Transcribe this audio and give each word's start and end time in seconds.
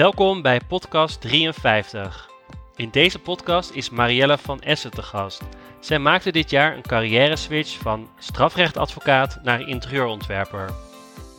Welkom 0.00 0.42
bij 0.42 0.60
podcast 0.68 1.20
53. 1.20 2.30
In 2.76 2.90
deze 2.90 3.18
podcast 3.18 3.70
is 3.70 3.90
Marielle 3.90 4.38
van 4.38 4.60
Essen 4.60 4.90
te 4.90 5.02
gast. 5.02 5.42
Zij 5.80 5.98
maakte 5.98 6.32
dit 6.32 6.50
jaar 6.50 6.76
een 6.76 6.82
carrière 6.82 7.36
switch 7.36 7.78
van 7.78 8.08
strafrechtadvocaat 8.18 9.38
naar 9.42 9.68
interieurontwerper. 9.68 10.70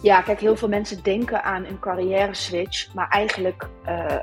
Ja, 0.01 0.21
kijk, 0.21 0.39
heel 0.39 0.57
veel 0.57 0.67
mensen 0.67 1.03
denken 1.03 1.43
aan 1.43 1.65
een 1.65 1.79
carrière 1.79 2.33
switch, 2.33 2.93
maar 2.93 3.09
eigenlijk 3.09 3.67
uh, 3.87 4.15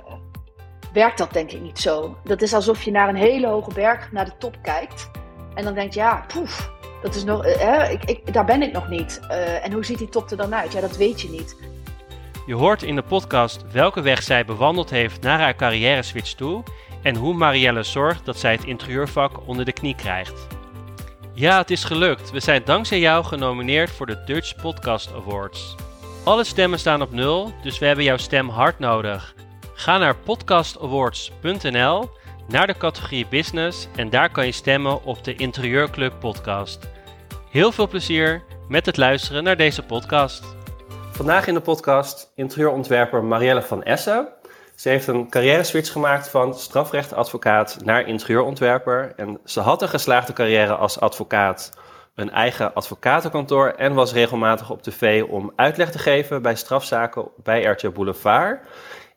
werkt 0.92 1.18
dat 1.18 1.32
denk 1.32 1.50
ik 1.50 1.60
niet 1.60 1.78
zo. 1.78 2.16
Dat 2.24 2.42
is 2.42 2.54
alsof 2.54 2.82
je 2.82 2.90
naar 2.90 3.08
een 3.08 3.16
hele 3.16 3.46
hoge 3.46 3.74
berg 3.74 4.12
naar 4.12 4.24
de 4.24 4.36
top 4.38 4.56
kijkt 4.62 5.10
en 5.54 5.64
dan 5.64 5.74
denkt, 5.74 5.94
ja, 5.94 6.24
poef, 6.34 6.70
dat 7.02 7.14
is 7.14 7.24
nog, 7.24 7.46
uh, 7.46 7.90
ik, 7.90 8.04
ik, 8.04 8.32
daar 8.32 8.44
ben 8.44 8.62
ik 8.62 8.72
nog 8.72 8.88
niet. 8.88 9.20
Uh, 9.30 9.64
en 9.64 9.72
hoe 9.72 9.84
ziet 9.84 9.98
die 9.98 10.08
top 10.08 10.30
er 10.30 10.36
dan 10.36 10.54
uit? 10.54 10.72
Ja, 10.72 10.80
dat 10.80 10.96
weet 10.96 11.20
je 11.20 11.30
niet. 11.30 11.56
Je 12.48 12.54
hoort 12.54 12.82
in 12.82 12.94
de 12.94 13.02
podcast 13.02 13.64
welke 13.72 14.00
weg 14.00 14.22
zij 14.22 14.44
bewandeld 14.44 14.90
heeft 14.90 15.20
naar 15.20 15.40
haar 15.40 15.54
carrière 15.54 16.02
switch 16.02 16.32
toe 16.32 16.62
en 17.02 17.16
hoe 17.16 17.34
Marielle 17.34 17.82
zorgt 17.82 18.24
dat 18.24 18.38
zij 18.38 18.52
het 18.52 18.64
interieurvak 18.64 19.46
onder 19.46 19.64
de 19.64 19.72
knie 19.72 19.94
krijgt. 19.94 20.46
Ja, 21.34 21.58
het 21.58 21.70
is 21.70 21.84
gelukt. 21.84 22.30
We 22.30 22.40
zijn 22.40 22.62
dankzij 22.64 22.98
jou 22.98 23.24
genomineerd 23.24 23.90
voor 23.90 24.06
de 24.06 24.22
Dutch 24.24 24.56
Podcast 24.56 25.12
Awards. 25.12 25.74
Alle 26.24 26.44
stemmen 26.44 26.78
staan 26.78 27.02
op 27.02 27.12
nul, 27.12 27.52
dus 27.62 27.78
we 27.78 27.86
hebben 27.86 28.04
jouw 28.04 28.16
stem 28.16 28.48
hard 28.48 28.78
nodig. 28.78 29.34
Ga 29.74 29.98
naar 29.98 30.16
podcastawards.nl, 30.16 32.10
naar 32.48 32.66
de 32.66 32.76
categorie 32.76 33.26
Business 33.26 33.88
en 33.96 34.10
daar 34.10 34.30
kan 34.30 34.46
je 34.46 34.52
stemmen 34.52 35.04
op 35.04 35.24
de 35.24 35.34
Interieurclub 35.34 36.12
podcast. 36.20 36.88
Heel 37.50 37.72
veel 37.72 37.88
plezier 37.88 38.42
met 38.68 38.86
het 38.86 38.96
luisteren 38.96 39.44
naar 39.44 39.56
deze 39.56 39.82
podcast. 39.82 40.57
Vandaag 41.18 41.46
in 41.46 41.54
de 41.54 41.60
podcast 41.60 42.32
interieurontwerper 42.34 43.24
Marielle 43.24 43.62
van 43.62 43.82
Essen. 43.82 44.28
Ze 44.74 44.88
heeft 44.88 45.06
een 45.06 45.28
carrière 45.30 45.62
switch 45.62 45.92
gemaakt 45.92 46.28
van 46.28 46.54
strafrechtadvocaat 46.54 47.78
naar 47.84 48.08
interieurontwerper. 48.08 49.12
En 49.16 49.40
ze 49.44 49.60
had 49.60 49.82
een 49.82 49.88
geslaagde 49.88 50.32
carrière 50.32 50.74
als 50.74 51.00
advocaat, 51.00 51.72
een 52.14 52.30
eigen 52.30 52.74
advocatenkantoor 52.74 53.68
en 53.68 53.94
was 53.94 54.12
regelmatig 54.12 54.70
op 54.70 54.82
tv 54.82 55.24
om 55.28 55.52
uitleg 55.56 55.90
te 55.90 55.98
geven 55.98 56.42
bij 56.42 56.54
strafzaken 56.56 57.28
bij 57.42 57.62
RTL 57.62 57.90
Boulevard. 57.90 58.60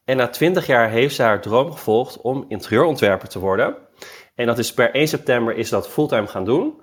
En 0.05 0.17
na 0.17 0.27
20 0.27 0.65
jaar 0.65 0.89
heeft 0.89 1.15
ze 1.15 1.23
haar 1.23 1.41
droom 1.41 1.71
gevolgd 1.71 2.21
om 2.21 2.45
interieurontwerper 2.47 3.27
te 3.27 3.39
worden. 3.39 3.75
En 4.35 4.45
dat 4.45 4.57
is 4.57 4.73
per 4.73 4.91
1 4.93 5.07
september 5.07 5.55
is 5.55 5.69
dat 5.69 5.89
fulltime 5.89 6.27
gaan 6.27 6.45
doen. 6.45 6.81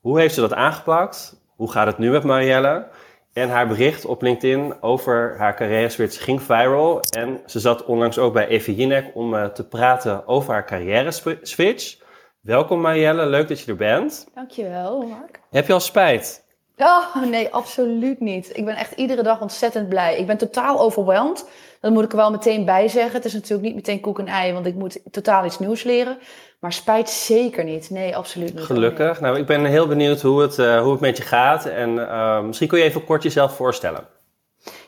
Hoe 0.00 0.20
heeft 0.20 0.34
ze 0.34 0.40
dat 0.40 0.54
aangepakt? 0.54 1.40
Hoe 1.56 1.70
gaat 1.70 1.86
het 1.86 1.98
nu 1.98 2.10
met 2.10 2.24
Marielle? 2.24 2.88
En 3.36 3.48
haar 3.48 3.66
bericht 3.66 4.04
op 4.04 4.22
LinkedIn 4.22 4.82
over 4.82 5.34
haar 5.38 5.56
carrière 5.56 5.88
switch 5.88 6.24
ging 6.24 6.42
viral. 6.42 7.00
En 7.00 7.40
ze 7.46 7.60
zat 7.60 7.84
onlangs 7.84 8.18
ook 8.18 8.32
bij 8.32 8.46
Evie 8.46 8.74
Jinek 8.74 9.10
om 9.14 9.34
uh, 9.34 9.44
te 9.44 9.66
praten 9.66 10.26
over 10.26 10.52
haar 10.52 10.66
carrière 10.66 11.38
switch. 11.42 11.98
Welkom 12.40 12.80
Marielle, 12.80 13.26
leuk 13.26 13.48
dat 13.48 13.60
je 13.60 13.70
er 13.70 13.76
bent. 13.76 14.26
Dankjewel 14.34 15.02
Mark. 15.02 15.40
Heb 15.50 15.66
je 15.66 15.72
al 15.72 15.80
spijt? 15.80 16.44
Oh 16.76 17.22
nee, 17.22 17.48
absoluut 17.48 18.20
niet. 18.20 18.56
Ik 18.56 18.64
ben 18.64 18.76
echt 18.76 18.92
iedere 18.92 19.22
dag 19.22 19.40
ontzettend 19.40 19.88
blij. 19.88 20.16
Ik 20.16 20.26
ben 20.26 20.36
totaal 20.36 20.80
overweldigd. 20.80 21.48
Dat 21.86 21.94
moet 21.94 22.04
ik 22.04 22.10
er 22.10 22.16
wel 22.16 22.30
meteen 22.30 22.64
bij 22.64 22.88
zeggen. 22.88 23.12
Het 23.12 23.24
is 23.24 23.32
natuurlijk 23.32 23.62
niet 23.62 23.74
meteen 23.74 24.00
koek 24.00 24.18
en 24.18 24.26
ei, 24.26 24.52
want 24.52 24.66
ik 24.66 24.74
moet 24.74 25.00
totaal 25.10 25.44
iets 25.44 25.58
nieuws 25.58 25.82
leren. 25.82 26.18
Maar 26.60 26.72
spijt 26.72 27.10
zeker 27.10 27.64
niet. 27.64 27.90
Nee, 27.90 28.16
absoluut 28.16 28.54
niet. 28.54 28.64
Gelukkig. 28.64 29.20
Nou, 29.20 29.38
ik 29.38 29.46
ben 29.46 29.64
heel 29.64 29.86
benieuwd 29.86 30.20
hoe 30.20 30.42
het, 30.42 30.58
uh, 30.58 30.80
hoe 30.82 30.90
het 30.92 31.00
met 31.00 31.16
je 31.16 31.22
gaat. 31.22 31.64
En 31.66 31.90
uh, 31.90 32.40
misschien 32.40 32.68
kun 32.68 32.78
je 32.78 32.84
even 32.84 33.04
kort 33.04 33.22
jezelf 33.22 33.56
voorstellen. 33.56 34.06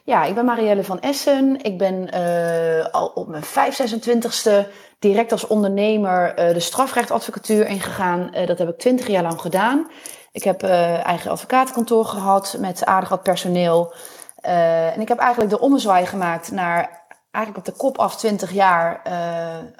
Ja, 0.04 0.24
ik 0.24 0.34
ben 0.34 0.44
Marielle 0.44 0.84
van 0.84 1.00
Essen. 1.00 1.58
Ik 1.62 1.78
ben 1.78 2.08
uh, 2.14 2.86
al 2.86 3.06
op 3.06 3.28
mijn 3.28 3.44
526ste 3.44 4.68
direct 4.98 5.32
als 5.32 5.46
ondernemer 5.46 6.34
de 6.36 6.60
strafrechtadvocatuur 6.60 7.66
ingegaan. 7.66 8.30
dat 8.46 8.58
heb 8.58 8.68
ik 8.68 8.78
20 8.78 9.06
jaar 9.06 9.22
lang 9.22 9.40
gedaan. 9.40 9.90
Ik 10.32 10.42
heb 10.42 10.62
eigen 10.62 11.30
advocatenkantoor 11.30 12.04
gehad 12.04 12.56
met 12.60 12.84
aardig 12.84 13.08
wat 13.08 13.22
personeel. 13.22 13.94
En 14.40 15.00
ik 15.00 15.08
heb 15.08 15.18
eigenlijk 15.18 15.50
de 15.50 15.60
ommezwaai 15.60 16.06
gemaakt 16.06 16.50
naar 16.50 17.06
eigenlijk 17.30 17.68
op 17.68 17.74
de 17.74 17.80
kop 17.80 17.98
af 17.98 18.16
20 18.16 18.52
jaar 18.52 19.00
uh, 19.06 19.12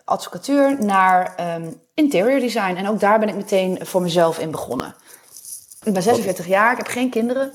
advocatuur 0.04 0.76
naar 0.84 1.34
um, 1.56 1.80
interior 1.94 2.40
design. 2.40 2.76
En 2.76 2.88
ook 2.88 3.00
daar 3.00 3.18
ben 3.18 3.28
ik 3.28 3.34
meteen 3.34 3.78
voor 3.82 4.02
mezelf 4.02 4.38
in 4.38 4.50
begonnen. 4.50 4.94
Ik 5.82 5.92
ben 5.92 6.02
46 6.02 6.46
jaar, 6.46 6.70
ik 6.72 6.76
heb 6.76 6.86
geen 6.86 7.10
kinderen. 7.10 7.52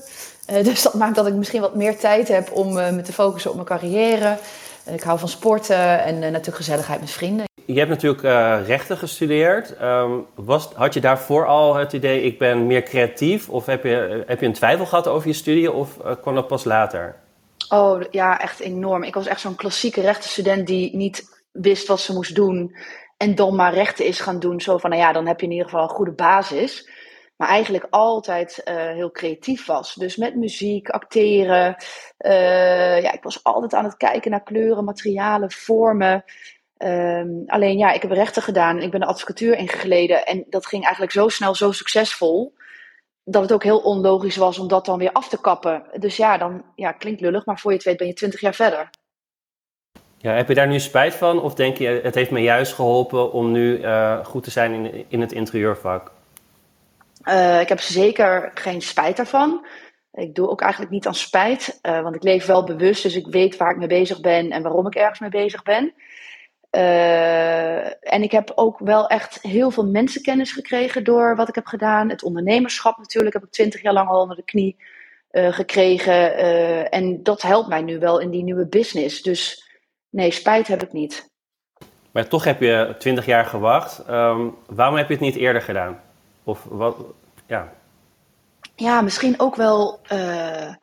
Uh, 0.50 0.64
dus 0.64 0.82
dat 0.82 0.94
maakt 0.94 1.14
dat 1.14 1.26
ik 1.26 1.34
misschien 1.34 1.60
wat 1.60 1.74
meer 1.74 1.98
tijd 1.98 2.28
heb 2.28 2.52
om 2.52 2.72
me 2.72 3.02
te 3.02 3.12
focussen 3.12 3.50
op 3.50 3.56
mijn 3.56 3.68
carrière. 3.68 4.38
ik 4.84 5.02
hou 5.02 5.18
van 5.18 5.28
sporten 5.28 6.04
en 6.04 6.18
natuurlijk 6.18 6.56
gezelligheid 6.56 7.00
met 7.00 7.10
vrienden. 7.10 7.53
Je 7.66 7.78
hebt 7.78 7.90
natuurlijk 7.90 8.22
rechten 8.66 8.96
gestudeerd. 8.96 9.80
Um, 9.82 10.26
was, 10.34 10.72
had 10.74 10.94
je 10.94 11.00
daarvoor 11.00 11.46
al 11.46 11.74
het 11.74 11.92
idee, 11.92 12.22
ik 12.22 12.38
ben 12.38 12.66
meer 12.66 12.82
creatief? 12.82 13.48
Of 13.48 13.66
heb 13.66 13.82
je, 13.82 14.24
heb 14.26 14.40
je 14.40 14.46
een 14.46 14.52
twijfel 14.52 14.86
gehad 14.86 15.08
over 15.08 15.28
je 15.28 15.34
studie 15.34 15.72
of 15.72 15.98
kwam 16.20 16.34
dat 16.34 16.46
pas 16.46 16.64
later? 16.64 17.16
Oh 17.68 18.00
ja, 18.10 18.40
echt 18.40 18.60
enorm. 18.60 19.02
Ik 19.02 19.14
was 19.14 19.26
echt 19.26 19.40
zo'n 19.40 19.54
klassieke 19.54 20.00
rechtenstudent 20.00 20.66
die 20.66 20.96
niet 20.96 21.44
wist 21.52 21.86
wat 21.86 22.00
ze 22.00 22.12
moest 22.12 22.34
doen. 22.34 22.76
En 23.16 23.34
dan 23.34 23.56
maar 23.56 23.74
rechten 23.74 24.06
is 24.06 24.20
gaan 24.20 24.38
doen. 24.38 24.60
Zo 24.60 24.78
van, 24.78 24.90
nou 24.90 25.02
ja, 25.02 25.12
dan 25.12 25.26
heb 25.26 25.40
je 25.40 25.46
in 25.46 25.52
ieder 25.52 25.68
geval 25.68 25.82
een 25.82 25.94
goede 25.94 26.12
basis. 26.12 26.88
Maar 27.36 27.48
eigenlijk 27.48 27.86
altijd 27.90 28.60
heel 28.64 29.10
creatief 29.10 29.66
was. 29.66 29.94
Dus 29.94 30.16
met 30.16 30.36
muziek, 30.36 30.88
acteren. 30.88 31.76
Ja, 33.02 33.12
ik 33.12 33.22
was 33.22 33.44
altijd 33.44 33.74
aan 33.74 33.84
het 33.84 33.96
kijken 33.96 34.30
naar 34.30 34.42
kleuren, 34.42 34.84
materialen, 34.84 35.50
vormen. 35.50 36.24
Um, 36.78 37.44
alleen 37.46 37.78
ja, 37.78 37.92
ik 37.92 38.02
heb 38.02 38.10
rechten 38.10 38.42
gedaan. 38.42 38.82
Ik 38.82 38.90
ben 38.90 39.00
de 39.00 39.06
advocatuur 39.06 39.56
ingegleden. 39.56 40.26
En 40.26 40.44
dat 40.48 40.66
ging 40.66 40.82
eigenlijk 40.82 41.12
zo 41.12 41.28
snel, 41.28 41.54
zo 41.54 41.72
succesvol 41.72 42.54
dat 43.24 43.42
het 43.42 43.52
ook 43.52 43.62
heel 43.62 43.78
onlogisch 43.78 44.36
was 44.36 44.58
om 44.58 44.68
dat 44.68 44.84
dan 44.84 44.98
weer 44.98 45.12
af 45.12 45.28
te 45.28 45.40
kappen. 45.40 45.82
Dus 45.98 46.16
ja, 46.16 46.38
dan 46.38 46.64
ja, 46.74 46.92
klinkt 46.92 47.20
lullig, 47.20 47.46
maar 47.46 47.58
voor 47.58 47.70
je 47.70 47.76
het 47.76 47.86
weet 47.86 47.96
ben 47.96 48.06
je 48.06 48.12
twintig 48.12 48.40
jaar 48.40 48.54
verder. 48.54 48.90
Ja, 50.18 50.32
heb 50.32 50.48
je 50.48 50.54
daar 50.54 50.66
nu 50.66 50.80
spijt 50.80 51.14
van? 51.14 51.40
Of 51.40 51.54
denk 51.54 51.76
je, 51.76 52.00
het 52.02 52.14
heeft 52.14 52.30
me 52.30 52.40
juist 52.40 52.72
geholpen 52.72 53.32
om 53.32 53.52
nu 53.52 53.78
uh, 53.78 54.24
goed 54.24 54.42
te 54.42 54.50
zijn 54.50 54.72
in, 54.72 55.04
in 55.08 55.20
het 55.20 55.32
interieurvak? 55.32 56.12
Uh, 57.24 57.60
ik 57.60 57.68
heb 57.68 57.80
zeker 57.80 58.50
geen 58.54 58.82
spijt 58.82 59.18
ervan. 59.18 59.66
Ik 60.12 60.34
doe 60.34 60.48
ook 60.48 60.60
eigenlijk 60.60 60.92
niet 60.92 61.06
aan 61.06 61.14
spijt, 61.14 61.78
uh, 61.82 62.02
want 62.02 62.14
ik 62.14 62.22
leef 62.22 62.46
wel 62.46 62.64
bewust, 62.64 63.02
dus 63.02 63.16
ik 63.16 63.26
weet 63.26 63.56
waar 63.56 63.70
ik 63.70 63.76
mee 63.76 63.86
bezig 63.86 64.20
ben 64.20 64.50
en 64.50 64.62
waarom 64.62 64.86
ik 64.86 64.94
ergens 64.94 65.18
mee 65.18 65.30
bezig 65.30 65.62
ben. 65.62 65.94
Uh, 66.74 68.12
en 68.12 68.22
ik 68.22 68.30
heb 68.30 68.52
ook 68.54 68.78
wel 68.78 69.06
echt 69.06 69.42
heel 69.42 69.70
veel 69.70 69.86
mensenkennis 69.86 70.52
gekregen 70.52 71.04
door 71.04 71.36
wat 71.36 71.48
ik 71.48 71.54
heb 71.54 71.66
gedaan. 71.66 72.08
Het 72.08 72.22
ondernemerschap 72.22 72.98
natuurlijk 72.98 73.34
heb 73.34 73.44
ik 73.44 73.50
twintig 73.50 73.82
jaar 73.82 73.92
lang 73.92 74.08
al 74.08 74.20
onder 74.20 74.36
de 74.36 74.44
knie 74.44 74.76
uh, 75.32 75.52
gekregen. 75.52 76.38
Uh, 76.38 76.94
en 76.94 77.22
dat 77.22 77.42
helpt 77.42 77.68
mij 77.68 77.82
nu 77.82 77.98
wel 77.98 78.18
in 78.18 78.30
die 78.30 78.42
nieuwe 78.42 78.66
business. 78.66 79.22
Dus 79.22 79.70
nee, 80.10 80.30
spijt 80.30 80.66
heb 80.66 80.82
ik 80.82 80.92
niet. 80.92 81.30
Maar 82.10 82.28
toch 82.28 82.44
heb 82.44 82.60
je 82.60 82.94
twintig 82.98 83.26
jaar 83.26 83.44
gewacht. 83.44 84.08
Um, 84.10 84.54
waarom 84.66 84.96
heb 84.96 85.08
je 85.08 85.14
het 85.14 85.22
niet 85.22 85.36
eerder 85.36 85.62
gedaan? 85.62 86.00
Of 86.44 86.66
wat, 86.68 86.96
ja. 87.46 87.72
Ja, 88.76 89.00
misschien 89.00 89.40
ook 89.40 89.56
wel 89.56 90.00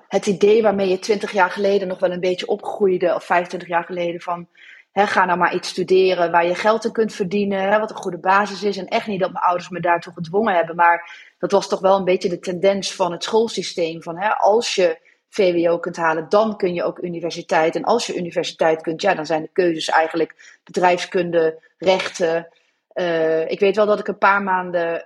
het 0.07 0.25
idee 0.25 0.61
waarmee 0.61 0.89
je 0.89 0.99
twintig 0.99 1.31
jaar 1.31 1.51
geleden 1.51 1.87
nog 1.87 1.99
wel 1.99 2.11
een 2.11 2.19
beetje 2.19 2.47
opgroeide. 2.47 3.15
Of 3.15 3.23
25 3.23 3.69
jaar 3.69 3.83
geleden 3.83 4.21
van 4.21 4.47
ga 4.93 5.25
nou 5.25 5.37
maar 5.37 5.55
iets 5.55 5.69
studeren 5.69 6.31
waar 6.31 6.45
je 6.45 6.55
geld 6.55 6.85
in 6.85 6.91
kunt 6.91 7.13
verdienen, 7.13 7.79
wat 7.79 7.89
een 7.89 7.95
goede 7.95 8.19
basis 8.19 8.63
is. 8.63 8.77
En 8.77 8.87
echt 8.87 9.07
niet 9.07 9.19
dat 9.19 9.31
mijn 9.31 9.43
ouders 9.43 9.69
me 9.69 9.79
daartoe 9.79 10.13
gedwongen 10.13 10.55
hebben, 10.55 10.75
maar 10.75 11.33
dat 11.39 11.51
was 11.51 11.67
toch 11.67 11.79
wel 11.79 11.97
een 11.97 12.03
beetje 12.03 12.29
de 12.29 12.39
tendens 12.39 12.95
van 12.95 13.11
het 13.11 13.23
schoolsysteem. 13.23 14.01
Van 14.01 14.37
als 14.37 14.75
je 14.75 15.09
VWO 15.29 15.79
kunt 15.79 15.97
halen, 15.97 16.29
dan 16.29 16.57
kun 16.57 16.73
je 16.73 16.83
ook 16.83 16.99
universiteit. 16.99 17.75
En 17.75 17.83
als 17.83 18.07
je 18.07 18.17
universiteit 18.17 18.81
kunt, 18.81 19.01
ja, 19.01 19.13
dan 19.13 19.25
zijn 19.25 19.41
de 19.41 19.49
keuzes 19.53 19.89
eigenlijk 19.89 20.59
bedrijfskunde, 20.63 21.59
rechten. 21.77 22.47
Uh, 22.93 23.49
ik 23.49 23.59
weet 23.59 23.75
wel 23.75 23.85
dat 23.85 23.99
ik 23.99 24.07
een 24.07 24.17
paar 24.17 24.41
maanden 24.43 25.05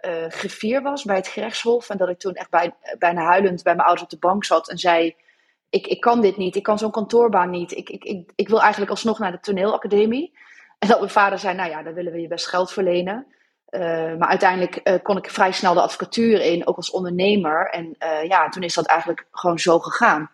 uh, 0.62 0.82
was 0.82 1.04
bij 1.04 1.16
het 1.16 1.28
gerechtshof. 1.28 1.90
En 1.90 1.98
dat 1.98 2.10
ik 2.10 2.20
toen 2.20 2.34
echt 2.34 2.50
bij, 2.50 2.74
bijna 3.00 3.22
huilend 3.22 3.64
bij 3.64 3.76
mijn 3.76 3.88
ouders 3.88 4.04
op 4.04 4.20
de 4.20 4.28
bank 4.28 4.46
zat 4.46 4.70
en 4.70 4.78
zei 4.78 5.16
ik, 5.70 5.88
ik 5.88 6.02
kan 6.02 6.22
dit 6.22 6.38
niet, 6.38 6.56
ik 6.56 6.64
kan 6.64 6.78
zo'n 6.78 6.92
kantoorbaan 6.92 7.50
niet. 7.50 7.72
Ik, 7.72 7.90
ik, 7.90 8.04
ik, 8.04 8.32
ik 8.36 8.48
wil 8.48 8.62
eigenlijk 8.62 8.92
alsnog 8.92 9.20
naar 9.20 9.32
de 9.32 9.40
toneelacademie. 9.40 10.38
En 10.80 10.88
dat 10.88 11.00
mijn 11.00 11.12
vader 11.12 11.40
zei, 11.40 11.56
nou 11.56 11.70
ja, 11.70 11.84
dan 11.84 11.94
willen 11.94 12.12
we 12.12 12.22
je 12.22 12.28
best 12.28 12.48
geld 12.48 12.72
verlenen. 12.72 13.26
Uh, 13.70 13.82
maar 14.18 14.28
uiteindelijk 14.28 14.80
uh, 14.84 14.96
kon 15.04 15.18
ik 15.18 15.30
vrij 15.30 15.52
snel 15.52 15.74
de 15.74 15.82
advocatuur 15.82 16.42
in, 16.42 16.68
ook 16.68 16.76
als 16.76 16.92
ondernemer. 16.92 17.70
En 17.70 17.96
uh, 18.00 18.24
ja, 18.28 18.50
toen 18.50 18.64
is 18.64 18.74
dat 18.74 18.86
eigenlijk 18.86 19.28
gewoon 19.32 19.60
zo 19.60 19.80
gegaan. 19.80 20.30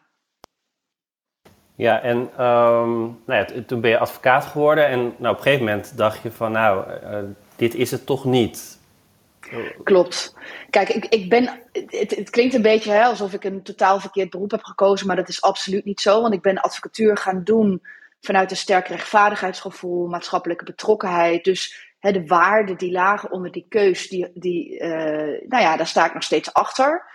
Ja, 1.75 2.01
en 2.01 2.18
um, 2.18 3.22
nou 3.25 3.45
ja, 3.45 3.45
toen 3.66 3.81
ben 3.81 3.89
je 3.89 3.98
advocaat 3.98 4.45
geworden. 4.45 4.88
En 4.88 5.00
nou, 5.00 5.34
op 5.34 5.38
een 5.38 5.44
gegeven 5.44 5.66
moment 5.66 5.98
dacht 5.98 6.22
je 6.22 6.31
van, 6.31 6.51
nou, 6.51 6.86
dit 7.56 7.75
is 7.75 7.92
het 7.92 8.06
toch 8.06 8.25
niet. 8.25 8.80
Klopt. 9.83 10.35
Kijk, 10.69 10.89
ik, 10.89 11.05
ik 11.05 11.29
ben, 11.29 11.61
het, 11.71 12.15
het 12.15 12.29
klinkt 12.29 12.53
een 12.53 12.61
beetje 12.61 13.05
alsof 13.05 13.33
ik 13.33 13.43
een 13.43 13.63
totaal 13.63 13.99
verkeerd 13.99 14.29
beroep 14.29 14.51
heb 14.51 14.63
gekozen, 14.63 15.07
maar 15.07 15.15
dat 15.15 15.29
is 15.29 15.41
absoluut 15.41 15.85
niet 15.85 16.01
zo. 16.01 16.21
Want 16.21 16.33
ik 16.33 16.41
ben 16.41 16.61
advocatuur 16.61 17.17
gaan 17.17 17.43
doen 17.43 17.81
vanuit 18.21 18.51
een 18.51 18.57
sterk 18.57 18.88
rechtvaardigheidsgevoel, 18.88 20.07
maatschappelijke 20.07 20.63
betrokkenheid. 20.63 21.43
Dus 21.43 21.93
hè, 21.99 22.11
de 22.11 22.25
waarden 22.25 22.77
die 22.77 22.91
lagen 22.91 23.31
onder 23.31 23.51
die 23.51 23.65
keus, 23.69 24.09
die, 24.09 24.31
die, 24.33 24.79
uh, 24.79 24.89
nou 25.47 25.63
ja, 25.63 25.77
daar 25.77 25.88
sta 25.88 26.05
ik 26.05 26.13
nog 26.13 26.23
steeds 26.23 26.53
achter. 26.53 27.05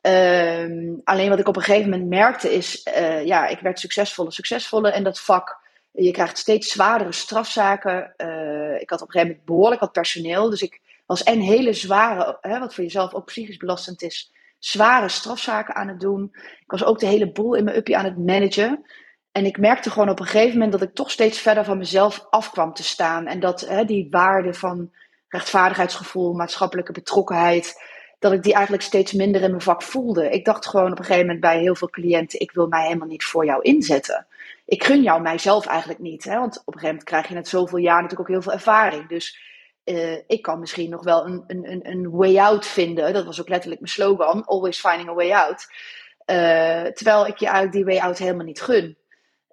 Ehm, 0.00 0.94
alleen 1.04 1.28
wat 1.28 1.38
ik 1.38 1.48
op 1.48 1.56
een 1.56 1.62
gegeven 1.62 1.90
moment 1.90 2.08
merkte 2.08 2.54
is, 2.54 2.86
uh, 2.96 3.26
ja, 3.26 3.46
ik 3.46 3.60
werd 3.60 3.78
succesvoller, 3.78 4.32
succesvoller 4.32 4.92
en 4.92 5.02
dat 5.02 5.20
vak. 5.20 5.58
Je 5.92 6.10
krijgt 6.10 6.38
steeds 6.38 6.72
zwaardere 6.72 7.12
strafzaken. 7.12 8.14
Uh, 8.16 8.80
ik 8.80 8.90
had 8.90 9.02
op 9.02 9.06
een 9.06 9.12
gegeven 9.12 9.28
moment 9.28 9.44
behoorlijk 9.44 9.80
wat 9.80 9.92
personeel. 9.92 10.50
Dus 10.50 10.62
ik 10.62 10.80
was 11.10 11.22
en 11.22 11.40
hele 11.40 11.72
zware, 11.72 12.38
hè, 12.40 12.58
wat 12.58 12.74
voor 12.74 12.84
jezelf 12.84 13.14
ook 13.14 13.24
psychisch 13.24 13.56
belastend 13.56 14.02
is, 14.02 14.32
zware 14.58 15.08
strafzaken 15.08 15.74
aan 15.74 15.88
het 15.88 16.00
doen. 16.00 16.30
Ik 16.34 16.70
was 16.70 16.84
ook 16.84 16.98
de 16.98 17.06
hele 17.06 17.32
boel 17.32 17.54
in 17.54 17.64
mijn 17.64 17.76
uppie 17.76 17.96
aan 17.96 18.04
het 18.04 18.18
managen. 18.18 18.84
En 19.32 19.44
ik 19.46 19.58
merkte 19.58 19.90
gewoon 19.90 20.08
op 20.08 20.20
een 20.20 20.26
gegeven 20.26 20.52
moment 20.52 20.72
dat 20.72 20.82
ik 20.82 20.94
toch 20.94 21.10
steeds 21.10 21.40
verder 21.40 21.64
van 21.64 21.78
mezelf 21.78 22.26
af 22.30 22.50
kwam 22.50 22.72
te 22.72 22.82
staan. 22.82 23.26
En 23.26 23.40
dat 23.40 23.60
hè, 23.60 23.84
die 23.84 24.06
waarde 24.10 24.54
van 24.54 24.90
rechtvaardigheidsgevoel, 25.28 26.32
maatschappelijke 26.32 26.92
betrokkenheid, 26.92 27.82
dat 28.18 28.32
ik 28.32 28.42
die 28.42 28.52
eigenlijk 28.52 28.82
steeds 28.82 29.12
minder 29.12 29.42
in 29.42 29.50
mijn 29.50 29.62
vak 29.62 29.82
voelde. 29.82 30.30
Ik 30.30 30.44
dacht 30.44 30.66
gewoon 30.66 30.92
op 30.92 30.98
een 30.98 31.04
gegeven 31.04 31.26
moment 31.26 31.40
bij 31.40 31.60
heel 31.60 31.74
veel 31.74 31.90
cliënten: 31.90 32.40
ik 32.40 32.52
wil 32.52 32.66
mij 32.66 32.86
helemaal 32.86 33.08
niet 33.08 33.24
voor 33.24 33.44
jou 33.44 33.62
inzetten. 33.62 34.26
Ik 34.64 34.84
gun 34.84 35.02
jou 35.02 35.22
mijzelf 35.22 35.66
eigenlijk 35.66 36.00
niet. 36.00 36.24
Hè? 36.24 36.38
Want 36.38 36.58
op 36.58 36.66
een 36.66 36.80
gegeven 36.80 36.88
moment 36.88 37.04
krijg 37.04 37.28
je 37.28 37.34
net 37.34 37.48
zoveel 37.48 37.78
jaar 37.78 38.02
natuurlijk 38.02 38.20
ook 38.20 38.34
heel 38.34 38.42
veel 38.42 38.52
ervaring. 38.52 39.08
Dus 39.08 39.49
uh, 39.90 40.16
ik 40.26 40.42
kan 40.42 40.60
misschien 40.60 40.90
nog 40.90 41.02
wel 41.04 41.26
een, 41.26 41.44
een, 41.46 41.80
een 41.82 42.10
way 42.10 42.38
out 42.38 42.66
vinden. 42.66 43.12
Dat 43.12 43.24
was 43.24 43.40
ook 43.40 43.48
letterlijk 43.48 43.80
mijn 43.80 43.92
slogan: 43.92 44.44
always 44.44 44.80
finding 44.80 45.08
a 45.08 45.14
way 45.14 45.32
out. 45.32 45.66
Uh, 46.26 46.92
terwijl 46.92 47.26
ik 47.26 47.38
je 47.38 47.46
eigenlijk 47.46 47.74
die 47.74 47.84
way 47.84 47.98
out 47.98 48.18
helemaal 48.18 48.46
niet 48.46 48.60
gun. 48.60 48.96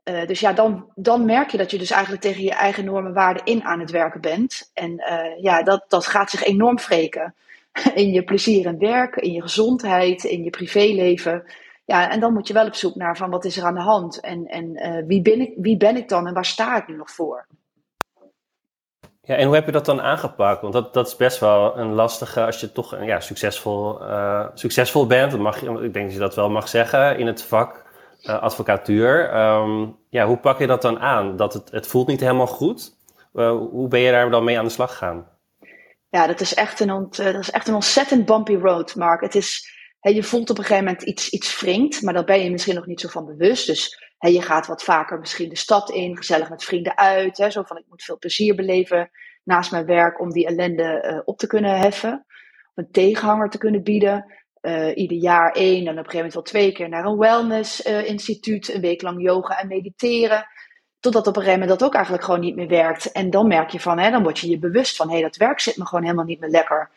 Uh, 0.03 0.25
dus 0.25 0.39
ja, 0.39 0.53
dan, 0.53 0.91
dan 0.95 1.25
merk 1.25 1.49
je 1.49 1.57
dat 1.57 1.71
je 1.71 1.77
dus 1.77 1.91
eigenlijk 1.91 2.21
tegen 2.21 2.43
je 2.43 2.51
eigen 2.51 2.85
normen 2.85 3.13
waarden 3.13 3.45
in 3.45 3.63
aan 3.63 3.79
het 3.79 3.91
werken 3.91 4.21
bent. 4.21 4.71
En 4.73 5.01
ja, 5.41 5.63
dat, 5.63 5.85
dat 5.87 6.07
gaat 6.07 6.29
zich 6.29 6.43
enorm 6.43 6.75
wreken. 6.75 7.35
In 7.93 8.11
je 8.11 8.23
plezier 8.23 8.65
en 8.65 8.79
werk, 8.79 9.15
in 9.15 9.31
je 9.31 9.41
gezondheid, 9.41 10.23
in 10.23 10.43
je 10.43 10.49
privéleven. 10.49 11.43
Ja, 11.85 12.11
en 12.11 12.19
dan 12.19 12.33
moet 12.33 12.47
je 12.47 12.53
wel 12.53 12.65
op 12.65 12.75
zoek 12.75 12.95
naar 12.95 13.17
van 13.17 13.29
wat 13.29 13.45
is 13.45 13.57
er 13.57 13.63
aan 13.63 13.73
de 13.73 13.79
hand. 13.79 14.19
En, 14.19 14.45
en 14.45 15.05
wie, 15.07 15.21
ben 15.21 15.41
ik, 15.41 15.53
wie 15.57 15.77
ben 15.77 15.97
ik 15.97 16.09
dan 16.09 16.27
en 16.27 16.33
waar 16.33 16.45
sta 16.45 16.77
ik 16.77 16.87
nu 16.87 16.95
nog 16.95 17.11
voor? 17.11 17.47
Ja, 19.27 19.35
en 19.35 19.45
hoe 19.45 19.55
heb 19.55 19.65
je 19.65 19.71
dat 19.71 19.85
dan 19.85 20.01
aangepakt? 20.01 20.61
Want 20.61 20.73
dat, 20.73 20.93
dat 20.93 21.07
is 21.07 21.15
best 21.15 21.39
wel 21.39 21.77
een 21.77 21.93
lastige, 21.93 22.45
als 22.45 22.59
je 22.59 22.71
toch 22.71 23.01
ja, 23.01 23.19
succesvol, 23.19 24.01
uh, 24.01 24.45
succesvol 24.53 25.07
bent, 25.07 25.37
mag 25.37 25.61
je, 25.61 25.69
ik 25.69 25.93
denk 25.93 26.05
dat 26.05 26.13
je 26.13 26.19
dat 26.19 26.35
wel 26.35 26.49
mag 26.49 26.67
zeggen, 26.67 27.17
in 27.17 27.27
het 27.27 27.43
vak 27.43 27.85
uh, 28.21 28.41
advocatuur. 28.41 29.35
Um, 29.35 29.97
ja, 30.09 30.25
hoe 30.25 30.37
pak 30.37 30.59
je 30.59 30.67
dat 30.67 30.81
dan 30.81 30.99
aan? 30.99 31.35
Dat 31.35 31.53
het, 31.53 31.71
het 31.71 31.87
voelt 31.87 32.07
niet 32.07 32.19
helemaal 32.19 32.47
goed. 32.47 32.95
Uh, 33.33 33.49
hoe 33.49 33.87
ben 33.87 33.99
je 33.99 34.11
daar 34.11 34.29
dan 34.29 34.43
mee 34.43 34.57
aan 34.57 34.65
de 34.65 34.71
slag 34.71 34.89
gegaan? 34.89 35.27
Ja, 36.09 36.27
dat 36.27 36.39
is 36.39 36.53
echt 36.53 36.79
een, 36.79 36.91
ont, 36.91 37.17
dat 37.17 37.35
is 37.35 37.51
echt 37.51 37.67
een 37.67 37.75
ontzettend 37.75 38.25
bumpy 38.25 38.55
road, 38.55 38.95
Mark. 38.95 39.21
Het 39.21 39.35
is, 39.35 39.76
hè, 39.99 40.09
je 40.09 40.23
voelt 40.23 40.49
op 40.49 40.57
een 40.57 40.63
gegeven 40.63 40.85
moment 40.85 41.03
iets, 41.03 41.29
iets 41.29 41.59
wringt, 41.59 42.01
maar 42.01 42.13
daar 42.13 42.23
ben 42.23 42.43
je 42.43 42.51
misschien 42.51 42.75
nog 42.75 42.85
niet 42.85 43.01
zo 43.01 43.07
van 43.07 43.25
bewust. 43.25 43.67
Dus 43.67 44.05
He, 44.17 44.29
je 44.29 44.41
gaat 44.41 44.67
wat 44.67 44.83
vaker 44.83 45.19
misschien 45.19 45.49
de 45.49 45.57
stad 45.57 45.89
in, 45.89 46.17
gezellig 46.17 46.49
met 46.49 46.63
vrienden 46.63 46.97
uit. 46.97 47.37
Hè, 47.37 47.49
zo 47.49 47.63
van 47.63 47.77
ik 47.77 47.85
moet 47.89 48.03
veel 48.03 48.17
plezier 48.17 48.55
beleven 48.55 49.09
naast 49.43 49.71
mijn 49.71 49.85
werk 49.85 50.19
om 50.19 50.31
die 50.31 50.45
ellende 50.45 51.11
uh, 51.11 51.21
op 51.25 51.37
te 51.37 51.47
kunnen 51.47 51.77
heffen. 51.77 52.25
Een 52.75 52.91
tegenhanger 52.91 53.49
te 53.49 53.57
kunnen 53.57 53.83
bieden. 53.83 54.33
Uh, 54.61 54.95
ieder 54.95 55.17
jaar 55.17 55.51
één 55.51 55.75
en 55.75 55.81
op 55.81 55.87
een 55.87 55.95
gegeven 55.95 56.15
moment 56.15 56.33
wel 56.33 56.43
twee 56.43 56.71
keer 56.71 56.89
naar 56.89 57.05
een 57.05 57.17
wellness 57.17 57.85
uh, 57.85 58.07
instituut. 58.07 58.73
Een 58.73 58.81
week 58.81 59.01
lang 59.01 59.21
yoga 59.21 59.59
en 59.59 59.67
mediteren. 59.67 60.47
Totdat 60.99 61.27
op 61.27 61.35
een 61.35 61.41
gegeven 61.41 61.59
moment 61.59 61.79
dat 61.79 61.87
ook 61.87 61.95
eigenlijk 61.95 62.23
gewoon 62.23 62.39
niet 62.39 62.55
meer 62.55 62.67
werkt. 62.67 63.11
En 63.11 63.29
dan 63.29 63.47
merk 63.47 63.69
je 63.69 63.79
van, 63.79 63.99
hè, 63.99 64.11
dan 64.11 64.23
word 64.23 64.39
je 64.39 64.49
je 64.49 64.59
bewust 64.59 64.95
van, 64.95 65.09
hé, 65.09 65.21
dat 65.21 65.35
werk 65.35 65.59
zit 65.59 65.77
me 65.77 65.85
gewoon 65.85 66.03
helemaal 66.03 66.25
niet 66.25 66.39
meer 66.39 66.49
lekker. 66.49 66.89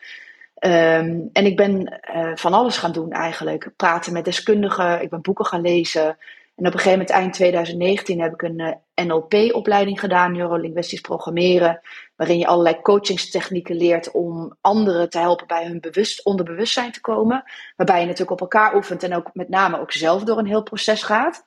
Um, 0.65 1.29
en 1.33 1.45
ik 1.45 1.55
ben 1.55 1.99
van 2.35 2.53
alles 2.53 2.77
gaan 2.77 2.91
doen 2.91 3.11
eigenlijk. 3.11 3.71
Praten 3.75 4.13
met 4.13 4.25
deskundigen, 4.25 5.01
ik 5.01 5.09
ben 5.09 5.21
boeken 5.21 5.45
gaan 5.45 5.61
lezen. 5.61 6.17
En 6.55 6.67
op 6.67 6.73
een 6.73 6.79
gegeven 6.79 6.99
moment, 6.99 7.09
eind 7.09 7.33
2019, 7.33 8.21
heb 8.21 8.33
ik 8.33 8.41
een 8.41 8.59
eh, 8.59 9.05
NLP-opleiding 9.05 9.99
gedaan, 9.99 10.31
neurolinguistisch 10.31 11.01
programmeren, 11.01 11.81
waarin 12.15 12.37
je 12.37 12.47
allerlei 12.47 12.81
coachingstechnieken 12.81 13.75
leert 13.75 14.11
om 14.11 14.57
anderen 14.61 15.09
te 15.09 15.17
helpen 15.19 15.47
bij 15.47 15.65
hun 15.65 15.79
bewust, 15.79 16.25
onderbewustzijn 16.25 16.91
te 16.91 17.01
komen. 17.01 17.43
Waarbij 17.75 17.99
je 17.99 18.05
natuurlijk 18.05 18.31
op 18.31 18.41
elkaar 18.41 18.75
oefent 18.75 19.03
en 19.03 19.15
ook 19.15 19.29
met 19.33 19.49
name 19.49 19.79
ook 19.79 19.91
zelf 19.91 20.23
door 20.23 20.37
een 20.37 20.45
heel 20.45 20.63
proces 20.63 21.03
gaat. 21.03 21.45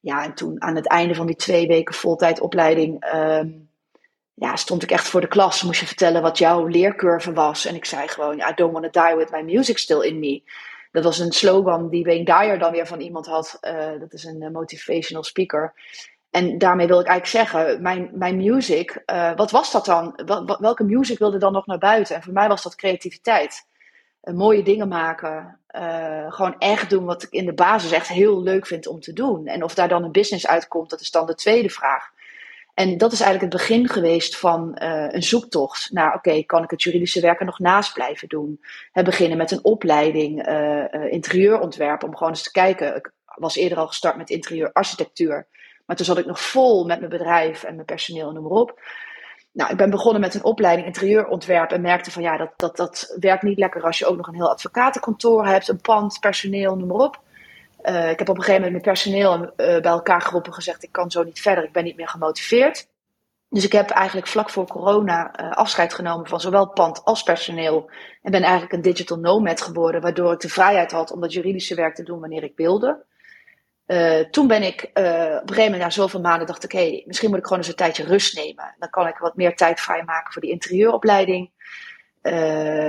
Ja, 0.00 0.24
en 0.24 0.34
toen 0.34 0.62
aan 0.62 0.76
het 0.76 0.88
einde 0.88 1.14
van 1.14 1.26
die 1.26 1.36
twee 1.36 1.66
weken 1.66 1.94
voltijdopleiding, 1.94 3.14
um, 3.14 3.68
ja, 4.34 4.56
stond 4.56 4.82
ik 4.82 4.90
echt 4.90 5.08
voor 5.08 5.20
de 5.20 5.26
klas. 5.26 5.62
Moest 5.62 5.80
je 5.80 5.86
vertellen 5.86 6.22
wat 6.22 6.38
jouw 6.38 6.66
leercurve 6.66 7.32
was. 7.32 7.66
En 7.66 7.74
ik 7.74 7.84
zei 7.84 8.08
gewoon, 8.08 8.38
I 8.38 8.52
don't 8.54 8.72
want 8.72 8.92
to 8.92 9.02
die 9.02 9.16
with 9.16 9.30
my 9.30 9.40
music 9.40 9.78
still 9.78 10.00
in 10.00 10.18
me. 10.18 10.42
Dat 10.92 11.04
was 11.04 11.18
een 11.18 11.32
slogan 11.32 11.88
die 11.88 12.04
Wayne 12.04 12.24
Dyer 12.24 12.58
dan 12.58 12.72
weer 12.72 12.86
van 12.86 13.00
iemand 13.00 13.26
had. 13.26 13.58
Uh, 13.62 14.00
dat 14.00 14.12
is 14.12 14.24
een 14.24 14.42
uh, 14.42 14.50
motivational 14.50 15.24
speaker. 15.24 15.72
En 16.30 16.58
daarmee 16.58 16.86
wil 16.86 17.00
ik 17.00 17.06
eigenlijk 17.06 17.50
zeggen, 17.50 17.82
mijn, 17.82 18.10
mijn 18.12 18.36
music, 18.36 19.02
uh, 19.06 19.36
wat 19.36 19.50
was 19.50 19.72
dat 19.72 19.84
dan? 19.84 20.20
Wel, 20.26 20.58
welke 20.60 20.84
music 20.84 21.18
wilde 21.18 21.38
dan 21.38 21.52
nog 21.52 21.66
naar 21.66 21.78
buiten? 21.78 22.16
En 22.16 22.22
voor 22.22 22.32
mij 22.32 22.48
was 22.48 22.62
dat 22.62 22.74
creativiteit. 22.74 23.66
mooie 24.20 24.62
dingen 24.62 24.88
maken. 24.88 25.60
gewoon 26.28 26.58
echt 26.58 26.90
doen 26.90 27.04
wat 27.04 27.22
ik 27.22 27.30
in 27.30 27.46
de 27.46 27.54
basis 27.54 27.92
echt 27.92 28.08
heel 28.08 28.42
leuk 28.42 28.66
vind 28.66 28.86
om 28.86 29.00
te 29.00 29.12
doen. 29.12 29.46
En 29.46 29.62
of 29.62 29.74
daar 29.74 29.88
dan 29.88 30.04
een 30.04 30.12
business 30.12 30.46
uitkomt, 30.46 30.90
dat 30.90 31.00
is 31.00 31.10
dan 31.10 31.26
de 31.26 31.34
tweede 31.34 31.70
vraag. 31.70 32.12
En 32.74 32.98
dat 32.98 33.12
is 33.12 33.20
eigenlijk 33.20 33.52
het 33.52 33.62
begin 33.62 33.88
geweest 33.88 34.38
van 34.38 34.78
uh, 34.82 35.06
een 35.08 35.22
zoektocht 35.22 35.92
naar, 35.92 36.14
oké, 36.14 36.42
kan 36.42 36.62
ik 36.62 36.70
het 36.70 36.82
juridische 36.82 37.20
werken 37.20 37.46
nog 37.46 37.58
naast 37.58 37.94
blijven 37.94 38.28
doen? 38.28 38.60
We 38.92 39.02
beginnen 39.02 39.38
met 39.38 39.50
een 39.50 39.64
opleiding 39.64 40.48
uh, 40.48 40.84
uh, 40.90 41.12
interieurontwerp, 41.12 42.04
om 42.04 42.16
gewoon 42.16 42.32
eens 42.32 42.42
te 42.42 42.50
kijken. 42.50 42.96
Ik 42.96 43.12
was 43.24 43.56
eerder 43.56 43.78
al 43.78 43.86
gestart 43.86 44.16
met 44.16 44.30
interieurarchitectuur, 44.30 45.46
maar 45.86 45.96
toen 45.96 46.06
zat 46.06 46.18
ik 46.18 46.26
nog 46.26 46.40
vol 46.40 46.84
met 46.84 46.98
mijn 46.98 47.10
bedrijf 47.10 47.64
en 47.64 47.74
mijn 47.74 47.86
personeel 47.86 48.28
en 48.28 48.34
noem 48.34 48.42
maar 48.42 48.60
op. 48.60 48.80
Nou, 49.52 49.70
ik 49.70 49.76
ben 49.76 49.90
begonnen 49.90 50.20
met 50.20 50.34
een 50.34 50.44
opleiding 50.44 50.86
interieurontwerp 50.86 51.70
en 51.70 51.80
merkte 51.80 52.10
van 52.10 52.22
ja, 52.22 52.36
dat, 52.36 52.52
dat, 52.56 52.76
dat 52.76 53.16
werkt 53.20 53.42
niet 53.42 53.58
lekker 53.58 53.82
als 53.82 53.98
je 53.98 54.06
ook 54.06 54.16
nog 54.16 54.26
een 54.26 54.34
heel 54.34 54.50
advocatenkantoor 54.50 55.46
hebt, 55.46 55.68
een 55.68 55.80
pand, 55.80 56.20
personeel, 56.20 56.76
noem 56.76 56.88
maar 56.88 57.06
op. 57.06 57.22
Uh, 57.84 58.10
ik 58.10 58.18
heb 58.18 58.28
op 58.28 58.36
een 58.36 58.42
gegeven 58.42 58.64
moment 58.64 58.72
met 58.72 58.92
personeel 58.92 59.42
uh, 59.42 59.50
bij 59.56 59.82
elkaar 59.82 60.20
geroepen 60.20 60.52
gezegd: 60.54 60.82
ik 60.82 60.92
kan 60.92 61.10
zo 61.10 61.22
niet 61.22 61.40
verder, 61.40 61.64
ik 61.64 61.72
ben 61.72 61.84
niet 61.84 61.96
meer 61.96 62.08
gemotiveerd. 62.08 62.88
Dus 63.48 63.64
ik 63.64 63.72
heb 63.72 63.90
eigenlijk 63.90 64.26
vlak 64.26 64.50
voor 64.50 64.66
corona 64.66 65.40
uh, 65.40 65.50
afscheid 65.50 65.94
genomen 65.94 66.26
van 66.26 66.40
zowel 66.40 66.68
pand 66.68 67.04
als 67.04 67.22
personeel. 67.22 67.90
En 68.22 68.30
ben 68.30 68.42
eigenlijk 68.42 68.72
een 68.72 68.82
digital 68.82 69.18
nomad 69.18 69.60
geworden, 69.60 70.00
waardoor 70.00 70.32
ik 70.32 70.40
de 70.40 70.48
vrijheid 70.48 70.92
had 70.92 71.12
om 71.12 71.20
dat 71.20 71.32
juridische 71.32 71.74
werk 71.74 71.94
te 71.94 72.02
doen 72.02 72.20
wanneer 72.20 72.42
ik 72.42 72.52
wilde. 72.56 73.04
toen 74.30 74.46
ben 74.46 74.62
ik 74.62 74.82
op 74.82 74.96
een 74.96 75.40
gegeven 75.46 75.64
moment 75.64 75.82
na 75.82 75.90
zoveel 75.90 76.20
maanden 76.20 76.46
dacht 76.46 76.64
ik, 76.64 76.72
hé, 76.72 76.88
hey, 76.88 77.02
misschien 77.06 77.28
moet 77.28 77.38
ik 77.38 77.44
gewoon 77.44 77.58
eens 77.58 77.68
een 77.68 77.74
tijdje 77.74 78.04
rust 78.04 78.36
nemen. 78.36 78.74
Dan 78.78 78.90
kan 78.90 79.06
ik 79.06 79.18
wat 79.18 79.36
meer 79.36 79.56
tijd 79.56 79.80
vrijmaken 79.80 80.32
voor 80.32 80.42
die 80.42 80.50
interieuropleiding. 80.50 81.50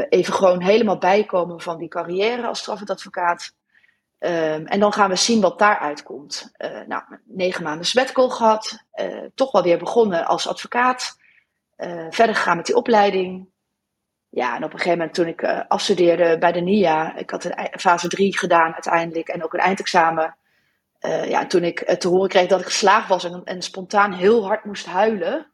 even 0.09 0.33
gewoon 0.33 0.61
helemaal 0.61 0.97
bijkomen 0.97 1.61
van 1.61 1.77
die 1.77 1.89
carrière 1.89 2.47
als 2.47 2.59
strafrechtadvocaat. 2.59 3.53
Um, 4.19 4.65
en 4.65 4.79
dan 4.79 4.93
gaan 4.93 5.09
we 5.09 5.15
zien 5.15 5.41
wat 5.41 5.59
daaruit 5.59 6.03
komt. 6.03 6.51
Uh, 6.57 6.81
nou, 6.87 7.03
negen 7.23 7.63
maanden 7.63 7.85
sabbatical 7.85 8.29
gehad. 8.29 8.85
Uh, 8.95 9.25
toch 9.35 9.51
wel 9.51 9.63
weer 9.63 9.77
begonnen 9.77 10.25
als 10.25 10.47
advocaat. 10.47 11.17
Uh, 11.77 12.05
verder 12.09 12.35
gegaan 12.35 12.57
met 12.57 12.65
die 12.65 12.75
opleiding. 12.75 13.47
Ja, 14.29 14.55
en 14.55 14.63
op 14.63 14.73
een 14.73 14.77
gegeven 14.79 14.97
moment 14.97 15.15
toen 15.15 15.27
ik 15.27 15.43
afstudeerde 15.67 16.37
bij 16.37 16.51
de 16.51 16.61
NIA. 16.61 17.15
Ik 17.15 17.29
had 17.29 17.43
een 17.43 17.79
fase 17.79 18.07
3 18.07 18.37
gedaan 18.37 18.73
uiteindelijk. 18.73 19.27
En 19.27 19.43
ook 19.43 19.53
een 19.53 19.59
eindexamen. 19.59 20.37
ja, 21.25 21.45
toen 21.45 21.63
ik 21.63 21.79
te 21.99 22.07
horen 22.07 22.29
kreeg 22.29 22.47
dat 22.47 22.59
ik 22.59 22.65
geslaagd 22.65 23.07
was 23.07 23.23
en, 23.23 23.41
en 23.43 23.61
spontaan 23.61 24.13
heel 24.13 24.45
hard 24.45 24.65
moest 24.65 24.85
huilen. 24.85 25.51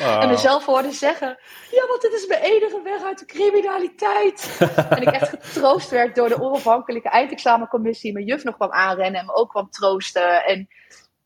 Wow. 0.00 0.22
En 0.22 0.28
mezelf 0.28 0.64
hoorde 0.64 0.92
zeggen: 0.92 1.38
Ja, 1.70 1.86
want 1.86 2.00
dit 2.00 2.12
is 2.12 2.26
mijn 2.26 2.42
enige 2.42 2.80
weg 2.82 3.02
uit 3.02 3.18
de 3.18 3.24
criminaliteit. 3.24 4.56
en 4.90 5.02
ik 5.02 5.08
echt 5.08 5.28
getroost 5.28 5.90
werd 5.90 6.14
door 6.14 6.28
de 6.28 6.40
onafhankelijke 6.40 7.08
eindexamencommissie. 7.08 8.12
Mijn 8.12 8.24
juf 8.24 8.44
nog 8.44 8.54
kwam 8.54 8.70
aanrennen 8.72 9.20
en 9.20 9.26
me 9.26 9.34
ook 9.34 9.50
kwam 9.50 9.70
troosten. 9.70 10.44
En 10.44 10.68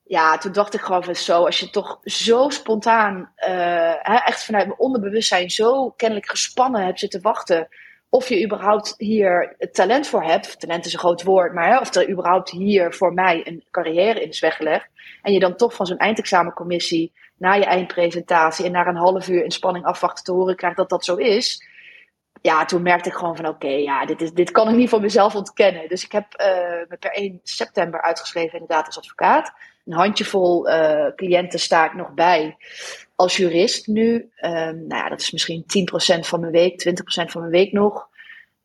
ja, 0.05 0.39
toen 0.39 0.53
dacht 0.53 0.75
ik 0.75 0.81
gewoon 0.81 1.05
van 1.05 1.17
zo, 1.17 1.45
als 1.45 1.61
je 1.61 1.71
toch 1.71 1.99
zo 2.03 2.49
spontaan, 2.49 3.33
uh, 3.49 4.27
echt 4.29 4.45
vanuit 4.45 4.67
mijn 4.67 4.79
onderbewustzijn, 4.79 5.51
zo 5.51 5.91
kennelijk 5.91 6.31
gespannen 6.31 6.85
hebt 6.85 6.99
zitten 6.99 7.23
wachten. 7.23 7.69
Of 8.13 8.29
je 8.29 8.45
überhaupt 8.45 8.95
hier 8.99 9.57
talent 9.73 10.07
voor 10.07 10.23
hebt. 10.23 10.61
Talent 10.61 10.87
is 10.87 10.93
een 10.93 10.99
groot 10.99 11.23
woord, 11.23 11.55
maar 11.55 11.69
hè, 11.69 11.79
of 11.79 11.95
er 11.95 12.11
überhaupt 12.11 12.51
hier 12.51 12.95
voor 12.95 13.15
mij 13.15 13.47
een 13.47 13.65
carrière 13.71 14.21
in 14.21 14.29
is 14.29 14.41
weggelegd. 14.41 14.89
En 15.23 15.33
je 15.33 15.39
dan 15.39 15.57
toch 15.57 15.75
van 15.75 15.87
zo'n 15.87 15.97
eindexamencommissie 15.97 17.13
na 17.37 17.55
je 17.55 17.65
eindpresentatie 17.65 18.65
en 18.65 18.73
na 18.73 18.87
een 18.87 18.97
half 18.97 19.29
uur 19.29 19.45
in 19.45 19.51
spanning 19.51 19.85
afwachten 19.85 20.25
te 20.25 20.33
horen 20.33 20.57
krijgt 20.57 20.77
dat 20.77 20.89
dat 20.89 21.05
zo 21.05 21.17
is. 21.17 21.69
Ja, 22.43 22.65
toen 22.65 22.83
merkte 22.83 23.09
ik 23.09 23.15
gewoon 23.15 23.37
van 23.37 23.47
oké, 23.47 23.69
ja, 23.69 24.07
dit, 24.07 24.21
is, 24.21 24.33
dit 24.33 24.51
kan 24.51 24.69
ik 24.69 24.75
niet 24.75 24.89
voor 24.89 25.01
mezelf 25.01 25.35
ontkennen. 25.35 25.89
Dus 25.89 26.05
ik 26.05 26.13
heb 26.13 26.27
uh, 26.41 26.47
me 26.89 26.97
per 26.99 27.13
1 27.13 27.41
september 27.43 28.03
uitgeschreven 28.03 28.53
inderdaad 28.53 28.87
als 28.87 28.99
advocaat. 28.99 29.53
een 29.87 29.93
handjevol 29.93 30.69
uh, 30.69 31.07
cliënten 31.17 31.59
sta 31.59 31.85
ik 31.85 31.95
nog 31.95 32.11
bij 32.11 32.57
als 33.21 33.37
jurist 33.37 33.87
nu. 33.87 34.15
Um, 34.41 34.87
nou 34.87 35.03
ja, 35.03 35.09
dat 35.09 35.21
is 35.21 35.31
misschien 35.31 35.65
10% 35.65 36.21
van 36.21 36.41
mijn 36.41 36.53
week, 36.53 36.89
20% 36.89 37.31
van 37.31 37.41
mijn 37.41 37.53
week 37.53 37.73
nog. 37.73 38.09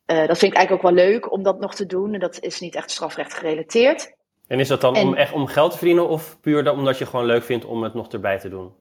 Uh, 0.06 0.26
dat 0.26 0.38
vind 0.38 0.52
ik 0.52 0.58
eigenlijk 0.58 0.72
ook 0.72 0.94
wel 0.94 1.04
leuk 1.06 1.32
om 1.32 1.42
dat 1.42 1.60
nog 1.60 1.74
te 1.74 1.86
doen. 1.86 2.14
En 2.14 2.20
dat 2.20 2.40
is 2.40 2.60
niet 2.60 2.74
echt 2.74 2.90
strafrecht 2.90 3.34
gerelateerd. 3.34 4.14
En 4.46 4.60
is 4.60 4.68
dat 4.68 4.80
dan 4.80 4.96
om 4.96 5.14
echt 5.14 5.32
om 5.32 5.46
geld 5.46 5.70
te 5.70 5.76
verdienen 5.76 6.08
of 6.08 6.40
puur 6.40 6.70
omdat 6.70 6.98
je 6.98 7.06
gewoon 7.06 7.26
leuk 7.26 7.42
vindt 7.42 7.64
om 7.64 7.82
het 7.82 7.94
nog 7.94 8.08
erbij 8.08 8.38
te 8.38 8.48
doen? 8.48 8.74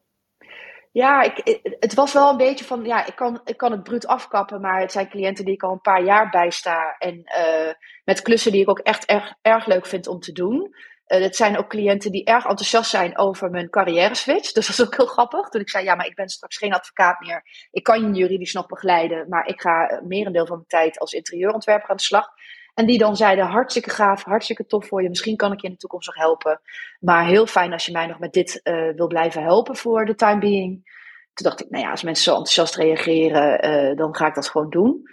Ja, 0.92 1.22
ik, 1.22 1.60
het 1.80 1.94
was 1.94 2.14
wel 2.14 2.30
een 2.30 2.38
beetje 2.38 2.66
van, 2.66 2.86
ja, 2.86 3.06
ik 3.06 3.16
kan, 3.16 3.42
ik 3.46 3.58
kan 3.58 3.72
het 3.72 3.84
bruut 3.84 4.08
afkappen, 4.08 4.62
maar 4.62 4.80
het 4.80 4.92
zijn 4.92 5.10
cliënten 5.10 5.46
die 5.46 5.54
ik 5.54 5.64
al 5.64 5.72
een 5.72 5.82
paar 5.82 6.04
jaar 6.04 6.30
bijsta. 6.30 6.96
En 7.00 7.16
uh, 7.16 7.74
met 8.04 8.22
klussen 8.22 8.52
die 8.52 8.62
ik 8.62 8.70
ook 8.70 8.80
echt 8.80 9.06
erg, 9.06 9.34
erg 9.42 9.66
leuk 9.66 9.86
vind 9.86 10.08
om 10.08 10.20
te 10.20 10.32
doen. 10.32 10.76
Uh, 11.08 11.20
het 11.22 11.36
zijn 11.36 11.58
ook 11.58 11.70
cliënten 11.70 12.12
die 12.12 12.26
erg 12.26 12.46
enthousiast 12.46 12.90
zijn 12.90 13.18
over 13.18 13.50
mijn 13.50 13.70
carrière 13.70 14.16
switch. 14.16 14.52
Dus 14.52 14.68
dat 14.68 14.78
is 14.78 14.86
ook 14.86 14.96
heel 14.98 15.06
grappig. 15.06 15.50
Toen 15.50 15.62
ik 15.62 15.70
zei, 15.70 15.84
ja, 15.84 15.96
maar 15.96 16.06
ik 16.06 16.16
ben 16.16 16.30
straks 16.30 16.58
geen 16.58 16.74
advocaat 16.74 17.20
meer. 17.20 17.68
Ik 17.72 17.84
kan 17.84 18.02
je 18.02 18.20
juridisch 18.20 18.54
nog 18.54 18.66
begeleiden, 18.68 19.30
maar 19.30 19.48
ik 19.48 19.62
ga 19.62 20.02
merendeel 20.04 20.46
van 20.46 20.56
mijn 20.56 20.68
tijd 20.68 21.00
als 21.00 21.14
interieurontwerper 21.14 21.90
aan 21.90 21.96
de 21.96 22.02
slag. 22.02 22.28
En 22.74 22.86
die 22.86 22.98
dan 22.98 23.16
zeiden: 23.16 23.46
hartstikke 23.46 23.90
gaaf, 23.90 24.24
hartstikke 24.24 24.66
tof 24.66 24.88
voor 24.88 25.02
je. 25.02 25.10
Misschien 25.10 25.36
kan 25.36 25.52
ik 25.52 25.62
je 25.62 25.68
in 25.68 25.74
de 25.74 25.80
toekomst 25.80 26.08
nog 26.08 26.16
helpen. 26.16 26.62
Maar 27.00 27.26
heel 27.26 27.48
fijn 27.48 27.74
als 27.74 27.86
je 27.86 27.92
mij 27.92 28.08
nog 28.08 28.20
met 28.20 28.34
dit 28.34 28.60
uh, 28.64 28.96
wil 28.96 29.08
blijven 29.08 29.44
helpen 29.44 29.76
voor 29.76 30.06
de 30.06 30.16
time 30.16 30.40
being. 30.40 30.94
Toen 31.34 31.48
dacht 31.50 31.62
ik: 31.62 31.70
nou 31.70 31.84
ja, 31.84 31.92
als 31.92 32.04
mensen 32.04 32.24
zo 32.24 32.32
enthousiast 32.32 32.76
reageren, 32.76 33.98
dan 33.98 34.16
ga 34.16 34.28
ik 34.28 34.36
dat 34.36 34.50
gewoon 34.50 34.70
doen. 34.70 35.10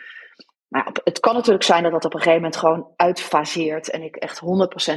Maar 0.73 0.91
het 1.05 1.21
kan 1.21 1.35
natuurlijk 1.35 1.65
zijn 1.65 1.83
dat 1.83 1.93
dat 1.93 2.05
op 2.05 2.15
een 2.15 2.19
gegeven 2.19 2.43
moment 2.43 2.57
gewoon 2.57 2.89
uitfaseert. 2.97 3.91
En 3.91 4.03
ik 4.03 4.17
echt 4.17 4.41
100% 4.41 4.45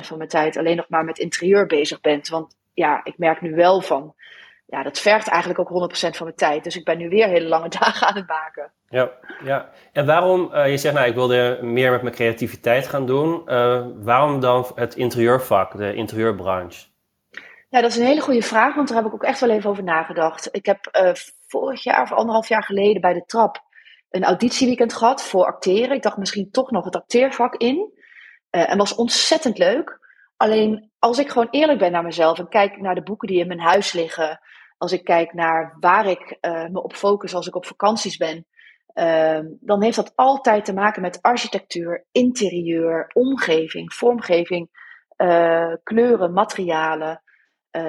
van 0.05 0.17
mijn 0.17 0.29
tijd 0.29 0.58
alleen 0.58 0.75
nog 0.75 0.89
maar 0.89 1.03
met 1.03 1.20
interieur 1.20 1.65
bezig 1.65 2.01
ben. 2.01 2.22
Want 2.29 2.55
ja, 2.74 3.01
ik 3.03 3.17
merk 3.17 3.41
nu 3.41 3.55
wel 3.55 3.82
van 3.82 4.15
ja, 4.65 4.84
dat 4.84 5.00
vergt 5.00 5.27
eigenlijk 5.27 5.60
ook 5.60 5.91
100% 5.94 6.10
van 6.10 6.25
mijn 6.25 6.36
tijd. 6.36 6.63
Dus 6.63 6.75
ik 6.75 6.86
ben 6.86 6.98
nu 6.98 7.10
weer 7.10 7.27
hele 7.27 7.48
lange 7.48 7.70
dagen 7.79 8.08
aan 8.08 8.15
het 8.15 8.27
maken. 8.27 8.72
Ja, 8.89 9.12
ja. 9.44 9.70
en 9.91 10.05
waarom, 10.05 10.50
uh, 10.53 10.70
je 10.70 10.77
zegt 10.77 10.96
nou 10.96 11.08
ik 11.08 11.13
wilde 11.13 11.60
meer 11.62 11.91
met 11.91 12.01
mijn 12.01 12.15
creativiteit 12.15 12.88
gaan 12.88 13.05
doen. 13.05 13.41
Uh, 13.46 13.86
waarom 13.96 14.39
dan 14.39 14.72
het 14.75 14.96
interieurvak, 14.96 15.77
de 15.77 15.94
interieurbranche? 15.94 16.88
Ja, 17.70 17.82
dat 17.82 17.89
is 17.91 17.98
een 17.98 18.05
hele 18.05 18.22
goede 18.22 18.41
vraag, 18.41 18.75
want 18.75 18.88
daar 18.88 18.98
heb 18.98 19.08
ik 19.08 19.13
ook 19.13 19.24
echt 19.24 19.39
wel 19.39 19.50
even 19.50 19.70
over 19.70 19.84
nagedacht. 19.84 20.50
Ik 20.51 20.65
heb 20.65 20.98
uh, 21.01 21.12
vorig 21.48 21.84
jaar 21.84 22.01
of 22.01 22.12
anderhalf 22.12 22.48
jaar 22.48 22.63
geleden 22.63 23.01
bij 23.01 23.13
de 23.13 23.25
trap 23.25 23.63
een 24.16 24.24
auditieweekend 24.24 24.94
gehad 24.94 25.24
voor 25.24 25.46
acteren. 25.46 25.96
Ik 25.96 26.04
dacht 26.04 26.18
misschien 26.18 26.52
toch 26.52 26.72
nog 26.72 26.86
het 26.86 26.96
acteervak 26.96 27.56
in. 27.56 27.94
en 28.50 28.78
was 28.78 28.96
ontzettend 28.96 29.58
leuk. 29.58 30.00
Alleen 30.38 30.92
als 31.00 31.20
ik 31.20 31.30
gewoon 31.30 31.48
eerlijk 31.52 31.80
ben 31.80 31.92
naar 31.92 32.04
mezelf 32.04 32.40
en 32.40 32.50
kijk 32.50 32.82
naar 32.82 32.96
de 32.96 33.04
boeken 33.04 33.28
die 33.28 33.40
in 33.40 33.48
mijn 33.48 33.60
huis 33.60 33.94
liggen, 33.94 34.40
als 34.78 34.92
ik 34.92 35.04
kijk 35.04 35.34
naar 35.34 35.78
waar 35.80 36.06
ik 36.06 36.38
uh, 36.42 36.68
me 36.68 36.84
op 36.84 36.94
focus 36.94 37.34
als 37.34 37.48
ik 37.48 37.56
op 37.56 37.66
vakanties 37.66 38.18
ben, 38.18 38.46
uh, 38.94 39.40
dan 39.60 39.84
heeft 39.84 39.96
dat 39.96 40.12
altijd 40.16 40.66
te 40.66 40.74
maken 40.74 41.02
met 41.02 41.22
architectuur, 41.22 42.06
interieur, 42.12 43.12
omgeving, 43.14 43.94
vormgeving, 43.94 44.70
uh, 45.18 45.74
kleuren, 45.84 46.34
materialen. 46.34 47.24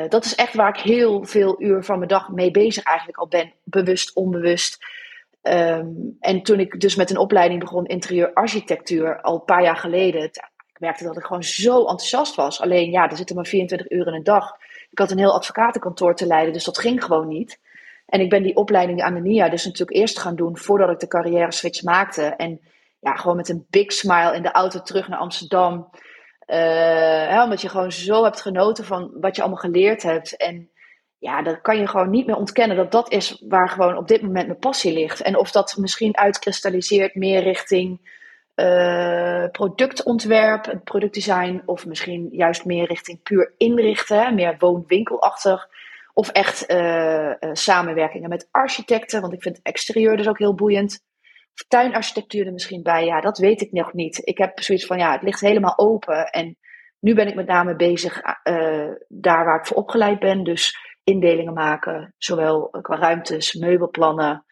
dat 0.08 0.24
is 0.24 0.34
echt 0.34 0.54
waar 0.54 0.76
ik 0.76 0.82
heel 0.82 1.24
veel 1.24 1.62
uur 1.62 1.84
van 1.84 1.96
mijn 1.96 2.08
dag 2.08 2.28
mee 2.28 2.50
bezig 2.50 2.84
eigenlijk 2.84 3.18
al 3.18 3.28
ben, 3.28 3.54
bewust, 3.64 4.14
onbewust. 4.14 4.84
Um, 5.52 6.16
en 6.20 6.42
toen 6.42 6.60
ik 6.60 6.80
dus 6.80 6.96
met 6.96 7.10
een 7.10 7.18
opleiding 7.18 7.60
begon 7.60 7.86
interieurarchitectuur 7.86 9.20
al 9.20 9.34
een 9.34 9.44
paar 9.44 9.62
jaar 9.62 9.76
geleden, 9.76 10.22
ik 10.22 10.80
merkte 10.82 11.04
dat 11.04 11.16
ik 11.16 11.24
gewoon 11.24 11.42
zo 11.42 11.78
enthousiast 11.78 12.34
was. 12.34 12.60
Alleen 12.60 12.90
ja, 12.90 13.10
er 13.10 13.16
zitten 13.16 13.36
maar 13.36 13.46
24 13.46 13.90
uur 13.90 14.06
in 14.06 14.14
een 14.14 14.24
dag. 14.24 14.56
Ik 14.90 14.98
had 14.98 15.10
een 15.10 15.18
heel 15.18 15.34
advocatenkantoor 15.34 16.14
te 16.14 16.26
leiden, 16.26 16.52
dus 16.52 16.64
dat 16.64 16.78
ging 16.78 17.04
gewoon 17.04 17.28
niet. 17.28 17.60
En 18.06 18.20
ik 18.20 18.30
ben 18.30 18.42
die 18.42 18.56
opleiding 18.56 19.02
aan 19.02 19.14
de 19.14 19.20
NIA 19.20 19.48
dus 19.48 19.64
natuurlijk 19.64 19.98
eerst 19.98 20.18
gaan 20.18 20.36
doen 20.36 20.58
voordat 20.58 20.90
ik 20.90 20.98
de 20.98 21.08
carrière 21.08 21.52
switch 21.52 21.82
maakte. 21.82 22.22
En 22.22 22.60
ja, 23.00 23.14
gewoon 23.14 23.36
met 23.36 23.48
een 23.48 23.66
big 23.70 23.92
smile 23.92 24.34
in 24.34 24.42
de 24.42 24.52
auto 24.52 24.82
terug 24.82 25.08
naar 25.08 25.18
Amsterdam. 25.18 25.90
Uh, 26.46 27.40
omdat 27.44 27.60
je 27.60 27.68
gewoon 27.68 27.92
zo 27.92 28.24
hebt 28.24 28.40
genoten 28.40 28.84
van 28.84 29.10
wat 29.20 29.36
je 29.36 29.42
allemaal 29.42 29.60
geleerd 29.60 30.02
hebt. 30.02 30.36
En 30.36 30.70
ja, 31.18 31.42
dat 31.42 31.60
kan 31.60 31.78
je 31.78 31.86
gewoon 31.86 32.10
niet 32.10 32.26
meer 32.26 32.36
ontkennen 32.36 32.76
dat 32.76 32.92
dat 32.92 33.12
is 33.12 33.44
waar 33.48 33.68
gewoon 33.68 33.96
op 33.96 34.08
dit 34.08 34.22
moment 34.22 34.46
mijn 34.46 34.58
passie 34.58 34.92
ligt. 34.92 35.22
En 35.22 35.38
of 35.38 35.50
dat 35.50 35.76
misschien 35.76 36.16
uitkristalliseert 36.16 37.14
meer 37.14 37.42
richting 37.42 38.14
uh, 38.54 39.44
productontwerp, 39.52 40.80
productdesign, 40.84 41.62
of 41.64 41.86
misschien 41.86 42.28
juist 42.30 42.64
meer 42.64 42.86
richting 42.86 43.22
puur 43.22 43.54
inrichten, 43.56 44.34
meer 44.34 44.56
woon-winkelachtig. 44.58 45.68
Of 46.12 46.28
echt 46.28 46.70
uh, 46.70 46.76
uh, 46.76 47.34
samenwerkingen 47.52 48.28
met 48.28 48.48
architecten, 48.50 49.20
want 49.20 49.32
ik 49.32 49.42
vind 49.42 49.60
exterieur 49.62 50.16
dus 50.16 50.28
ook 50.28 50.38
heel 50.38 50.54
boeiend. 50.54 51.04
Of 51.54 51.64
tuinarchitectuur 51.68 52.46
er 52.46 52.52
misschien 52.52 52.82
bij, 52.82 53.04
ja, 53.04 53.20
dat 53.20 53.38
weet 53.38 53.60
ik 53.60 53.72
nog 53.72 53.92
niet. 53.92 54.20
Ik 54.24 54.38
heb 54.38 54.60
zoiets 54.60 54.86
van, 54.86 54.98
ja, 54.98 55.12
het 55.12 55.22
ligt 55.22 55.40
helemaal 55.40 55.78
open. 55.78 56.30
En 56.30 56.56
nu 57.00 57.14
ben 57.14 57.26
ik 57.26 57.34
met 57.34 57.46
name 57.46 57.76
bezig 57.76 58.20
daar 59.08 59.44
waar 59.44 59.58
ik 59.58 59.66
voor 59.66 59.76
opgeleid 59.76 60.18
ben. 60.18 60.44
Dus 60.44 60.85
indelingen 61.06 61.52
maken, 61.52 62.14
zowel 62.18 62.68
qua 62.82 62.96
ruimtes, 62.96 63.54
meubelplannen, 63.54 64.44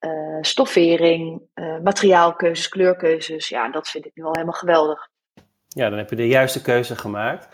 uh, 0.00 0.38
stoffering, 0.40 1.42
uh, 1.54 1.78
materiaalkeuzes, 1.82 2.68
kleurkeuzes. 2.68 3.48
Ja, 3.48 3.70
dat 3.70 3.88
vind 3.88 4.06
ik 4.06 4.10
nu 4.14 4.24
al 4.24 4.32
helemaal 4.32 4.52
geweldig. 4.52 5.08
Ja, 5.68 5.88
dan 5.88 5.98
heb 5.98 6.10
je 6.10 6.16
de 6.16 6.28
juiste 6.28 6.62
keuze 6.62 6.96
gemaakt. 6.96 7.48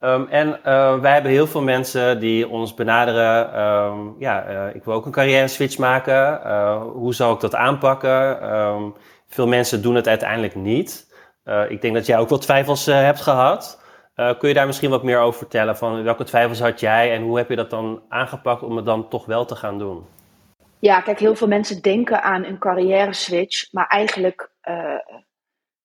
Um, 0.00 0.28
en 0.28 0.60
wij 1.00 1.12
hebben 1.12 1.30
heel 1.30 1.46
veel 1.46 1.62
mensen 1.62 2.20
die 2.20 2.48
ons 2.48 2.74
benaderen. 2.74 3.60
Um, 3.60 4.14
ja, 4.18 4.68
ik 4.68 4.84
wil 4.84 4.94
ook 4.94 5.06
een 5.06 5.12
carrière 5.12 5.48
switch 5.48 5.78
maken. 5.78 6.50
hoe 6.80 7.14
zou 7.14 7.34
ik 7.34 7.40
dat 7.40 7.54
aanpakken? 7.54 8.52
Um, 8.52 8.94
veel 9.26 9.46
mensen 9.46 9.82
doen 9.82 9.94
het 9.94 10.08
uiteindelijk 10.08 10.54
niet. 10.54 11.14
ik 11.68 11.80
denk 11.80 11.94
dat 11.94 12.06
jij 12.06 12.18
ook 12.18 12.28
wel 12.28 12.38
twijfels 12.38 12.86
hebt 12.86 13.20
gehad. 13.20 13.83
Kun 14.14 14.48
je 14.48 14.54
daar 14.54 14.66
misschien 14.66 14.90
wat 14.90 15.02
meer 15.02 15.18
over 15.18 15.38
vertellen? 15.38 15.76
Van 15.76 16.02
welke 16.02 16.24
twijfels 16.24 16.60
had 16.60 16.80
jij 16.80 17.12
en 17.12 17.22
hoe 17.22 17.36
heb 17.36 17.48
je 17.48 17.56
dat 17.56 17.70
dan 17.70 18.02
aangepakt 18.08 18.62
om 18.62 18.76
het 18.76 18.84
dan 18.84 19.08
toch 19.08 19.26
wel 19.26 19.44
te 19.44 19.56
gaan 19.56 19.78
doen? 19.78 20.06
Ja, 20.78 21.00
kijk, 21.00 21.18
heel 21.18 21.36
veel 21.36 21.48
mensen 21.48 21.82
denken 21.82 22.22
aan 22.22 22.44
een 22.44 22.58
carrière 22.58 23.12
switch, 23.12 23.72
maar 23.72 23.86
eigenlijk 23.86 24.50
uh, 24.68 24.98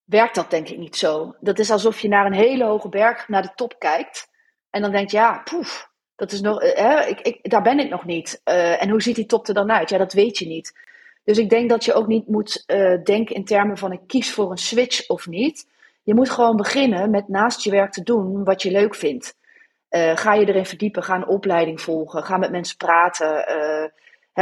werkt 0.03 0.35
dat 0.35 0.49
denk 0.49 0.67
ik 0.67 0.77
niet 0.77 0.95
zo. 0.95 1.35
Dat 1.39 1.59
is 1.59 1.71
alsof 1.71 1.99
je 1.99 2.07
naar 2.07 2.25
een 2.25 2.33
hele 2.33 2.63
hoge 2.63 2.89
berg, 2.89 3.27
naar 3.27 3.41
de 3.41 3.51
top 3.55 3.75
kijkt 3.77 4.29
en 4.69 4.81
dan 4.81 4.91
denkt, 4.91 5.11
ja, 5.11 5.41
poef, 5.43 5.89
dat 6.15 6.31
is 6.31 6.41
nog, 6.41 6.63
uh, 6.63 7.07
ik, 7.07 7.21
ik, 7.21 7.49
daar 7.49 7.61
ben 7.61 7.79
ik 7.79 7.89
nog 7.89 8.05
niet. 8.05 8.41
En 8.43 8.89
hoe 8.89 9.01
ziet 9.01 9.15
die 9.15 9.25
top 9.25 9.47
er 9.47 9.53
dan 9.53 9.71
uit? 9.71 9.89
Ja, 9.89 9.97
dat 9.97 10.13
weet 10.13 10.37
je 10.37 10.47
niet. 10.47 10.77
Dus 11.23 11.37
ik 11.37 11.49
denk 11.49 11.69
dat 11.69 11.85
je 11.85 11.93
ook 11.93 12.07
niet 12.07 12.27
moet 12.27 12.63
denken 13.03 13.35
in 13.35 13.45
termen 13.45 13.77
van 13.77 13.91
ik 13.91 14.01
kies 14.07 14.33
voor 14.33 14.51
een 14.51 14.57
switch 14.57 15.07
of 15.07 15.27
niet. 15.27 15.67
Je 16.09 16.15
moet 16.15 16.29
gewoon 16.29 16.55
beginnen 16.55 17.09
met 17.09 17.27
naast 17.27 17.63
je 17.63 17.71
werk 17.71 17.91
te 17.91 18.03
doen 18.03 18.43
wat 18.43 18.61
je 18.61 18.71
leuk 18.71 18.95
vindt. 18.95 19.37
ga 20.13 20.33
je 20.33 20.47
erin 20.47 20.65
verdiepen, 20.65 21.03
ga 21.03 21.15
een 21.15 21.27
opleiding 21.27 21.81
volgen, 21.81 22.23
ga 22.23 22.37
met 22.37 22.51
mensen 22.51 22.77
praten 22.77 23.45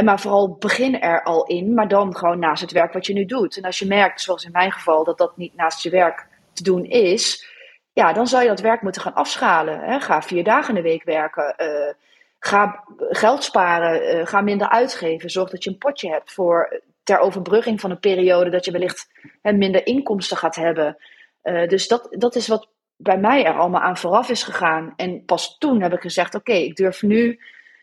maar 0.04 0.20
vooral 0.20 0.56
begin 0.60 1.02
er 1.02 1.24
al 1.24 1.46
in, 1.46 1.74
maar 1.74 1.88
dan 1.88 2.16
gewoon 2.16 2.40
naast 2.40 2.62
het 2.62 2.72
werk 2.72 2.94
wat 2.94 3.06
je 3.06 3.14
nu 3.14 3.26
doet. 3.26 3.58
En 3.58 3.64
als 3.64 3.80
je 3.80 3.86
merkt, 3.86 4.22
zoals 4.22 4.44
in 4.44 4.52
mijn 4.52 4.72
geval, 4.72 5.04
dat 5.04 5.18
dat 5.18 5.38
niet 5.38 5.56
naast 5.56 5.84
je 5.84 5.90
werk 5.90 6.28
te 6.54 6.64
doen 6.64 6.86
is, 6.86 7.48
ja, 7.94 8.14
dan 8.14 8.28
zou 8.28 8.44
je 8.44 8.50
dat 8.50 8.60
werk 8.60 8.82
moeten 8.82 9.02
gaan 9.02 9.14
afschalen. 9.14 10.02
Ga 10.02 10.22
vier 10.22 10.44
dagen 10.44 10.76
in 10.76 10.84
de 10.84 10.90
week 10.90 11.04
werken. 11.04 11.56
Uh, 11.58 11.94
ga 12.40 12.84
geld 12.98 13.44
sparen. 13.44 14.28
Ga 14.28 14.42
minder 14.42 14.70
uitgeven. 14.70 15.30
Zorg 15.30 15.50
dat 15.50 15.64
je 15.64 15.70
een 15.70 15.78
potje 15.78 16.10
hebt 16.10 16.34
voor 16.34 16.82
ter 17.04 17.20
overbrugging 17.20 17.80
van 17.80 17.92
een 17.92 18.00
periode 18.00 18.50
dat 18.50 18.66
je 18.66 18.72
wellicht 18.72 19.08
minder 19.42 19.86
inkomsten 19.86 20.38
gaat 20.38 20.56
hebben. 20.56 20.98
Uh, 21.48 21.68
dus 21.68 21.88
dat, 21.88 22.08
dat 22.10 22.36
is 22.36 22.48
wat 22.48 22.70
bij 22.98 23.18
mij 23.18 23.46
er 23.46 23.58
allemaal 23.58 23.82
aan 23.82 23.98
vooraf 23.98 24.30
is 24.30 24.44
gegaan. 24.44 24.94
En 24.96 25.26
pas 25.26 25.58
toen 25.58 25.82
heb 25.82 25.94
ik 25.94 26.02
gezegd: 26.02 26.36
oké, 26.36 26.54
ik 26.54 26.76
durf 26.76 27.02
nu 27.02 27.40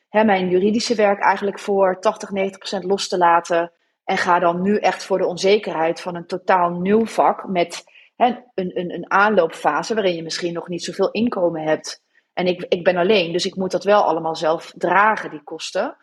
hè, 0.09 0.25
mijn 0.25 0.49
juridische 0.49 0.95
werk 0.95 1.21
eigenlijk 1.21 1.59
voor 1.59 2.01
80, 2.01 2.31
90 2.31 2.59
procent 2.59 2.85
los 2.85 3.09
te 3.09 3.19
laten. 3.19 3.73
En 4.05 4.19
ga 4.19 4.39
dan 4.39 4.63
nu 4.63 4.77
echt 4.77 5.05
voor 5.05 5.19
de 5.19 5.27
onzekerheid 5.27 6.01
van 6.01 6.15
een 6.15 6.27
totaal 6.27 6.71
nieuw 6.71 7.07
vak 7.07 7.49
met 7.49 7.85
hè, 8.17 8.27
een, 8.55 8.79
een, 8.79 8.95
een 8.95 9.11
aanloopfase 9.11 9.95
waarin 9.95 10.15
je 10.15 10.23
misschien 10.23 10.53
nog 10.53 10.69
niet 10.69 10.85
zoveel 10.85 11.11
inkomen 11.11 11.63
hebt. 11.63 12.03
En 12.33 12.47
ik, 12.47 12.67
ik 12.69 12.85
ben 12.85 12.97
alleen, 12.97 13.33
dus 13.33 13.47
ik 13.47 13.57
moet 13.57 13.71
dat 13.71 13.85
wel 13.85 14.03
allemaal 14.03 14.37
zelf 14.37 14.73
dragen, 14.77 15.31
die 15.31 15.43
kosten. 15.43 15.97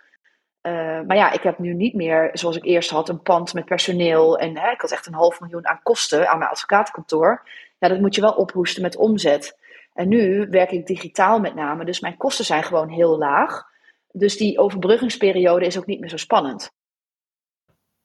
Uh, 0.61 1.01
maar 1.07 1.15
ja, 1.17 1.31
ik 1.31 1.43
heb 1.43 1.59
nu 1.59 1.73
niet 1.73 1.93
meer, 1.93 2.29
zoals 2.33 2.55
ik 2.55 2.65
eerst 2.65 2.89
had, 2.89 3.09
een 3.09 3.21
pand 3.21 3.53
met 3.53 3.65
personeel. 3.65 4.37
En 4.37 4.57
hè, 4.57 4.71
ik 4.71 4.81
had 4.81 4.91
echt 4.91 5.05
een 5.05 5.13
half 5.13 5.39
miljoen 5.39 5.67
aan 5.67 5.79
kosten 5.83 6.29
aan 6.29 6.37
mijn 6.37 6.49
advocatenkantoor. 6.49 7.43
Ja, 7.79 7.87
dat 7.87 7.99
moet 7.99 8.15
je 8.15 8.21
wel 8.21 8.33
ophoesten 8.33 8.81
met 8.81 8.95
omzet. 8.95 9.59
En 9.93 10.07
nu 10.07 10.47
werk 10.49 10.71
ik 10.71 10.87
digitaal 10.87 11.39
met 11.39 11.55
name, 11.55 11.85
dus 11.85 11.99
mijn 11.99 12.17
kosten 12.17 12.45
zijn 12.45 12.63
gewoon 12.63 12.89
heel 12.89 13.17
laag. 13.17 13.63
Dus 14.11 14.37
die 14.37 14.59
overbruggingsperiode 14.59 15.65
is 15.65 15.77
ook 15.77 15.85
niet 15.85 15.99
meer 15.99 16.09
zo 16.09 16.17
spannend. 16.17 16.71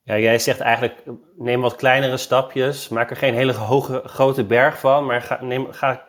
Ja, 0.03 0.19
jij 0.19 0.39
zegt 0.39 0.61
eigenlijk, 0.61 1.03
neem 1.37 1.61
wat 1.61 1.77
kleinere 1.77 2.17
stapjes, 2.17 2.89
maak 2.89 3.11
er 3.11 3.17
geen 3.17 3.35
hele 3.35 3.53
hoge, 3.53 4.03
grote 4.05 4.45
berg 4.45 4.79
van, 4.79 5.07
maar 5.07 5.23
ga, 5.23 5.43
neem, 5.43 5.73
ga 5.73 6.07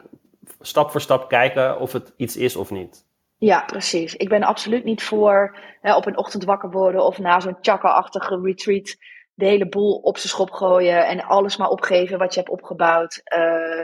stap 0.61 0.91
voor 0.91 1.01
stap 1.01 1.29
kijken 1.29 1.79
of 1.79 1.91
het 1.91 2.13
iets 2.17 2.37
is 2.37 2.55
of 2.55 2.71
niet. 2.71 3.06
Ja, 3.37 3.61
precies. 3.61 4.15
Ik 4.15 4.29
ben 4.29 4.43
absoluut 4.43 4.83
niet 4.83 5.03
voor 5.03 5.57
hè, 5.81 5.95
op 5.95 6.05
een 6.05 6.17
ochtend 6.17 6.43
wakker 6.43 6.69
worden 6.69 7.05
of 7.05 7.17
na 7.17 7.39
zo'n 7.39 7.57
chakka-achtige 7.61 8.39
retreat 8.41 8.95
de 9.33 9.45
hele 9.45 9.69
boel 9.69 9.95
op 9.95 10.17
zijn 10.17 10.29
schop 10.29 10.51
gooien 10.51 11.07
en 11.07 11.23
alles 11.23 11.57
maar 11.57 11.69
opgeven 11.69 12.17
wat 12.17 12.33
je 12.33 12.39
hebt 12.39 12.51
opgebouwd. 12.51 13.21
Uh, 13.37 13.83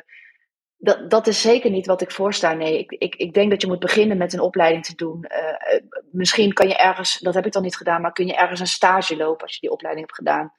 dat, 0.77 1.09
dat 1.09 1.27
is 1.27 1.41
zeker 1.41 1.69
niet 1.71 1.85
wat 1.85 2.01
ik 2.01 2.11
voorsta. 2.11 2.53
Nee, 2.53 2.79
ik, 2.79 2.91
ik, 2.91 3.15
ik 3.15 3.33
denk 3.33 3.49
dat 3.49 3.61
je 3.61 3.67
moet 3.67 3.79
beginnen 3.79 4.17
met 4.17 4.33
een 4.33 4.39
opleiding 4.39 4.85
te 4.85 4.95
doen. 4.95 5.25
Uh, 5.31 5.79
misschien 6.11 6.53
kan 6.53 6.67
je 6.67 6.77
ergens, 6.77 7.19
dat 7.19 7.33
heb 7.33 7.45
ik 7.45 7.51
dan 7.51 7.61
niet 7.61 7.77
gedaan, 7.77 8.01
maar 8.01 8.13
kun 8.13 8.27
je 8.27 8.35
ergens 8.35 8.59
een 8.59 8.67
stage 8.67 9.17
lopen 9.17 9.43
als 9.45 9.53
je 9.53 9.59
die 9.59 9.71
opleiding 9.71 10.05
hebt 10.05 10.17
gedaan. 10.17 10.53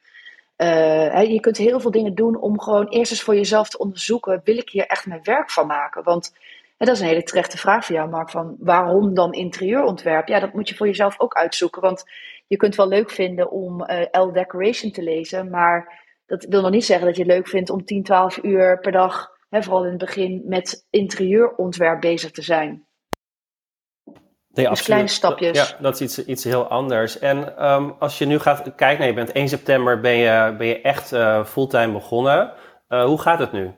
Uh, 0.57 1.31
je 1.31 1.39
kunt 1.39 1.57
heel 1.57 1.79
veel 1.79 1.91
dingen 1.91 2.15
doen 2.15 2.41
om 2.41 2.61
gewoon 2.61 2.87
eerst 2.87 3.11
eens 3.11 3.21
voor 3.21 3.35
jezelf 3.35 3.69
te 3.69 3.77
onderzoeken: 3.77 4.41
wil 4.43 4.57
ik 4.57 4.69
hier 4.69 4.85
echt 4.85 5.05
mijn 5.05 5.23
werk 5.23 5.51
van 5.51 5.67
maken? 5.67 6.03
Want 6.03 6.33
dat 6.77 6.95
is 6.95 6.99
een 6.99 7.07
hele 7.07 7.23
terechte 7.23 7.57
vraag 7.57 7.85
voor 7.85 7.95
jou, 7.95 8.09
Mark. 8.09 8.29
Van 8.29 8.55
waarom 8.59 9.13
dan 9.13 9.33
interieurontwerp? 9.33 10.27
Ja, 10.27 10.39
dat 10.39 10.53
moet 10.53 10.69
je 10.69 10.75
voor 10.75 10.87
jezelf 10.87 11.19
ook 11.19 11.33
uitzoeken. 11.33 11.81
Want 11.81 12.03
je 12.47 12.57
kunt 12.57 12.75
wel 12.75 12.87
leuk 12.87 13.09
vinden 13.09 13.51
om 13.51 13.81
uh, 13.81 14.01
L 14.11 14.31
Decoration 14.31 14.91
te 14.91 15.03
lezen, 15.03 15.49
maar 15.49 16.03
dat 16.25 16.45
wil 16.49 16.61
nog 16.61 16.71
niet 16.71 16.85
zeggen 16.85 17.05
dat 17.05 17.15
je 17.15 17.23
het 17.23 17.31
leuk 17.31 17.47
vindt 17.47 17.69
om 17.69 17.85
10, 17.85 18.03
12 18.03 18.43
uur 18.43 18.79
per 18.79 18.91
dag 18.91 19.29
hè, 19.49 19.63
vooral 19.63 19.83
in 19.83 19.89
het 19.89 19.99
begin, 19.99 20.41
met 20.45 20.87
interieurontwerp 20.89 22.01
bezig 22.01 22.31
te 22.31 22.41
zijn. 22.41 22.85
Nee, 24.47 24.69
dus 24.69 24.83
kleine 24.83 25.07
stapjes. 25.07 25.69
Ja, 25.69 25.77
dat 25.81 25.93
is 25.93 26.01
iets, 26.01 26.25
iets 26.25 26.43
heel 26.43 26.67
anders. 26.67 27.19
En 27.19 27.65
um, 27.65 27.95
als 27.99 28.17
je 28.17 28.25
nu 28.25 28.39
gaat 28.39 28.75
kijken, 28.75 28.97
nou, 28.97 29.09
je 29.09 29.13
bent 29.13 29.31
1 29.31 29.49
september 29.49 29.99
ben 29.99 30.15
je, 30.15 30.55
ben 30.57 30.67
je 30.67 30.81
echt 30.81 31.13
uh, 31.13 31.45
fulltime 31.45 31.91
begonnen. 31.91 32.53
Uh, 32.89 33.05
hoe 33.05 33.21
gaat 33.21 33.39
het 33.39 33.51
nu? 33.51 33.71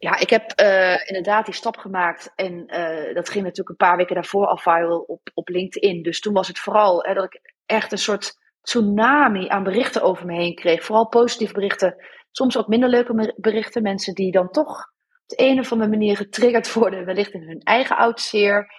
Ja, 0.00 0.18
ik 0.18 0.30
heb 0.30 0.60
uh, 0.60 1.06
inderdaad 1.06 1.44
die 1.44 1.54
stap 1.54 1.76
gemaakt. 1.76 2.32
En 2.36 2.66
dat 3.14 3.28
ging 3.28 3.44
natuurlijk 3.44 3.68
een 3.68 3.86
paar 3.86 3.96
weken 3.96 4.14
daarvoor 4.14 4.46
al 4.46 4.56
viral 4.56 4.98
op, 4.98 5.20
op 5.34 5.48
LinkedIn. 5.48 6.02
Dus 6.02 6.20
toen 6.20 6.34
was 6.34 6.48
het 6.48 6.58
vooral 6.58 7.02
hè, 7.02 7.14
dat 7.14 7.24
ik 7.24 7.40
echt 7.66 7.92
een 7.92 7.98
soort 7.98 8.32
tsunami 8.62 9.48
aan 9.48 9.62
berichten 9.62 10.02
over 10.02 10.26
me 10.26 10.34
heen 10.34 10.54
kreeg. 10.54 10.84
Vooral 10.84 11.08
positieve 11.08 11.52
berichten 11.52 11.96
soms 12.30 12.58
ook 12.58 12.68
minder 12.68 12.88
leuke 12.88 13.34
berichten. 13.36 13.82
Mensen 13.82 14.14
die 14.14 14.32
dan 14.32 14.50
toch 14.50 14.78
op 15.22 15.36
de 15.36 15.44
een 15.44 15.58
of 15.58 15.72
andere 15.72 15.90
manier 15.90 16.16
getriggerd 16.16 16.72
worden, 16.74 17.04
wellicht 17.04 17.32
in 17.32 17.42
hun 17.42 17.60
eigen 17.60 17.96
oud 17.96 18.20
zeer. 18.20 18.72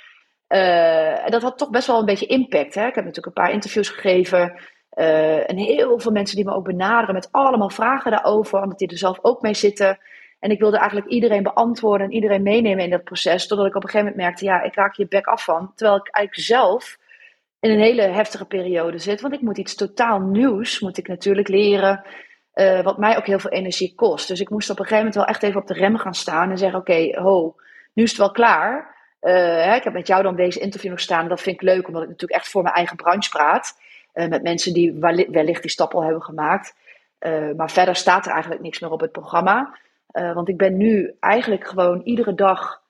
Uh, 0.47 1.25
en 1.25 1.31
dat 1.31 1.41
had 1.41 1.57
toch 1.57 1.69
best 1.69 1.87
wel 1.87 1.99
een 1.99 2.05
beetje 2.05 2.25
impact. 2.25 2.75
Hè? 2.75 2.87
Ik 2.87 2.95
heb 2.95 3.05
natuurlijk 3.05 3.37
een 3.37 3.43
paar 3.43 3.51
interviews 3.51 3.89
gegeven. 3.89 4.61
En 4.91 5.57
heel 5.57 5.99
veel 5.99 6.11
mensen 6.11 6.35
die 6.35 6.45
me 6.45 6.53
ook 6.53 6.65
benaderen 6.65 7.15
met 7.15 7.31
allemaal 7.31 7.69
vragen 7.69 8.11
daarover, 8.11 8.61
omdat 8.61 8.77
die 8.77 8.87
er 8.87 8.97
zelf 8.97 9.19
ook 9.21 9.41
mee 9.41 9.53
zitten. 9.53 9.99
En 10.41 10.51
ik 10.51 10.59
wilde 10.59 10.77
eigenlijk 10.77 11.09
iedereen 11.09 11.43
beantwoorden 11.43 12.07
en 12.07 12.13
iedereen 12.13 12.43
meenemen 12.43 12.83
in 12.83 12.89
dat 12.89 13.03
proces. 13.03 13.47
Totdat 13.47 13.67
ik 13.67 13.75
op 13.75 13.83
een 13.83 13.89
gegeven 13.89 14.11
moment 14.11 14.25
merkte, 14.25 14.45
ja, 14.45 14.61
ik 14.61 14.75
raak 14.75 14.95
hier 14.95 15.07
back 15.07 15.25
af 15.25 15.43
van. 15.43 15.71
Terwijl 15.75 15.99
ik 15.99 16.07
eigenlijk 16.09 16.47
zelf 16.47 16.97
in 17.59 17.71
een 17.71 17.79
hele 17.79 18.01
heftige 18.01 18.45
periode 18.45 18.97
zit. 18.97 19.21
Want 19.21 19.33
ik 19.33 19.41
moet 19.41 19.57
iets 19.57 19.75
totaal 19.75 20.19
nieuws, 20.19 20.79
moet 20.79 20.97
ik 20.97 21.07
natuurlijk 21.07 21.47
leren. 21.47 22.05
Uh, 22.55 22.81
wat 22.81 22.97
mij 22.97 23.17
ook 23.17 23.25
heel 23.25 23.39
veel 23.39 23.51
energie 23.51 23.95
kost. 23.95 24.27
Dus 24.27 24.39
ik 24.39 24.49
moest 24.49 24.69
op 24.69 24.79
een 24.79 24.85
gegeven 24.85 25.05
moment 25.05 25.15
wel 25.15 25.33
echt 25.33 25.43
even 25.43 25.61
op 25.61 25.67
de 25.67 25.73
rem 25.73 25.97
gaan 25.97 26.13
staan 26.13 26.49
en 26.49 26.57
zeggen: 26.57 26.79
Oké, 26.79 27.19
ho, 27.19 27.55
nu 27.93 28.03
is 28.03 28.09
het 28.09 28.19
wel 28.19 28.31
klaar. 28.31 28.95
Uh, 29.21 29.33
hè, 29.33 29.75
ik 29.75 29.83
heb 29.83 29.93
met 29.93 30.07
jou 30.07 30.23
dan 30.23 30.35
deze 30.35 30.59
interview 30.59 30.89
nog 30.89 30.99
staan. 30.99 31.27
Dat 31.27 31.41
vind 31.41 31.55
ik 31.55 31.61
leuk, 31.61 31.87
omdat 31.87 32.03
ik 32.03 32.09
natuurlijk 32.09 32.39
echt 32.39 32.49
voor 32.49 32.63
mijn 32.63 32.75
eigen 32.75 32.95
branche 32.95 33.29
praat. 33.29 33.79
Uh, 34.13 34.27
met 34.27 34.43
mensen 34.43 34.73
die 34.73 34.93
wellicht 35.29 35.61
die 35.61 35.71
stap 35.71 35.93
al 35.93 36.03
hebben 36.03 36.21
gemaakt. 36.21 36.75
maar 37.57 37.71
verder 37.71 37.95
staat 37.95 38.25
er 38.25 38.31
eigenlijk 38.31 38.61
niks 38.61 38.79
meer 38.79 38.91
op 38.91 39.01
het 39.01 39.11
programma. 39.11 39.77
Want 40.11 40.49
ik 40.49 40.57
ben 40.57 40.77
nu 40.77 41.15
eigenlijk 41.19 41.67
gewoon 41.67 42.01
iedere 42.01 42.35
dag 42.35 42.81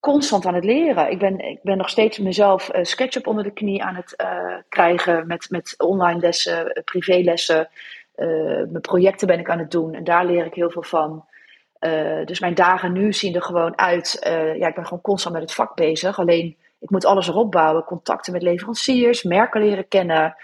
constant 0.00 0.46
aan 0.46 0.54
het 0.54 0.64
leren. 0.64 1.10
Ik 1.10 1.18
ben, 1.18 1.38
ik 1.38 1.62
ben 1.62 1.76
nog 1.76 1.88
steeds 1.88 2.18
mezelf 2.18 2.70
SketchUp 2.82 3.26
onder 3.26 3.44
de 3.44 3.50
knie 3.50 3.82
aan 3.82 3.94
het 3.94 4.16
krijgen. 4.68 5.26
Met, 5.26 5.50
met 5.50 5.74
online 5.78 6.20
lessen, 6.20 6.82
privélessen. 6.84 7.68
Mijn 8.68 8.80
projecten 8.80 9.26
ben 9.26 9.38
ik 9.38 9.50
aan 9.50 9.58
het 9.58 9.70
doen 9.70 9.94
en 9.94 10.04
daar 10.04 10.26
leer 10.26 10.46
ik 10.46 10.54
heel 10.54 10.70
veel 10.70 10.82
van. 10.82 11.24
Dus 12.24 12.40
mijn 12.40 12.54
dagen 12.54 12.92
nu 12.92 13.12
zien 13.12 13.34
er 13.34 13.42
gewoon 13.42 13.78
uit. 13.78 14.18
Ja, 14.58 14.66
ik 14.66 14.74
ben 14.74 14.84
gewoon 14.84 15.02
constant 15.02 15.34
met 15.34 15.42
het 15.42 15.54
vak 15.54 15.74
bezig. 15.74 16.18
Alleen 16.18 16.56
ik 16.78 16.90
moet 16.90 17.04
alles 17.04 17.28
erop 17.28 17.50
bouwen. 17.50 17.84
Contacten 17.84 18.32
met 18.32 18.42
leveranciers, 18.42 19.22
merken 19.22 19.60
leren 19.60 19.88
kennen. 19.88 20.36